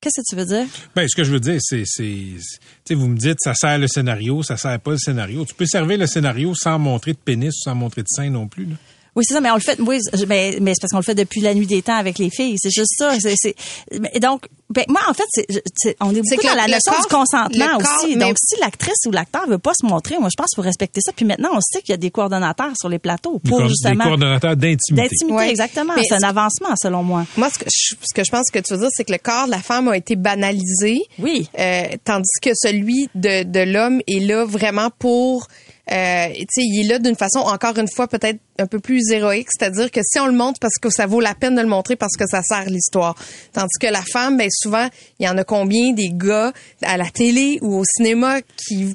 Qu'est-ce 0.00 0.20
que 0.20 0.26
tu 0.28 0.36
veux 0.36 0.46
dire? 0.46 0.66
Ben, 0.94 1.06
ce 1.08 1.16
que 1.16 1.24
je 1.24 1.32
veux 1.32 1.40
dire, 1.40 1.58
c'est, 1.60 1.84
c'est, 1.86 2.94
vous 2.94 3.08
me 3.08 3.16
dites, 3.16 3.38
ça 3.40 3.54
sert 3.54 3.78
le 3.78 3.88
scénario, 3.88 4.42
ça 4.42 4.56
sert 4.56 4.78
pas 4.80 4.92
le 4.92 4.98
scénario. 4.98 5.44
Tu 5.44 5.54
peux 5.54 5.66
servir 5.66 5.98
le 5.98 6.06
scénario 6.06 6.54
sans 6.54 6.78
montrer 6.78 7.12
de 7.12 7.18
pénis, 7.18 7.54
sans 7.54 7.74
montrer 7.74 8.02
de 8.02 8.08
sein 8.08 8.30
non 8.30 8.48
plus, 8.48 8.66
là. 8.66 8.76
Oui, 9.16 9.24
c'est 9.26 9.34
ça, 9.34 9.40
mais 9.40 9.50
on 9.50 9.54
le 9.56 9.60
fait, 9.60 9.78
oui, 9.80 9.98
mais, 10.28 10.58
mais 10.60 10.72
c'est 10.74 10.80
parce 10.80 10.92
qu'on 10.92 10.98
le 10.98 11.02
fait 11.02 11.14
depuis 11.14 11.40
la 11.40 11.54
nuit 11.54 11.66
des 11.66 11.82
temps 11.82 11.96
avec 11.96 12.18
les 12.18 12.30
filles. 12.30 12.56
C'est 12.58 12.70
juste 12.70 12.92
ça. 12.96 13.12
C'est, 13.18 13.34
c'est, 13.36 13.54
mais 13.98 14.20
donc, 14.20 14.46
ben, 14.70 14.84
moi, 14.88 15.00
en 15.08 15.14
fait, 15.14 15.24
c'est, 15.30 15.46
je- 15.48 15.58
c'est- 15.76 15.96
on 16.00 16.10
est 16.14 16.20
beaucoup 16.20 16.42
que 16.42 16.46
dans 16.46 16.54
la 16.54 16.66
notion 16.68 16.92
corps- 16.92 17.00
du 17.02 17.08
consentement 17.14 17.78
corps, 17.78 18.04
aussi. 18.04 18.16
mais- 18.16 18.24
Donc, 18.26 18.36
si 18.38 18.60
l'actrice 18.60 19.06
ou 19.06 19.10
l'acteur 19.10 19.48
veut 19.48 19.58
pas 19.58 19.72
se 19.80 19.86
montrer, 19.86 20.18
moi, 20.18 20.28
je 20.30 20.36
pense 20.36 20.48
qu'il 20.50 20.56
faut 20.56 20.66
respecter 20.66 21.00
ça. 21.00 21.12
Puis 21.16 21.24
maintenant, 21.24 21.48
on 21.54 21.60
sait 21.60 21.80
qu'il 21.80 21.90
y 21.90 21.94
a 21.94 21.96
des 21.96 22.10
coordonnateurs 22.10 22.72
sur 22.78 22.88
les 22.88 22.98
plateaux 22.98 23.40
Des, 23.42 23.48
pour 23.50 23.58
coord- 23.60 23.68
justement... 23.68 24.04
des 24.04 24.10
coordonnateurs 24.10 24.56
d'intimité. 24.56 25.08
D'intimité, 25.08 25.34
Ouais. 25.34 25.50
exactement. 25.50 25.94
Mais 25.96 26.02
C'est 26.06 26.14
un 26.14 26.18
ce- 26.20 26.26
avancement, 26.26 26.74
selon 26.80 27.02
moi. 27.02 27.24
Moi, 27.36 27.48
ce 27.50 27.58
que, 27.58 27.64
je, 27.74 27.94
ce 28.00 28.14
que 28.14 28.22
je 28.24 28.30
pense 28.30 28.50
que 28.52 28.58
tu 28.58 28.74
veux 28.74 28.80
dire, 28.80 28.88
c'est 28.92 29.04
que 29.04 29.12
le 29.12 29.18
corps 29.18 29.46
de 29.46 29.50
la 29.52 29.60
femme 29.62 29.88
a 29.88 29.96
été 29.96 30.14
banalisé. 30.16 31.00
Oui. 31.18 31.48
Euh, 31.58 31.84
tandis 32.04 32.28
que 32.42 32.50
celui 32.54 33.08
de, 33.14 33.42
de 33.44 33.60
l'homme 33.60 34.00
est 34.06 34.20
là 34.20 34.44
vraiment 34.44 34.90
pour... 34.98 35.48
Euh, 35.90 36.28
il 36.56 36.84
est 36.84 36.88
là 36.88 36.98
d'une 36.98 37.16
façon, 37.16 37.38
encore 37.38 37.78
une 37.78 37.88
fois, 37.88 38.08
peut-être 38.08 38.38
un 38.58 38.66
peu 38.66 38.78
plus 38.78 39.10
héroïque. 39.10 39.48
C'est-à-dire 39.50 39.90
que 39.90 40.00
si 40.02 40.18
on 40.20 40.26
le 40.26 40.32
montre 40.32 40.60
parce 40.60 40.76
que 40.80 40.90
ça 40.90 41.06
vaut 41.06 41.20
la 41.20 41.34
peine 41.34 41.54
de 41.54 41.60
le 41.60 41.68
montrer 41.68 41.96
parce 41.96 42.16
que 42.16 42.26
ça 42.26 42.42
sert 42.42 42.66
l'histoire. 42.66 43.14
Tandis 43.52 43.78
que 43.80 43.86
la 43.86 44.02
femme, 44.02 44.36
ben 44.36 44.48
souvent, 44.50 44.88
il 45.18 45.26
y 45.26 45.28
en 45.28 45.38
a 45.38 45.44
combien 45.44 45.92
des 45.92 46.10
gars 46.12 46.52
à 46.82 46.96
la 46.96 47.08
télé 47.10 47.58
ou 47.62 47.78
au 47.78 47.84
cinéma 47.84 48.40
qui... 48.42 48.94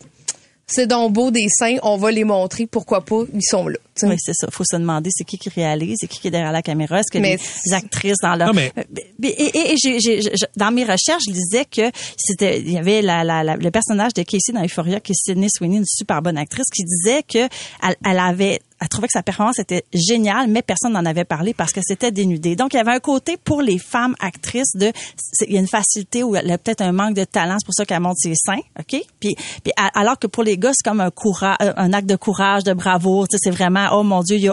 C'est 0.65 0.87
donc 0.87 1.11
beau 1.13 1.29
des 1.29 1.45
seins, 1.49 1.75
on 1.83 1.97
va 1.97 2.09
les 2.09 2.23
montrer, 2.23 2.65
pourquoi 2.67 3.03
pas, 3.03 3.23
ils 3.33 3.43
sont 3.43 3.67
là. 3.67 3.77
tu 3.95 4.01
sais. 4.01 4.07
Oui, 4.07 4.15
c'est 4.17 4.33
ça. 4.33 4.47
faut 4.49 4.63
se 4.63 4.77
demander 4.77 5.09
c'est 5.13 5.25
qui 5.25 5.37
qui 5.37 5.49
réalise, 5.49 5.97
c'est 5.99 6.07
qui 6.07 6.19
qui 6.19 6.29
est 6.29 6.31
derrière 6.31 6.53
la 6.53 6.61
caméra. 6.61 6.99
Est-ce 6.99 7.11
que 7.11 7.17
Mais 7.19 7.37
les 7.65 7.73
actrices 7.73 8.17
dans 8.23 8.35
leur... 8.35 8.47
Non, 8.47 8.53
mais- 8.53 8.71
Euh, 8.77 8.81
Et, 9.21 9.27
et- 9.27 9.73
et 9.73 9.75
j'ai- 9.81 9.99
j'ai- 9.99 10.21
j'ai- 10.21 10.31
dans 10.55 10.71
mes 10.71 10.83
recherches, 10.83 11.23
je 11.27 11.33
disais 11.33 11.65
que 11.65 11.91
c'était, 12.17 12.59
il 12.61 12.71
y 12.71 12.77
avait 12.77 13.01
la, 13.01 13.23
la- 13.23 13.43
la- 13.43 13.57
le 13.57 13.71
personnage 13.71 14.13
de 14.13 14.23
Casey 14.23 14.53
dans 14.53 14.63
Euphoria, 14.63 14.99
qui 15.01 15.11
est 15.11 15.15
Sydney 15.15 15.47
Sweeney, 15.53 15.77
une 15.77 15.85
super 15.85 16.21
bonne 16.21 16.37
actrice, 16.37 16.65
qui 16.73 16.83
disait 16.85 17.23
que 17.23 17.49
elle, 17.85 17.95
elle 18.05 18.19
avait 18.19 18.59
elle 18.83 18.89
trouvait 18.89 19.07
que 19.07 19.13
sa 19.13 19.23
performance 19.23 19.59
était 19.59 19.85
géniale, 19.93 20.49
mais 20.49 20.61
personne 20.61 20.91
n'en 20.91 21.05
avait 21.05 21.23
parlé 21.23 21.53
parce 21.53 21.71
que 21.71 21.79
c'était 21.81 22.11
dénudé. 22.11 22.57
Donc, 22.57 22.73
il 22.73 22.77
y 22.77 22.79
avait 22.81 22.91
un 22.91 22.99
côté 22.99 23.37
pour 23.37 23.61
les 23.61 23.77
femmes 23.77 24.13
actrices 24.19 24.75
de, 24.75 24.91
il 25.47 25.53
y 25.53 25.57
a 25.57 25.61
une 25.61 25.69
facilité 25.69 26.21
ou 26.21 26.35
elle 26.35 26.51
a 26.51 26.57
peut-être 26.57 26.81
un 26.81 26.91
manque 26.91 27.15
de 27.15 27.23
talent, 27.23 27.55
c'est 27.59 27.65
pour 27.65 27.73
ça 27.73 27.85
qu'elle 27.85 28.01
monte 28.01 28.17
ses 28.17 28.33
seins, 28.35 28.59
ok? 28.77 29.01
Puis, 29.21 29.37
alors 29.95 30.19
que 30.19 30.27
pour 30.27 30.43
les 30.43 30.57
gars, 30.57 30.71
c'est 30.73 30.83
comme 30.83 30.99
un 30.99 31.11
courage, 31.11 31.55
un 31.61 31.93
acte 31.93 32.09
de 32.09 32.17
courage, 32.17 32.65
de 32.65 32.73
bravoure. 32.73 33.25
C'est 33.29 33.51
vraiment, 33.51 33.87
oh 33.93 34.03
mon 34.03 34.21
Dieu, 34.21 34.35
il 34.35 34.49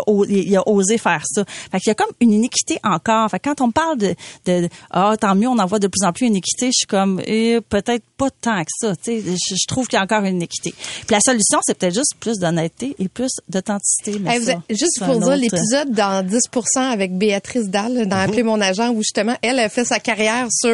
a, 0.56 0.68
osé 0.68 0.96
faire 0.96 1.24
ça. 1.26 1.44
Fait 1.72 1.80
qu'il 1.80 1.88
y 1.88 1.90
a 1.90 1.94
comme 1.96 2.14
une 2.20 2.32
iniquité 2.32 2.78
encore. 2.84 3.28
Fait 3.30 3.40
que 3.40 3.48
quand 3.48 3.60
on 3.60 3.72
parle 3.72 3.98
de, 3.98 4.14
de, 4.46 4.68
ah, 4.90 5.16
tant 5.20 5.34
mieux, 5.34 5.48
on 5.48 5.58
en 5.58 5.66
voit 5.66 5.80
de 5.80 5.88
plus 5.88 6.06
en 6.06 6.12
plus 6.12 6.26
une 6.26 6.34
iniquité, 6.34 6.66
je 6.66 6.78
suis 6.78 6.86
comme, 6.86 7.20
eh, 7.26 7.60
peut-être 7.68 8.04
pas 8.16 8.30
tant 8.30 8.62
que 8.62 8.70
ça. 8.78 8.94
Tu 8.94 9.20
sais, 9.20 9.22
je, 9.22 9.66
trouve 9.66 9.88
qu'il 9.88 9.96
y 9.96 10.00
a 10.00 10.04
encore 10.04 10.22
une 10.22 10.36
iniquité. 10.36 10.72
Puis 10.72 11.10
la 11.10 11.20
solution, 11.20 11.58
c'est 11.62 11.76
peut-être 11.76 11.94
juste 11.94 12.14
plus 12.20 12.38
d'honnêteté 12.38 12.94
et 12.98 13.08
plus 13.08 13.32
d'authenticité. 13.48 14.19
Mais 14.20 14.32
Hey, 14.34 14.38
vous 14.40 14.46
ça, 14.46 14.52
êtes- 14.52 14.58
juste 14.78 14.92
c'est 14.98 15.04
pour 15.04 15.18
dire, 15.18 15.28
autre- 15.28 15.36
l'épisode 15.36 15.90
dans 15.92 16.24
10% 16.26 16.90
avec 16.92 17.16
Béatrice 17.16 17.68
Dalle, 17.68 18.06
dans 18.06 18.16
Appeler 18.18 18.42
mon 18.42 18.60
agent, 18.60 18.90
où 18.90 19.02
justement, 19.02 19.36
elle 19.42 19.58
a 19.58 19.68
fait 19.68 19.84
sa 19.84 19.98
carrière 20.00 20.46
sur 20.50 20.68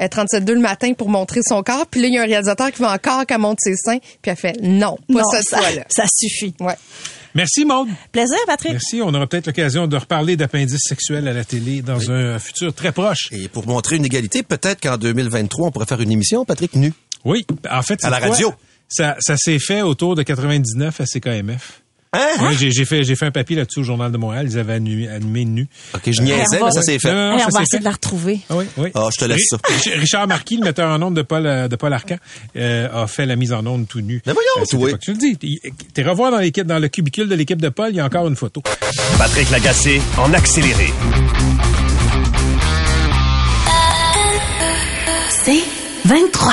euh, 0.00 0.08
37.2 0.08 0.54
le 0.54 0.60
matin 0.60 0.92
pour 0.94 1.08
montrer 1.08 1.40
son 1.42 1.62
corps. 1.62 1.86
Puis 1.90 2.00
là, 2.02 2.08
il 2.08 2.14
y 2.14 2.18
a 2.18 2.22
un 2.22 2.26
réalisateur 2.26 2.70
qui 2.72 2.82
veut 2.82 2.88
encore 2.88 3.26
qu'elle 3.26 3.38
monte 3.38 3.58
ses 3.60 3.76
seins. 3.76 3.98
Puis 4.22 4.30
elle 4.30 4.36
fait 4.36 4.56
non, 4.62 4.96
pas 5.08 5.20
Non, 5.20 5.24
cette 5.30 5.44
ça, 5.48 5.58
fois-là. 5.58 5.84
ça 5.88 6.04
suffit. 6.12 6.54
Ouais. 6.60 6.74
Merci, 7.34 7.64
Maude. 7.66 7.88
Plaisir, 8.12 8.38
Patrick. 8.46 8.72
Merci. 8.72 9.02
On 9.02 9.12
aura 9.12 9.26
peut-être 9.26 9.46
l'occasion 9.46 9.86
de 9.86 9.96
reparler 9.96 10.36
d'appendices 10.36 10.80
sexuels 10.88 11.28
à 11.28 11.34
la 11.34 11.44
télé 11.44 11.82
dans 11.82 12.10
un 12.10 12.38
futur 12.38 12.72
très 12.74 12.92
proche. 12.92 13.28
Et 13.32 13.48
pour 13.48 13.66
montrer 13.66 13.96
une 13.96 14.06
égalité, 14.06 14.42
peut-être 14.42 14.80
qu'en 14.80 14.96
2023, 14.96 15.68
on 15.68 15.70
pourrait 15.70 15.84
faire 15.86 16.00
une 16.00 16.12
émission, 16.12 16.46
Patrick, 16.46 16.74
nu. 16.76 16.94
Oui. 17.26 17.44
En 17.70 17.82
fait, 17.82 18.02
À 18.04 18.08
la 18.10 18.16
c'est 18.16 18.22
quoi? 18.22 18.30
radio. 18.32 18.54
Ça, 18.88 19.16
ça 19.20 19.36
s'est 19.36 19.58
fait 19.58 19.82
autour 19.82 20.14
de 20.14 20.22
99 20.22 21.00
à 21.00 21.04
CKMF. 21.06 21.82
Hein? 22.16 22.46
Ouais, 22.48 22.54
j'ai, 22.58 22.84
fait, 22.84 23.04
j'ai 23.04 23.14
fait 23.16 23.26
un 23.26 23.30
papier 23.30 23.56
là-dessus 23.56 23.80
au 23.80 23.82
Journal 23.82 24.10
de 24.10 24.16
Montréal. 24.16 24.46
Ils 24.50 24.58
avaient 24.58 24.72
animé, 24.74 25.08
animé 25.08 25.44
nu. 25.44 25.68
OK, 25.94 26.00
je 26.10 26.22
niaisais, 26.22 26.60
mais 26.62 26.70
ça 26.70 26.82
s'est 26.82 26.98
fait. 26.98 27.12
Non, 27.12 27.30
non, 27.30 27.34
Hey, 27.34 27.40
ça 27.40 27.46
on 27.52 27.56
va 27.56 27.62
essayer 27.62 27.66
fait. 27.72 27.78
de 27.80 27.84
la 27.84 27.90
retrouver. 27.90 28.40
Ah 28.48 28.56
oui, 28.56 28.64
oui. 28.76 28.90
Ah, 28.94 29.08
je 29.12 29.18
te 29.18 29.24
laisse 29.26 29.46
ça. 29.50 29.58
Ri- 29.84 29.94
Richard 29.98 30.26
Marquis, 30.28 30.56
le 30.56 30.64
metteur 30.64 30.88
en 30.90 31.02
ondes 31.02 31.14
de 31.16 31.22
Paul, 31.22 31.46
euh, 31.46 31.68
de 31.68 31.76
Paul 31.76 31.92
Arcan, 31.92 32.16
euh, 32.56 33.04
a 33.04 33.06
fait 33.06 33.26
la 33.26 33.36
mise 33.36 33.52
en 33.52 33.64
onde 33.66 33.86
tout 33.86 34.00
nu. 34.00 34.22
Mais 34.26 34.32
voyons, 34.32 34.86
Euh, 34.86 34.96
tu 35.00 35.12
le 35.12 35.18
dis. 35.18 35.36
T'es 35.94 36.02
revoir 36.02 36.30
dans 36.30 36.38
l'équipe, 36.38 36.66
dans 36.66 36.78
le 36.78 36.88
cubicule 36.88 37.28
de 37.28 37.34
l'équipe 37.34 37.60
de 37.60 37.68
Paul, 37.68 37.90
il 37.90 37.96
y 37.96 38.00
a 38.00 38.04
encore 38.04 38.26
une 38.28 38.36
photo. 38.36 38.62
Patrick 39.18 39.50
Lagacé 39.50 40.00
en 40.18 40.32
accéléré. 40.32 40.92
C'est 45.30 45.62
23. 46.06 46.52